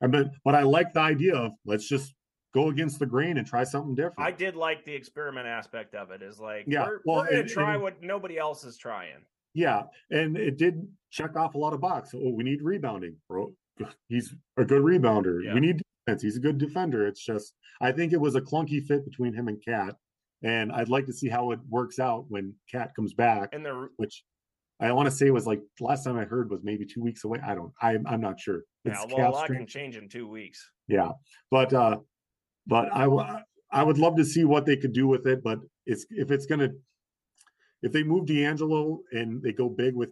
I 0.00 0.06
mean, 0.06 0.30
but 0.44 0.54
I 0.54 0.62
like 0.62 0.92
the 0.92 1.00
idea 1.00 1.34
of 1.34 1.52
let's 1.64 1.88
just 1.88 2.14
go 2.54 2.68
against 2.68 2.98
the 2.98 3.06
grain 3.06 3.38
and 3.38 3.46
try 3.46 3.64
something 3.64 3.94
different. 3.94 4.18
I 4.20 4.30
did 4.30 4.56
like 4.56 4.84
the 4.84 4.94
experiment 4.94 5.46
aspect 5.46 5.94
of 5.94 6.10
it. 6.10 6.22
Is 6.22 6.40
like, 6.40 6.64
Yeah, 6.66 6.86
we're, 6.86 7.00
well, 7.04 7.16
we're 7.18 7.26
gonna 7.28 7.40
and- 7.40 7.48
try 7.48 7.74
and- 7.74 7.82
what 7.82 8.02
nobody 8.02 8.38
else 8.38 8.64
is 8.64 8.76
trying. 8.76 9.24
Yeah, 9.54 9.84
and 10.10 10.36
it 10.36 10.58
did 10.58 10.86
check 11.10 11.34
off 11.36 11.54
a 11.54 11.58
lot 11.58 11.72
of 11.72 11.80
boxes. 11.80 12.20
Oh, 12.24 12.30
we 12.30 12.44
need 12.44 12.60
rebounding, 12.62 13.16
bro. 13.28 13.54
He's 14.08 14.34
a 14.58 14.64
good 14.64 14.82
rebounder. 14.82 15.42
Yeah. 15.44 15.54
We 15.54 15.60
need 15.60 15.82
defense. 16.06 16.22
He's 16.22 16.36
a 16.36 16.40
good 16.40 16.58
defender. 16.58 17.06
It's 17.06 17.24
just 17.24 17.54
I 17.80 17.92
think 17.92 18.12
it 18.12 18.20
was 18.20 18.34
a 18.36 18.40
clunky 18.40 18.84
fit 18.84 19.04
between 19.04 19.34
him 19.34 19.48
and 19.48 19.62
KAT, 19.64 19.96
and 20.42 20.72
I'd 20.72 20.88
like 20.88 21.06
to 21.06 21.12
see 21.12 21.28
how 21.28 21.50
it 21.52 21.60
works 21.68 21.98
out 21.98 22.26
when 22.28 22.54
KAT 22.70 22.94
comes 22.94 23.12
back, 23.14 23.50
And 23.52 23.64
the 23.64 23.88
which 23.96 24.24
I 24.80 24.92
want 24.92 25.06
to 25.06 25.10
say 25.10 25.30
was 25.30 25.46
like 25.46 25.60
last 25.80 26.04
time 26.04 26.18
I 26.18 26.24
heard 26.24 26.50
was 26.50 26.60
maybe 26.62 26.84
two 26.84 27.02
weeks 27.02 27.24
away. 27.24 27.40
I 27.46 27.54
don't. 27.54 27.72
I'm 27.80 28.06
I'm 28.06 28.20
not 28.20 28.38
sure. 28.38 28.62
yeah, 28.84 29.02
well, 29.10 29.30
a 29.30 29.32
lot 29.32 29.46
can 29.46 29.66
change 29.66 29.96
in 29.96 30.08
two 30.08 30.28
weeks. 30.28 30.70
Yeah, 30.86 31.12
but 31.50 31.72
uh, 31.72 31.98
but 32.66 32.88
I 32.92 33.82
would 33.82 33.98
love 33.98 34.16
to 34.16 34.24
see 34.24 34.44
what 34.44 34.66
they 34.66 34.76
could 34.76 34.92
do 34.92 35.06
with 35.06 35.26
it. 35.26 35.42
But 35.42 35.60
it's 35.86 36.06
if 36.10 36.30
it's 36.30 36.46
gonna 36.46 36.70
if 37.82 37.92
they 37.92 38.02
move 38.02 38.26
D'Angelo 38.26 39.00
and 39.12 39.42
they 39.42 39.52
go 39.52 39.68
big 39.68 39.94
with 39.94 40.10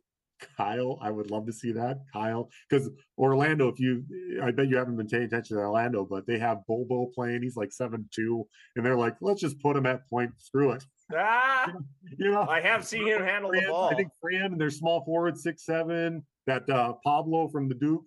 Kyle, 0.57 0.99
I 1.01 1.11
would 1.11 1.31
love 1.31 1.47
to 1.47 1.53
see 1.53 1.73
that 1.73 1.99
Kyle 2.13 2.51
because 2.69 2.91
Orlando. 3.19 3.69
If 3.69 3.81
you, 3.81 4.05
I 4.43 4.51
bet 4.51 4.69
you 4.69 4.77
haven't 4.77 4.97
been 4.97 5.07
paying 5.07 5.25
attention 5.25 5.57
to 5.57 5.63
Orlando, 5.63 6.05
but 6.05 6.27
they 6.27 6.39
have 6.39 6.59
Bol 6.67 6.85
Bol 6.89 7.11
playing. 7.15 7.43
He's 7.43 7.57
like 7.57 7.73
seven 7.73 8.09
two, 8.15 8.47
and 8.77 8.85
they're 8.85 8.97
like, 8.97 9.17
let's 9.21 9.41
just 9.41 9.61
put 9.61 9.77
him 9.77 9.87
at 9.87 10.09
point. 10.09 10.33
Screw 10.39 10.73
it. 10.73 10.85
Ah, 11.15 11.73
You 12.19 12.31
know, 12.31 12.43
I 12.43 12.61
have 12.61 12.85
seen 12.85 13.07
him 13.07 13.23
handle 13.23 13.51
the 13.51 13.63
ball. 13.69 13.91
I 13.91 13.95
think 13.95 14.11
Franz 14.21 14.53
and 14.53 14.61
their 14.61 14.71
small 14.71 15.05
forward 15.05 15.39
six 15.39 15.65
seven. 15.65 16.25
That 16.47 16.69
uh, 16.69 16.95
Paolo 17.05 17.49
from 17.49 17.69
the 17.69 17.75
Duke, 17.75 18.05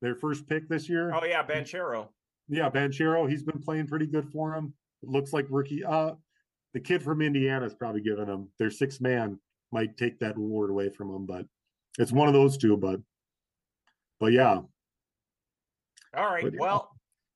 their 0.00 0.14
first 0.14 0.46
pick 0.46 0.68
this 0.68 0.88
year. 0.88 1.12
Oh 1.12 1.24
yeah, 1.24 1.44
Banchero. 1.44 2.08
Yeah, 2.48 2.70
Banchero, 2.70 3.28
he's 3.28 3.42
been 3.42 3.60
playing 3.60 3.86
pretty 3.86 4.06
good 4.06 4.28
for 4.30 4.54
him. 4.54 4.72
It 5.02 5.08
Looks 5.08 5.32
like 5.32 5.46
rookie. 5.50 5.84
Uh, 5.84 6.12
the 6.74 6.80
kid 6.80 7.02
from 7.02 7.22
Indiana 7.22 7.66
is 7.66 7.74
probably 7.74 8.00
giving 8.00 8.26
him 8.26 8.48
their 8.58 8.70
six 8.70 9.00
man 9.00 9.38
might 9.72 9.96
take 9.96 10.18
that 10.20 10.36
reward 10.36 10.70
away 10.70 10.90
from 10.90 11.10
him, 11.10 11.26
but 11.26 11.44
it's 11.98 12.12
one 12.12 12.28
of 12.28 12.34
those 12.34 12.56
two. 12.56 12.76
But, 12.76 13.00
but 14.20 14.32
yeah, 14.32 14.60
All 16.16 16.26
right. 16.26 16.44
But, 16.44 16.52
yeah. 16.54 16.60
Well, 16.60 16.90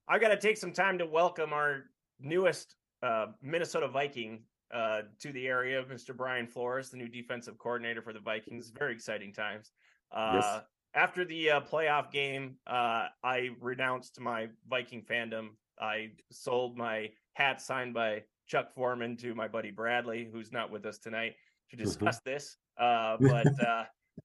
I 0.08 0.18
got 0.18 0.28
to 0.28 0.36
take 0.36 0.56
some 0.56 0.72
time 0.72 0.98
to 0.98 1.06
welcome 1.06 1.52
our 1.52 1.84
newest 2.20 2.76
uh, 3.02 3.26
Minnesota 3.42 3.88
Viking 3.88 4.42
uh, 4.72 5.02
to 5.20 5.32
the 5.32 5.46
area, 5.46 5.84
Mr. 5.84 6.16
Brian 6.16 6.46
Flores, 6.46 6.90
the 6.90 6.96
new 6.96 7.08
defensive 7.08 7.58
coordinator 7.58 8.02
for 8.02 8.12
the 8.12 8.20
Vikings. 8.20 8.70
Very 8.70 8.92
exciting 8.92 9.32
times. 9.32 9.72
Uh, 10.12 10.40
Yes. 10.42 10.62
After 10.94 11.24
the 11.24 11.50
uh, 11.50 11.60
playoff 11.60 12.10
game, 12.10 12.56
uh, 12.66 13.06
I 13.22 13.50
renounced 13.60 14.18
my 14.20 14.48
Viking 14.68 15.02
fandom. 15.02 15.50
I 15.78 16.10
sold 16.30 16.76
my 16.76 17.10
hat 17.34 17.60
signed 17.62 17.94
by 17.94 18.24
Chuck 18.48 18.74
Foreman 18.74 19.16
to 19.18 19.34
my 19.34 19.46
buddy 19.48 19.70
Bradley, 19.70 20.28
who's 20.30 20.50
not 20.52 20.70
with 20.70 20.84
us 20.86 20.98
tonight 20.98 21.34
to 21.70 21.76
Mm-hmm. 21.76 21.84
discuss 21.84 22.20
this. 22.20 22.56
Uh, 22.76 23.16
but 23.20 23.46
uh, 23.62 23.84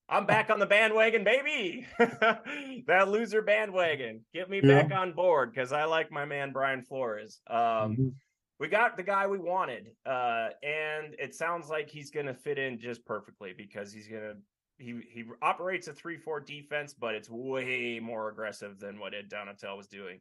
I'm 0.09 0.25
back 0.25 0.49
on 0.49 0.57
the 0.59 0.65
bandwagon, 0.65 1.23
baby. 1.23 1.85
that 1.99 3.07
loser 3.09 3.43
bandwagon. 3.43 4.25
Get 4.33 4.49
me 4.49 4.59
Yeah. 4.63 4.81
back 4.83 4.91
on 4.91 5.13
board 5.13 5.51
because 5.53 5.71
I 5.71 5.85
like 5.85 6.11
my 6.11 6.25
man 6.25 6.51
Brian 6.51 6.81
Flores. 6.81 7.41
Um, 7.47 7.95
Mhm. 7.97 8.13
we 8.59 8.67
got 8.69 8.97
the 8.97 9.03
guy 9.03 9.27
we 9.27 9.37
wanted, 9.37 9.91
uh, 10.05 10.49
and 10.63 11.13
it 11.19 11.35
sounds 11.35 11.69
like 11.69 11.89
he's 11.89 12.09
going 12.09 12.25
to 12.27 12.33
fit 12.33 12.57
in 12.57 12.79
just 12.79 13.05
perfectly 13.05 13.53
because 13.55 13.93
he's 13.93 14.07
going 14.07 14.21
to. 14.23 14.37
He, 14.77 15.01
he 15.09 15.23
operates 15.41 15.87
a 15.87 15.93
3-4 15.93 16.45
defense, 16.45 16.93
but 16.93 17.15
it's 17.15 17.29
way 17.29 17.99
more 18.01 18.29
aggressive 18.29 18.79
than 18.79 18.99
what 18.99 19.13
Ed 19.13 19.29
Donatell 19.29 19.77
was 19.77 19.87
doing. 19.87 20.19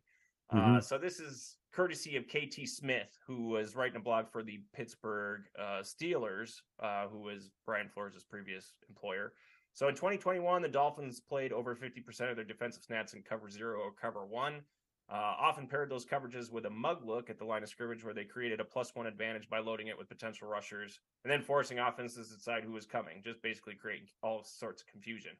Uh, 0.50 0.56
Mhm. 0.56 0.84
so 0.84 0.98
this 0.98 1.20
is 1.20 1.56
courtesy 1.72 2.16
of 2.16 2.28
KT 2.28 2.66
Smith, 2.68 3.18
who 3.26 3.48
was 3.48 3.74
writing 3.74 3.96
a 3.96 4.00
blog 4.00 4.30
for 4.30 4.42
the 4.42 4.58
Pittsburgh 4.72 5.42
uh, 5.58 5.80
Steelers, 5.82 6.60
uh, 6.78 7.08
who 7.08 7.20
was 7.20 7.50
Brian 7.66 7.88
Flores' 7.88 8.22
previous 8.22 8.74
employer. 8.88 9.32
So 9.72 9.88
in 9.88 9.96
2021, 9.96 10.62
the 10.62 10.68
Dolphins 10.68 11.18
played 11.20 11.52
over 11.52 11.74
50% 11.74 12.30
of 12.30 12.36
their 12.36 12.44
defensive 12.44 12.84
snaps 12.84 13.14
in 13.14 13.22
cover 13.22 13.48
zero 13.50 13.80
or 13.80 13.92
cover 13.92 14.24
one. 14.24 14.64
Uh, 15.10 15.34
often 15.38 15.66
paired 15.66 15.90
those 15.90 16.06
coverages 16.06 16.50
with 16.50 16.64
a 16.64 16.70
mug 16.70 17.04
look 17.04 17.28
at 17.28 17.38
the 17.38 17.44
line 17.44 17.62
of 17.62 17.68
scrimmage, 17.68 18.02
where 18.02 18.14
they 18.14 18.24
created 18.24 18.58
a 18.58 18.64
plus 18.64 18.90
one 18.94 19.06
advantage 19.06 19.48
by 19.50 19.58
loading 19.58 19.88
it 19.88 19.98
with 19.98 20.08
potential 20.08 20.48
rushers 20.48 20.98
and 21.24 21.30
then 21.30 21.42
forcing 21.42 21.78
offenses 21.78 22.30
to 22.30 22.36
decide 22.36 22.64
who 22.64 22.72
was 22.72 22.86
coming, 22.86 23.20
just 23.22 23.42
basically 23.42 23.74
creating 23.74 24.06
all 24.22 24.42
sorts 24.44 24.80
of 24.80 24.88
confusion 24.88 25.32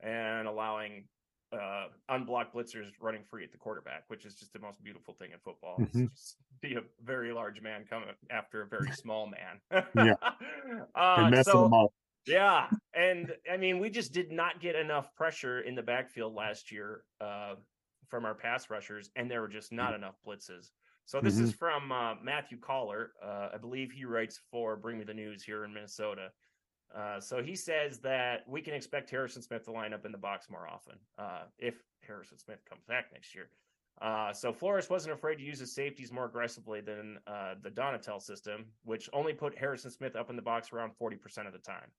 and 0.00 0.48
allowing 0.48 1.04
uh, 1.52 1.86
unblocked 2.08 2.52
blitzers 2.52 2.88
running 3.00 3.22
free 3.30 3.44
at 3.44 3.52
the 3.52 3.58
quarterback, 3.58 4.02
which 4.08 4.24
is 4.26 4.34
just 4.34 4.52
the 4.52 4.58
most 4.58 4.82
beautiful 4.82 5.14
thing 5.14 5.30
in 5.30 5.38
football. 5.38 5.76
It's 5.78 5.96
Mhm. 5.96 6.10
just 6.10 6.38
be 6.60 6.74
a 6.74 6.82
very 7.04 7.32
large 7.32 7.60
man 7.60 7.84
coming 7.88 8.08
after 8.30 8.62
a 8.62 8.66
very 8.66 8.90
small 8.90 9.28
man. 9.28 9.60
Yeah. 9.94 10.14
uh, 10.96 11.30
and 11.32 11.44
so, 11.46 11.62
them 11.62 11.74
up. 11.74 11.90
yeah, 12.26 12.68
and 12.94 13.32
I 13.48 13.56
mean, 13.58 13.78
we 13.78 13.90
just 13.90 14.12
did 14.12 14.32
not 14.32 14.60
get 14.60 14.74
enough 14.74 15.14
pressure 15.14 15.60
in 15.60 15.76
the 15.76 15.82
backfield 15.82 16.34
last 16.34 16.72
year 16.72 17.04
uh, 17.20 17.54
from 18.14 18.24
our 18.24 18.34
pass 18.34 18.70
rushers, 18.70 19.10
and 19.16 19.28
there 19.28 19.40
were 19.40 19.48
just 19.48 19.72
not 19.72 19.92
enough 19.92 20.14
blitzes. 20.24 20.70
So 21.04 21.20
this 21.20 21.36
is 21.36 21.52
from 21.52 21.90
uh, 21.90 22.14
Matthew 22.22 22.56
Coller. 22.60 23.10
Uh, 23.20 23.48
I 23.52 23.56
believe 23.56 23.90
he 23.90 24.04
writes 24.04 24.38
for 24.52 24.76
Bring 24.76 24.98
Me 24.98 25.04
the 25.04 25.12
News 25.12 25.42
here 25.42 25.64
in 25.64 25.74
Minnesota. 25.74 26.28
Uh, 26.96 27.18
so 27.18 27.42
he 27.42 27.56
says 27.56 27.98
that 27.98 28.44
we 28.46 28.62
can 28.62 28.72
expect 28.72 29.10
Harrison 29.10 29.42
Smith 29.42 29.64
to 29.64 29.72
line 29.72 29.92
up 29.92 30.06
in 30.06 30.12
the 30.12 30.18
box 30.18 30.48
more 30.48 30.68
often 30.68 30.94
uh, 31.18 31.42
if 31.58 31.74
Harrison 32.06 32.38
Smith 32.38 32.60
comes 32.70 32.84
back 32.84 33.06
next 33.12 33.34
year. 33.34 33.48
Uh, 34.00 34.32
so 34.32 34.52
Flores 34.52 34.88
wasn't 34.88 35.12
afraid 35.12 35.34
to 35.38 35.42
use 35.42 35.58
his 35.58 35.74
safeties 35.74 36.12
more 36.12 36.26
aggressively 36.26 36.80
than 36.80 37.18
uh, 37.26 37.54
the 37.64 37.70
Donatell 37.70 38.22
system, 38.22 38.66
which 38.84 39.10
only 39.12 39.32
put 39.32 39.58
Harrison 39.58 39.90
Smith 39.90 40.14
up 40.14 40.30
in 40.30 40.36
the 40.36 40.42
box 40.42 40.72
around 40.72 40.92
40% 41.02 41.48
of 41.48 41.52
the 41.52 41.58
time. 41.58 41.90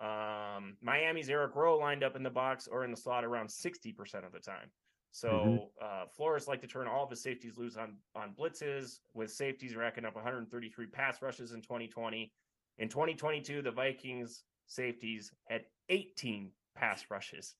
Um, 0.00 0.76
Miami's 0.80 1.28
Eric 1.28 1.56
Rowe 1.56 1.78
lined 1.78 2.04
up 2.04 2.14
in 2.14 2.22
the 2.22 2.30
box 2.30 2.68
or 2.70 2.84
in 2.84 2.92
the 2.92 2.96
slot 2.96 3.24
around 3.24 3.48
60% 3.48 4.24
of 4.24 4.30
the 4.30 4.38
time. 4.38 4.70
So 5.12 5.68
uh, 5.80 6.06
Flores 6.16 6.48
liked 6.48 6.62
to 6.62 6.68
turn 6.68 6.88
all 6.88 7.04
of 7.04 7.10
his 7.10 7.22
safeties 7.22 7.58
loose 7.58 7.76
on 7.76 7.96
on 8.16 8.32
blitzes, 8.38 9.00
with 9.14 9.30
safeties 9.30 9.76
racking 9.76 10.06
up 10.06 10.14
133 10.14 10.86
pass 10.86 11.20
rushes 11.20 11.52
in 11.52 11.60
2020. 11.60 12.32
In 12.78 12.88
2022, 12.88 13.60
the 13.60 13.70
Vikings 13.70 14.44
safeties 14.66 15.30
had 15.48 15.62
18 15.90 16.50
pass 16.74 17.04
rushes. 17.10 17.54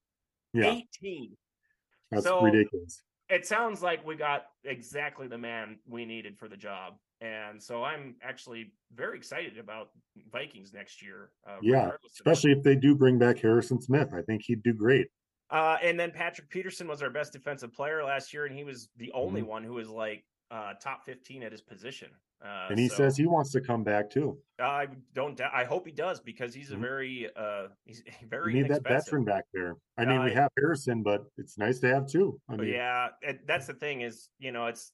Yeah, 0.54 0.80
18. 1.02 1.36
that's 2.10 2.24
so- 2.24 2.42
ridiculous. 2.42 3.02
It 3.28 3.46
sounds 3.46 3.82
like 3.82 4.04
we 4.04 4.14
got 4.16 4.46
exactly 4.64 5.26
the 5.26 5.38
man 5.38 5.78
we 5.86 6.04
needed 6.04 6.36
for 6.36 6.48
the 6.48 6.56
job. 6.56 6.94
And 7.22 7.62
so 7.62 7.82
I'm 7.82 8.16
actually 8.22 8.72
very 8.94 9.16
excited 9.16 9.56
about 9.56 9.88
Vikings 10.30 10.74
next 10.74 11.00
year. 11.00 11.30
Uh, 11.46 11.56
Yeah, 11.62 11.92
Especially 12.12 12.52
if 12.52 12.62
they 12.62 12.74
do 12.74 12.94
bring 12.94 13.18
back 13.18 13.38
Harrison 13.38 13.80
Smith, 13.80 14.12
I 14.12 14.20
think 14.20 14.42
he'd 14.42 14.62
do 14.62 14.74
great. 14.74 15.06
Uh, 15.50 15.76
and 15.83 15.98
then 16.00 16.11
Patrick 16.11 16.48
Peterson 16.48 16.88
was 16.88 17.02
our 17.02 17.11
best 17.11 17.33
defensive 17.33 17.72
player 17.72 18.02
last 18.02 18.33
year, 18.33 18.46
and 18.46 18.57
he 18.57 18.64
was 18.64 18.88
the 18.96 19.12
only 19.12 19.42
Mhm. 19.42 19.46
one 19.46 19.64
who 19.64 19.74
was 19.74 19.88
like 19.88 20.24
uh, 20.50 20.74
top 20.74 21.02
15 21.07 21.42
at 21.42 21.50
his 21.50 21.62
position. 21.62 22.11
Uh, 22.42 22.66
And 22.68 22.78
he 22.78 22.87
so, 22.87 22.96
says 22.96 23.16
he 23.16 23.26
wants 23.26 23.52
to 23.52 23.61
come 23.62 23.83
back 23.83 24.11
too. 24.11 24.38
I 24.59 24.87
don't. 25.14 25.40
I 25.40 25.64
hope 25.64 25.87
he 25.87 25.92
does 25.92 26.20
because 26.20 26.52
he's 26.52 26.70
a 26.72 26.76
Mhm. 26.76 26.81
very, 26.81 27.37
uh, 27.37 27.68
he's 27.87 28.02
very 28.28 28.52
We 28.52 28.61
need 28.61 28.70
that 28.70 28.83
veteran 28.83 29.24
back 29.24 29.45
there. 29.55 29.76
I 29.97 30.05
mean, 30.05 30.22
we 30.24 30.30
Uh, 30.30 30.34
have 30.34 30.51
Harrison, 30.59 31.03
but 31.03 31.24
it's 31.38 31.57
nice 31.57 31.78
to 31.80 31.88
have 31.88 32.07
two. 32.07 32.38
I 32.51 32.57
mean, 32.57 32.68
yeah, 32.68 33.09
and 33.22 33.40
that's 33.47 33.66
the 33.66 33.72
thing 33.74 34.03
is, 34.03 34.28
you 34.38 34.53
know, 34.53 34.66
it's 34.66 34.93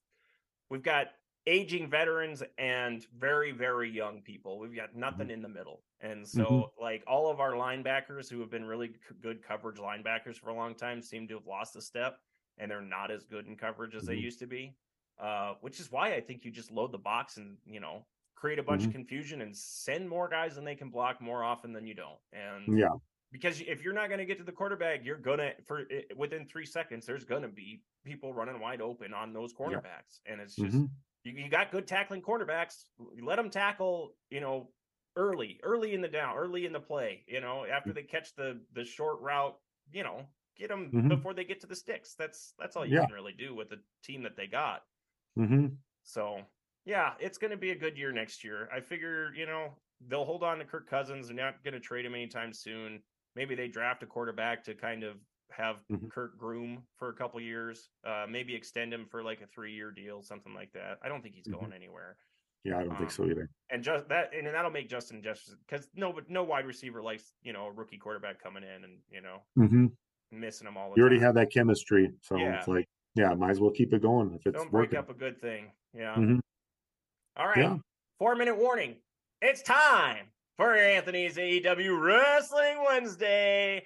we've 0.70 0.82
got 0.82 1.08
aging 1.46 1.88
veterans 1.90 2.44
and 2.58 3.04
very, 3.16 3.50
very 3.50 3.90
young 3.90 4.22
people. 4.22 4.58
We've 4.60 4.76
got 4.76 4.94
nothing 4.94 5.30
in 5.30 5.42
the 5.42 5.48
middle. 5.48 5.82
And 6.00 6.26
so, 6.26 6.46
Mhm. 6.48 6.70
like, 6.80 7.02
all 7.06 7.28
of 7.30 7.40
our 7.40 7.52
linebackers 7.52 8.30
who 8.30 8.40
have 8.40 8.50
been 8.50 8.64
really 8.64 8.88
c- 8.94 9.14
good 9.20 9.42
coverage 9.42 9.78
linebackers 9.78 10.36
for 10.36 10.50
a 10.50 10.54
long 10.54 10.74
time 10.76 11.02
seem 11.02 11.26
to 11.28 11.34
have 11.34 11.46
lost 11.46 11.76
a 11.76 11.82
step 11.82 12.20
and 12.56 12.70
they're 12.70 12.80
not 12.80 13.10
as 13.10 13.24
good 13.24 13.46
in 13.46 13.56
coverage 13.56 13.94
as 13.94 14.06
they 14.06 14.14
Mhm. 14.14 14.22
used 14.22 14.38
to 14.40 14.46
be. 14.46 14.76
Uh, 15.18 15.54
which 15.60 15.80
is 15.80 15.90
why 15.90 16.14
I 16.14 16.20
think 16.20 16.44
you 16.44 16.52
just 16.52 16.70
load 16.70 16.92
the 16.92 16.98
box 16.98 17.36
and, 17.38 17.58
you 17.66 17.80
know, 17.80 18.06
create 18.36 18.60
a 18.60 18.62
bunch 18.62 18.84
Mm-hmm. 18.84 18.86
of 18.86 18.92
confusion 18.92 19.40
and 19.40 19.56
send 19.56 20.08
more 20.08 20.28
guys 20.28 20.54
than 20.54 20.64
they 20.64 20.76
can 20.76 20.90
block 20.90 21.20
more 21.20 21.42
often 21.42 21.72
than 21.72 21.86
you 21.88 21.94
don't. 21.94 22.20
And 22.32 22.76
yeah, 22.76 22.98
because 23.32 23.60
if 23.60 23.82
you're 23.82 23.92
not 23.94 24.08
going 24.08 24.18
to 24.18 24.24
get 24.24 24.38
to 24.38 24.44
the 24.44 24.52
quarterback, 24.52 25.04
you're 25.04 25.18
gonna 25.18 25.54
for 25.66 25.88
within 26.16 26.46
three 26.46 26.64
seconds. 26.66 27.04
There's 27.04 27.24
gonna 27.24 27.48
be 27.48 27.82
people 28.04 28.32
running 28.32 28.60
wide 28.60 28.80
open 28.80 29.12
on 29.12 29.32
those 29.32 29.52
cornerbacks, 29.52 30.20
and 30.26 30.40
it's 30.40 30.56
just 30.56 30.84
Mhm. 30.84 30.88
you, 31.24 31.32
you 31.32 31.48
got 31.50 31.72
good 31.72 31.86
tackling 31.88 32.22
cornerbacks. 32.22 32.84
You 33.14 33.24
let 33.24 33.36
them 33.36 33.50
tackle, 33.50 34.16
you 34.30 34.40
know, 34.40 34.72
early, 35.18 35.60
early 35.64 35.94
in 35.94 36.00
the 36.02 36.08
down, 36.08 36.36
early 36.38 36.66
in 36.66 36.72
the 36.72 36.80
play. 36.80 37.24
You 37.28 37.42
know, 37.42 37.66
after 37.66 37.92
they 37.94 38.04
catch 38.04 38.34
the 38.36 38.66
the 38.72 38.84
short 38.86 39.20
route, 39.20 39.60
you 39.92 40.04
know, 40.04 40.28
get 40.56 40.68
them 40.70 40.92
Mhm. 40.92 41.08
before 41.08 41.34
they 41.34 41.44
get 41.44 41.60
to 41.62 41.68
the 41.68 41.76
sticks. 41.76 42.14
That's 42.16 42.54
that's 42.58 42.76
all 42.76 42.86
you 42.86 42.96
Yeah. 42.96 43.06
can 43.06 43.12
really 43.12 43.34
do 43.34 43.54
with 43.54 43.70
the 43.70 43.84
team 44.04 44.22
that 44.24 44.36
they 44.36 44.48
got. 44.48 44.84
hmm 45.36 45.80
So 46.02 46.44
yeah, 46.84 47.14
it's 47.20 47.38
going 47.38 47.50
to 47.50 47.56
be 47.56 47.70
a 47.70 47.76
good 47.78 47.98
year 47.98 48.12
next 48.12 48.42
year. 48.44 48.68
I 48.72 48.80
figure 48.80 49.32
you 49.34 49.46
know 49.46 49.74
they'll 50.00 50.24
hold 50.24 50.42
on 50.42 50.58
to 50.58 50.64
Kirk 50.64 50.88
Cousins. 50.88 51.28
They're 51.28 51.36
not 51.36 51.64
going 51.64 51.74
to 51.74 51.80
trade 51.80 52.04
him 52.04 52.14
anytime 52.14 52.52
soon. 52.52 53.02
Maybe 53.34 53.54
they 53.54 53.68
draft 53.68 54.02
a 54.02 54.06
quarterback 54.06 54.64
to 54.64 54.74
kind 54.74 55.02
of 55.04 55.20
have 55.50 55.84
Mhm. 55.88 56.08
Kirk 56.08 56.38
groom 56.38 56.86
for 56.96 57.10
a 57.10 57.14
couple 57.14 57.40
years. 57.40 57.90
Uh, 58.04 58.26
maybe 58.28 58.54
extend 58.54 58.92
him 58.92 59.06
for 59.06 59.22
like 59.22 59.40
a 59.40 59.46
three 59.46 59.74
year 59.74 59.90
deal, 59.90 60.22
something 60.22 60.54
like 60.54 60.72
that. 60.72 60.98
I 61.02 61.08
don't 61.08 61.22
think 61.22 61.34
he's 61.34 61.46
Mhm. 61.46 61.48
going 61.48 61.72
anywhere. 61.72 62.18
Yeah, 62.64 62.76
I 62.78 62.80
don't 62.84 62.96
think 62.96 63.02
Um, 63.02 63.10
so 63.10 63.24
either. 63.26 63.50
And 63.70 63.82
just 63.82 64.08
that, 64.08 64.32
and 64.34 64.46
that'll 64.46 64.70
make 64.70 64.88
Justin 64.88 65.22
Jefferson 65.22 65.56
because 65.66 65.88
no, 65.94 66.12
but 66.12 66.28
no 66.28 66.42
wide 66.42 66.66
receiver 66.66 67.02
likes 67.02 67.32
you 67.42 67.52
know 67.52 67.66
a 67.66 67.72
rookie 67.72 67.98
quarterback 67.98 68.42
coming 68.42 68.62
in 68.64 68.84
and 68.84 68.98
you 69.10 69.20
know 69.20 69.42
hmm 69.54 69.86
missing 70.30 70.66
them 70.66 70.76
all 70.76 70.90
the 70.90 70.96
You 70.96 71.02
already 71.02 71.20
have 71.20 71.34
that 71.36 71.50
chemistry, 71.52 72.10
so 72.22 72.36
Yeah. 72.36 72.58
it's 72.58 72.68
like, 72.68 72.86
yeah, 73.14 73.32
might 73.34 73.50
as 73.50 73.60
well 73.60 73.70
keep 73.70 73.94
it 73.94 74.02
going 74.02 74.34
if 74.34 74.46
it's 74.46 74.56
Don't 74.56 74.70
break 74.70 74.90
working. 74.92 74.98
up 74.98 75.08
a 75.10 75.14
good 75.14 75.40
thing. 75.40 75.72
Yeah. 75.94 76.14
Mhm. 76.16 76.40
All 77.36 77.46
right. 77.46 77.56
Yeah. 77.58 77.76
Four 78.18 78.34
minute 78.34 78.56
warning. 78.58 78.96
It's 79.40 79.62
time 79.62 80.26
for 80.56 80.74
Anthony's 80.74 81.36
AEW 81.36 81.98
Wrestling 82.02 82.82
Wednesday. 82.84 83.84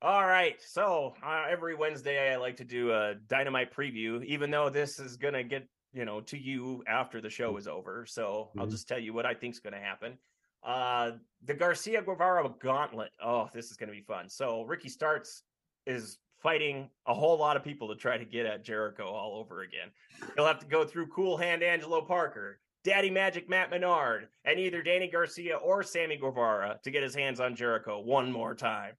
All 0.00 0.24
right. 0.24 0.60
So 0.62 1.14
uh, 1.22 1.44
every 1.48 1.74
Wednesday, 1.74 2.32
I 2.32 2.36
like 2.36 2.56
to 2.58 2.64
do 2.64 2.92
a 2.92 3.16
dynamite 3.26 3.74
preview, 3.74 4.24
even 4.24 4.50
though 4.50 4.70
this 4.70 4.98
is 5.00 5.16
going 5.16 5.34
to 5.34 5.42
get, 5.42 5.66
you 5.96 6.04
know, 6.04 6.20
to 6.20 6.36
you 6.36 6.84
after 6.86 7.20
the 7.22 7.30
show 7.30 7.56
is 7.56 7.66
over. 7.66 8.04
So 8.06 8.50
I'll 8.58 8.66
Mhm. 8.66 8.70
just 8.70 8.86
tell 8.86 8.98
you 8.98 9.14
what 9.14 9.24
I 9.24 9.32
think's 9.34 9.58
going 9.60 9.72
to 9.72 9.80
happen. 9.80 10.18
Uh, 10.62 11.12
the 11.42 11.54
Garcia 11.54 12.02
Guevara 12.02 12.48
gauntlet. 12.60 13.12
Oh, 13.18 13.48
this 13.54 13.70
is 13.70 13.76
going 13.78 13.88
to 13.88 13.94
be 13.94 14.02
fun. 14.02 14.28
So 14.28 14.62
Ricky 14.64 14.90
Starks 14.90 15.42
is 15.86 16.18
fighting 16.42 16.90
a 17.06 17.14
whole 17.14 17.38
lot 17.38 17.56
of 17.56 17.64
people 17.64 17.88
to 17.88 17.96
try 17.96 18.18
to 18.18 18.24
get 18.26 18.44
at 18.44 18.62
Jericho 18.62 19.06
all 19.06 19.38
over 19.38 19.62
again. 19.62 19.90
He'll 20.34 20.44
have 20.46 20.58
to 20.58 20.66
go 20.66 20.84
through 20.84 21.06
Cool 21.08 21.38
Hand 21.38 21.62
Angelo 21.62 22.02
Parker, 22.02 22.60
Daddy 22.84 23.10
Magic 23.10 23.48
Matt 23.48 23.70
Menard, 23.70 24.28
and 24.44 24.60
either 24.60 24.82
Danny 24.82 25.08
Garcia 25.08 25.56
or 25.56 25.82
Sammy 25.82 26.16
Guevara 26.18 26.78
to 26.82 26.90
get 26.90 27.02
his 27.02 27.14
hands 27.14 27.40
on 27.40 27.56
Jericho 27.56 28.00
one 28.00 28.30
more 28.30 28.54
time. 28.54 28.96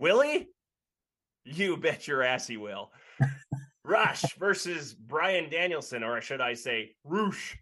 Will 0.00 0.20
he? 0.20 0.48
You 1.44 1.76
bet 1.76 2.08
your 2.08 2.22
ass 2.24 2.46
he 2.48 2.56
will. 2.56 2.92
Rush 3.88 4.22
versus 4.38 4.94
Bryan 4.94 5.48
Danielson, 5.50 6.02
or 6.04 6.20
should 6.20 6.40
I 6.40 6.52
say 6.54 6.94
Roosh, 7.04 7.56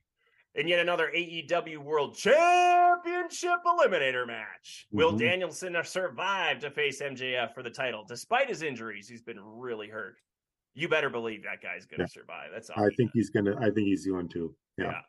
in 0.55 0.67
yet 0.67 0.81
another 0.81 1.11
AEW 1.15 1.79
World 1.79 2.17
Championship 2.17 3.59
Eliminator 3.65 4.27
match. 4.27 4.87
Will 4.91 5.13
Mhm. 5.13 5.19
Danielson 5.19 5.77
survive 5.85 6.59
to 6.61 6.71
face 6.71 7.01
MJF 7.01 7.55
for 7.55 7.63
the 7.63 7.71
title? 7.71 8.05
Despite 8.05 8.49
his 8.49 8.63
injuries, 8.63 9.09
he's 9.09 9.23
been 9.23 9.39
really 9.41 9.89
hurt. 9.89 10.17
You 10.75 10.89
better 10.89 11.09
believe 11.11 11.43
that 11.45 11.63
guy's 11.63 11.87
going 11.87 11.99
to 11.99 12.03
Yeah. 12.05 12.07
survive. 12.09 12.51
That's. 12.53 12.71
I 12.71 12.89
think 12.97 13.11
he's 13.15 13.31
gonna. 13.31 13.57
I 13.59 13.71
think 13.71 13.87
he's 13.87 14.07
going 14.07 14.29
to. 14.31 14.55
Yeah. 14.77 14.85
Yeah. 14.87 15.01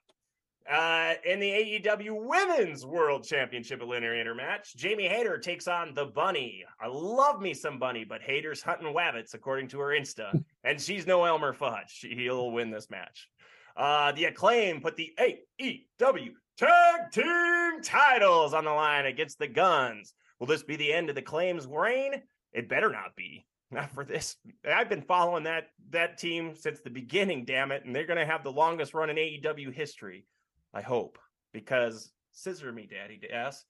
Uh, 0.69 1.13
in 1.23 1.39
the 1.39 1.49
AEW 1.49 2.25
Women's 2.25 2.85
World 2.85 3.23
Championship 3.23 3.79
Eliminator 3.79 4.35
match, 4.35 4.75
Jamie 4.75 5.07
Hayter 5.07 5.37
takes 5.37 5.65
on 5.65 5.93
the 5.93 6.05
Bunny. 6.05 6.65
I 6.81 6.87
love 6.87 7.41
me 7.41 7.53
some 7.53 7.79
Bunny, 7.79 8.03
but 8.03 8.21
Hayter's 8.21 8.61
hunting 8.61 8.93
wabbits, 8.93 9.33
according 9.33 9.69
to 9.69 9.79
her 9.79 9.97
Insta, 9.97 10.43
and 10.65 10.81
she's 10.81 11.07
no 11.07 11.23
Elmer 11.23 11.53
Fudge. 11.53 11.89
She, 11.89 12.15
he'll 12.15 12.51
win 12.51 12.69
this 12.69 12.89
match. 12.89 13.29
Uh, 13.77 14.11
the 14.11 14.25
Acclaim 14.25 14.81
put 14.81 14.97
the 14.97 15.13
AEW 15.17 16.31
Tag 16.57 17.11
Team 17.13 17.81
titles 17.81 18.53
on 18.53 18.65
the 18.65 18.71
line 18.71 19.05
against 19.05 19.39
the 19.39 19.47
Gunns. 19.47 20.13
Will 20.39 20.47
this 20.47 20.63
be 20.63 20.75
the 20.75 20.91
end 20.91 21.09
of 21.09 21.15
the 21.15 21.21
Claim's 21.21 21.65
reign? 21.65 22.21
It 22.51 22.67
better 22.67 22.89
not 22.89 23.15
be. 23.15 23.45
Not 23.71 23.91
for 23.91 24.03
this. 24.03 24.35
I've 24.65 24.89
been 24.89 25.01
following 25.01 25.43
that 25.43 25.67
that 25.91 26.17
team 26.17 26.55
since 26.55 26.79
the 26.79 26.89
beginning, 26.89 27.45
damn 27.45 27.71
it, 27.71 27.85
and 27.85 27.95
they're 27.95 28.05
going 28.05 28.19
to 28.19 28.25
have 28.25 28.43
the 28.43 28.51
longest 28.51 28.93
run 28.93 29.09
in 29.09 29.17
AEW 29.17 29.73
history. 29.73 30.25
I 30.73 30.81
hope 30.81 31.17
because 31.53 32.11
scissor 32.31 32.71
me, 32.71 32.87
daddy. 32.89 33.19
Ass. 33.31 33.65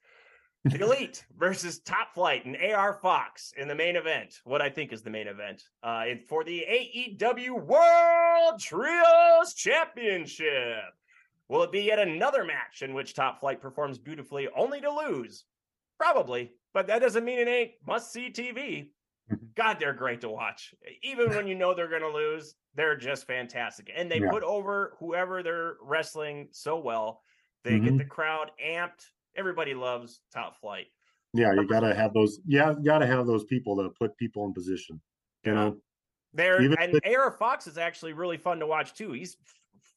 The 0.64 0.82
Elite 0.84 1.24
versus 1.38 1.80
Top 1.80 2.14
Flight 2.14 2.46
and 2.46 2.58
AR 2.58 2.94
Fox 3.02 3.54
in 3.58 3.68
the 3.68 3.76
main 3.76 3.96
event. 3.96 4.42
What 4.44 4.62
I 4.62 4.70
think 4.70 4.92
is 4.92 5.02
the 5.02 5.10
main 5.10 5.28
event. 5.28 5.64
Uh, 5.84 6.06
for 6.28 6.44
the 6.44 6.66
AEW 6.70 7.62
World 7.64 8.60
Trios 8.60 9.54
Championship. 9.54 10.94
Will 11.50 11.64
it 11.64 11.72
be 11.72 11.82
yet 11.82 12.00
another 12.00 12.44
match 12.44 12.82
in 12.82 12.94
which 12.94 13.14
Top 13.14 13.40
Flight 13.40 13.62
performs 13.62 13.98
beautifully 13.98 14.50
only 14.56 14.82
to 14.82 14.92
lose? 14.92 15.46
Probably, 15.98 16.52
but 16.74 16.88
that 16.88 17.00
doesn't 17.00 17.24
mean 17.24 17.40
it 17.40 17.48
ain't 17.48 17.72
must 17.86 18.12
see 18.12 18.30
TV. 18.30 18.90
God, 19.56 19.80
they're 19.80 19.94
great 19.94 20.22
to 20.22 20.30
watch. 20.30 20.74
Even 21.02 21.34
when 21.34 21.48
you 21.48 21.56
know 21.56 21.74
they're 21.74 21.90
going 21.90 22.02
to 22.02 22.08
lose, 22.12 22.56
they're 22.76 22.96
just 22.96 23.26
fantastic. 23.26 23.92
And 23.94 24.12
they 24.12 24.20
Yeah. 24.20 24.30
put 24.30 24.44
over 24.44 24.96
whoever 25.00 25.42
they're 25.44 25.78
wrestling 25.82 26.50
so 26.52 26.78
well. 26.80 27.24
They 27.64 27.80
get 27.80 27.84
Mhm. 27.84 27.98
the 27.98 28.06
crowd 28.06 28.52
amped. 28.64 29.06
Everybody 29.36 29.74
loves 29.74 30.22
Top 30.32 30.58
Flight. 30.60 30.88
Yeah, 31.34 31.54
you 31.54 31.68
gotta 31.68 31.94
have 31.94 32.14
those. 32.14 32.40
Yeah, 32.46 32.72
you 32.78 32.84
gotta 32.84 33.06
have 33.06 33.28
those 33.28 33.44
people 33.46 33.76
to 33.78 33.90
put 33.90 34.16
people 34.18 34.46
in 34.46 34.54
position. 34.54 35.02
You 35.44 35.54
know. 35.54 35.82
They're 36.34 36.60
and 36.80 37.00
AR 37.06 37.32
Fox 37.32 37.68
is 37.68 37.78
actually 37.78 38.14
really 38.14 38.38
fun 38.38 38.60
to 38.60 38.68
watch 38.68 38.94
too. 38.94 39.12
He's 39.12 39.38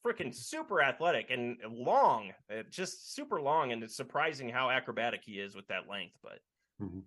freaking 0.05 0.35
super 0.35 0.83
athletic 0.83 1.31
and 1.31 1.59
long, 1.68 2.33
uh, 2.51 2.62
just 2.64 3.14
super 3.14 3.41
long, 3.41 3.72
and 3.72 3.83
it's 3.83 3.97
surprising 3.97 4.49
how 4.49 4.70
acrobatic 4.70 5.22
he 5.24 5.39
is 5.41 5.55
with 5.55 5.66
that 5.68 5.89
length. 5.89 6.16
But 6.22 6.41
Mhm. 6.81 7.05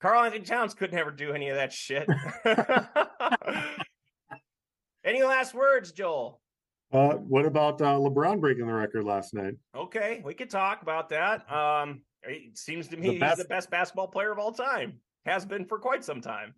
Karl-Anthony 0.00 0.44
Towns 0.44 0.74
could 0.74 0.92
never 0.92 1.10
do 1.10 1.32
any 1.32 1.48
of 1.48 1.56
that 1.56 1.72
shit. 1.72 2.06
any 5.04 5.22
last 5.22 5.54
words, 5.54 5.92
Joel? 5.92 6.40
Uh, 6.92 7.14
what 7.14 7.44
about 7.46 7.80
uh, 7.80 7.96
LeBron 7.96 8.40
breaking 8.40 8.66
the 8.66 8.72
record 8.72 9.04
last 9.04 9.34
night? 9.34 9.54
Okay, 9.76 10.22
we 10.24 10.34
could 10.34 10.50
talk 10.50 10.82
about 10.82 11.08
that. 11.08 11.50
Um, 11.50 12.02
it 12.22 12.56
seems 12.56 12.88
to 12.88 12.96
me 12.96 13.12
he's 13.12 13.20
best- 13.20 13.38
the 13.38 13.44
best 13.46 13.70
basketball 13.70 14.08
player 14.08 14.32
of 14.32 14.38
all 14.38 14.52
time. 14.52 15.00
Has 15.24 15.44
been 15.44 15.64
for 15.64 15.78
quite 15.80 16.04
some 16.04 16.20
time. 16.20 16.54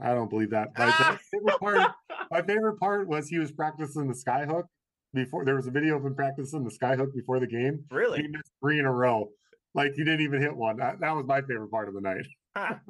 I 0.00 0.14
don't 0.14 0.30
believe 0.30 0.50
that. 0.50 0.68
My 0.78 0.86
Ah! 0.88 1.18
favorite 1.32 1.58
part. 1.58 1.90
My 2.30 2.40
favorite 2.42 2.78
part 2.78 3.08
was 3.08 3.28
he 3.28 3.38
was 3.40 3.50
practicing 3.50 4.06
the 4.06 4.14
skyhook 4.14 4.64
before. 5.12 5.44
There 5.44 5.56
was 5.56 5.66
a 5.66 5.70
video 5.72 5.96
of 5.96 6.04
him 6.04 6.14
practicing 6.14 6.62
the 6.62 6.70
skyhook 6.70 7.12
before 7.12 7.40
the 7.40 7.46
game. 7.48 7.84
Really? 7.90 8.22
He 8.22 8.28
missed 8.28 8.52
three 8.62 8.78
in 8.78 8.84
a 8.84 8.92
row. 8.92 9.30
Like 9.74 9.94
he 9.96 10.04
didn't 10.04 10.20
even 10.20 10.40
hit 10.40 10.54
one. 10.54 10.76
That, 10.76 11.00
that 11.00 11.10
was 11.16 11.26
my 11.26 11.40
favorite 11.40 11.70
part 11.72 11.88
of 11.88 11.94
the 11.94 12.00
night. 12.00 12.24
Huh. 12.56 12.74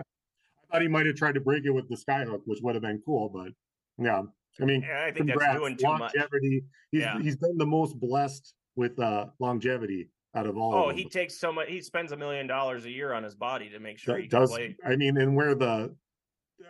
I 0.70 0.74
thought 0.76 0.82
he 0.82 0.88
might 0.88 1.06
have 1.06 1.16
tried 1.16 1.34
to 1.34 1.40
break 1.40 1.64
it 1.64 1.70
with 1.70 1.88
the 1.88 1.96
skyhook, 1.96 2.40
which 2.46 2.60
would 2.62 2.74
have 2.74 2.82
been 2.82 3.02
cool. 3.04 3.28
But 3.28 3.52
yeah, 4.02 4.22
I 4.60 4.64
mean, 4.64 4.84
I 4.84 5.10
think 5.10 5.26
that's 5.26 5.38
congrats. 5.38 5.58
doing 5.58 5.76
too 5.76 5.86
much. 5.88 6.14
longevity. 6.14 6.64
He's 6.90 7.02
Yeah. 7.02 7.20
he's 7.20 7.36
been 7.36 7.58
the 7.58 7.66
most 7.66 7.98
blessed 8.00 8.54
with 8.74 8.98
uh 8.98 9.26
longevity 9.38 10.08
out 10.34 10.46
of 10.46 10.56
all. 10.56 10.72
Oh, 10.74 10.90
of 10.90 10.96
he 10.96 11.04
takes 11.04 11.38
so 11.38 11.52
much. 11.52 11.68
He 11.68 11.82
spends 11.82 12.12
a 12.12 12.16
million 12.16 12.46
dollars 12.46 12.86
a 12.86 12.90
year 12.90 13.12
on 13.12 13.22
his 13.22 13.34
body 13.34 13.68
to 13.68 13.78
make 13.80 13.98
sure 13.98 14.16
Do- 14.16 14.22
he 14.22 14.28
can 14.28 14.40
does 14.40 14.50
play. 14.50 14.74
I 14.84 14.96
mean, 14.96 15.18
and 15.18 15.36
where 15.36 15.54
the, 15.54 15.94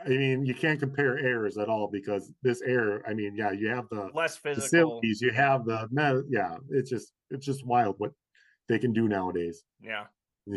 I 0.05 0.09
mean, 0.09 0.45
you 0.45 0.55
can't 0.55 0.81
compare 0.81 1.17
errors 1.19 1.57
at 1.59 1.69
all 1.69 1.87
because 1.87 2.33
this 2.43 2.61
error. 2.63 3.05
I 3.07 3.15
mean, 3.15 3.37
yeah, 3.37 3.53
you 3.53 3.69
have 3.69 3.89
the 3.89 4.11
Less 4.13 4.37
physical. 4.37 4.63
facilities, 4.65 5.21
you 5.23 5.31
have 5.31 5.65
the, 5.65 6.27
yeah, 6.29 6.57
it's 6.71 6.91
just 6.91 7.13
it's 7.31 7.47
just 7.47 7.65
wild 7.65 7.95
what 7.99 8.11
they 8.69 8.81
can 8.81 8.93
do 8.93 9.07
nowadays. 9.07 9.63
Yeah, 9.81 10.07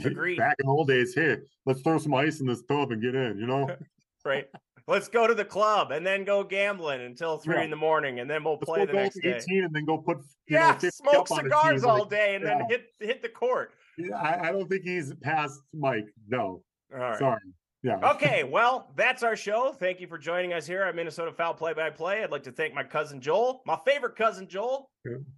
Agreed. 0.04 0.38
Back 0.38 0.56
in 0.60 0.66
the 0.66 0.72
old 0.72 0.88
days, 0.88 1.14
hey, 1.14 1.38
let's 1.66 1.82
throw 1.82 1.98
some 1.98 2.14
ice 2.14 2.40
in 2.40 2.48
this 2.48 2.64
tub 2.64 2.92
and 2.92 3.02
get 3.02 3.16
in. 3.16 3.38
You 3.38 3.48
know, 3.48 3.70
right. 4.26 4.48
Let's 4.88 5.08
go 5.08 5.26
to 5.26 5.34
the 5.34 5.46
club 5.46 5.92
and 5.92 6.06
then 6.06 6.24
go 6.26 6.44
gambling 6.44 7.02
until 7.02 7.40
three 7.40 7.56
Yeah. 7.56 7.64
in 7.64 7.70
the 7.72 7.76
morning, 7.76 8.20
and 8.20 8.30
then 8.30 8.44
we'll 8.44 8.54
let's 8.56 8.66
play 8.66 8.86
the 8.86 8.94
next 8.94 9.20
day. 9.22 9.36
eighteen 9.36 9.64
and 9.64 9.74
then 9.74 9.86
go 9.86 9.98
put 9.98 10.18
know, 10.18 10.24
Yeah, 10.48 10.72
50 10.74 10.90
smoke 10.92 11.16
up 11.16 11.32
on 11.32 11.40
a 11.40 11.44
cigars 11.44 11.84
all 11.84 12.06
day 12.06 12.36
and 12.36 12.46
then 12.46 12.62
hit 12.70 12.88
hit 13.00 13.22
the 13.24 13.30
court. 13.30 13.72
yeah, 13.98 14.16
I, 14.16 14.50
I 14.50 14.52
don't 14.52 14.70
think 14.70 14.84
he's 14.84 15.12
past 15.24 15.60
Mike. 15.74 16.06
No, 16.28 16.62
All 16.94 17.00
right. 17.00 17.18
sorry. 17.18 17.40
Yeah. 17.86 18.00
Okay, 18.16 18.44
well, 18.44 18.92
that's 18.96 19.22
our 19.22 19.36
show. 19.36 19.72
Thank 19.72 20.00
you 20.00 20.08
for 20.08 20.18
joining 20.18 20.54
us 20.54 20.66
here 20.66 20.82
at 20.82 20.96
Minnesota 20.96 21.32
Foul 21.32 21.54
Play 21.54 21.74
by 21.74 21.92
Play. 21.92 22.24
I'd 22.24 22.32
like 22.32 22.42
to 22.46 22.52
thank 22.52 22.74
my 22.74 22.84
cousin 22.84 23.22
Joel, 23.22 23.62
my 23.68 23.78
favorite 23.86 24.16
cousin 24.16 24.48
Joel. 24.48 24.90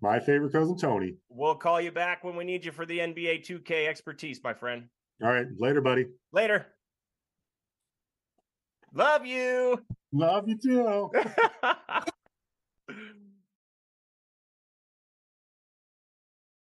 My 0.02 0.18
favorite 0.22 0.54
cousin 0.54 0.78
Tony. 0.78 1.16
We'll 1.28 1.56
call 1.56 1.82
you 1.82 1.92
back 1.92 2.24
when 2.24 2.38
we 2.38 2.46
need 2.46 2.64
you 2.64 2.72
for 2.72 2.86
the 2.86 3.00
NBA 3.00 3.46
2K 3.46 3.90
expertise, 3.90 4.40
my 4.42 4.54
friend. 4.54 4.86
All 5.22 5.30
right, 5.30 5.46
later, 5.60 5.82
buddy. 5.82 6.06
Later. 6.32 6.68
Love 8.94 9.26
you. 9.26 9.84
Love 10.14 10.48
you 10.48 10.58
too. 10.58 11.12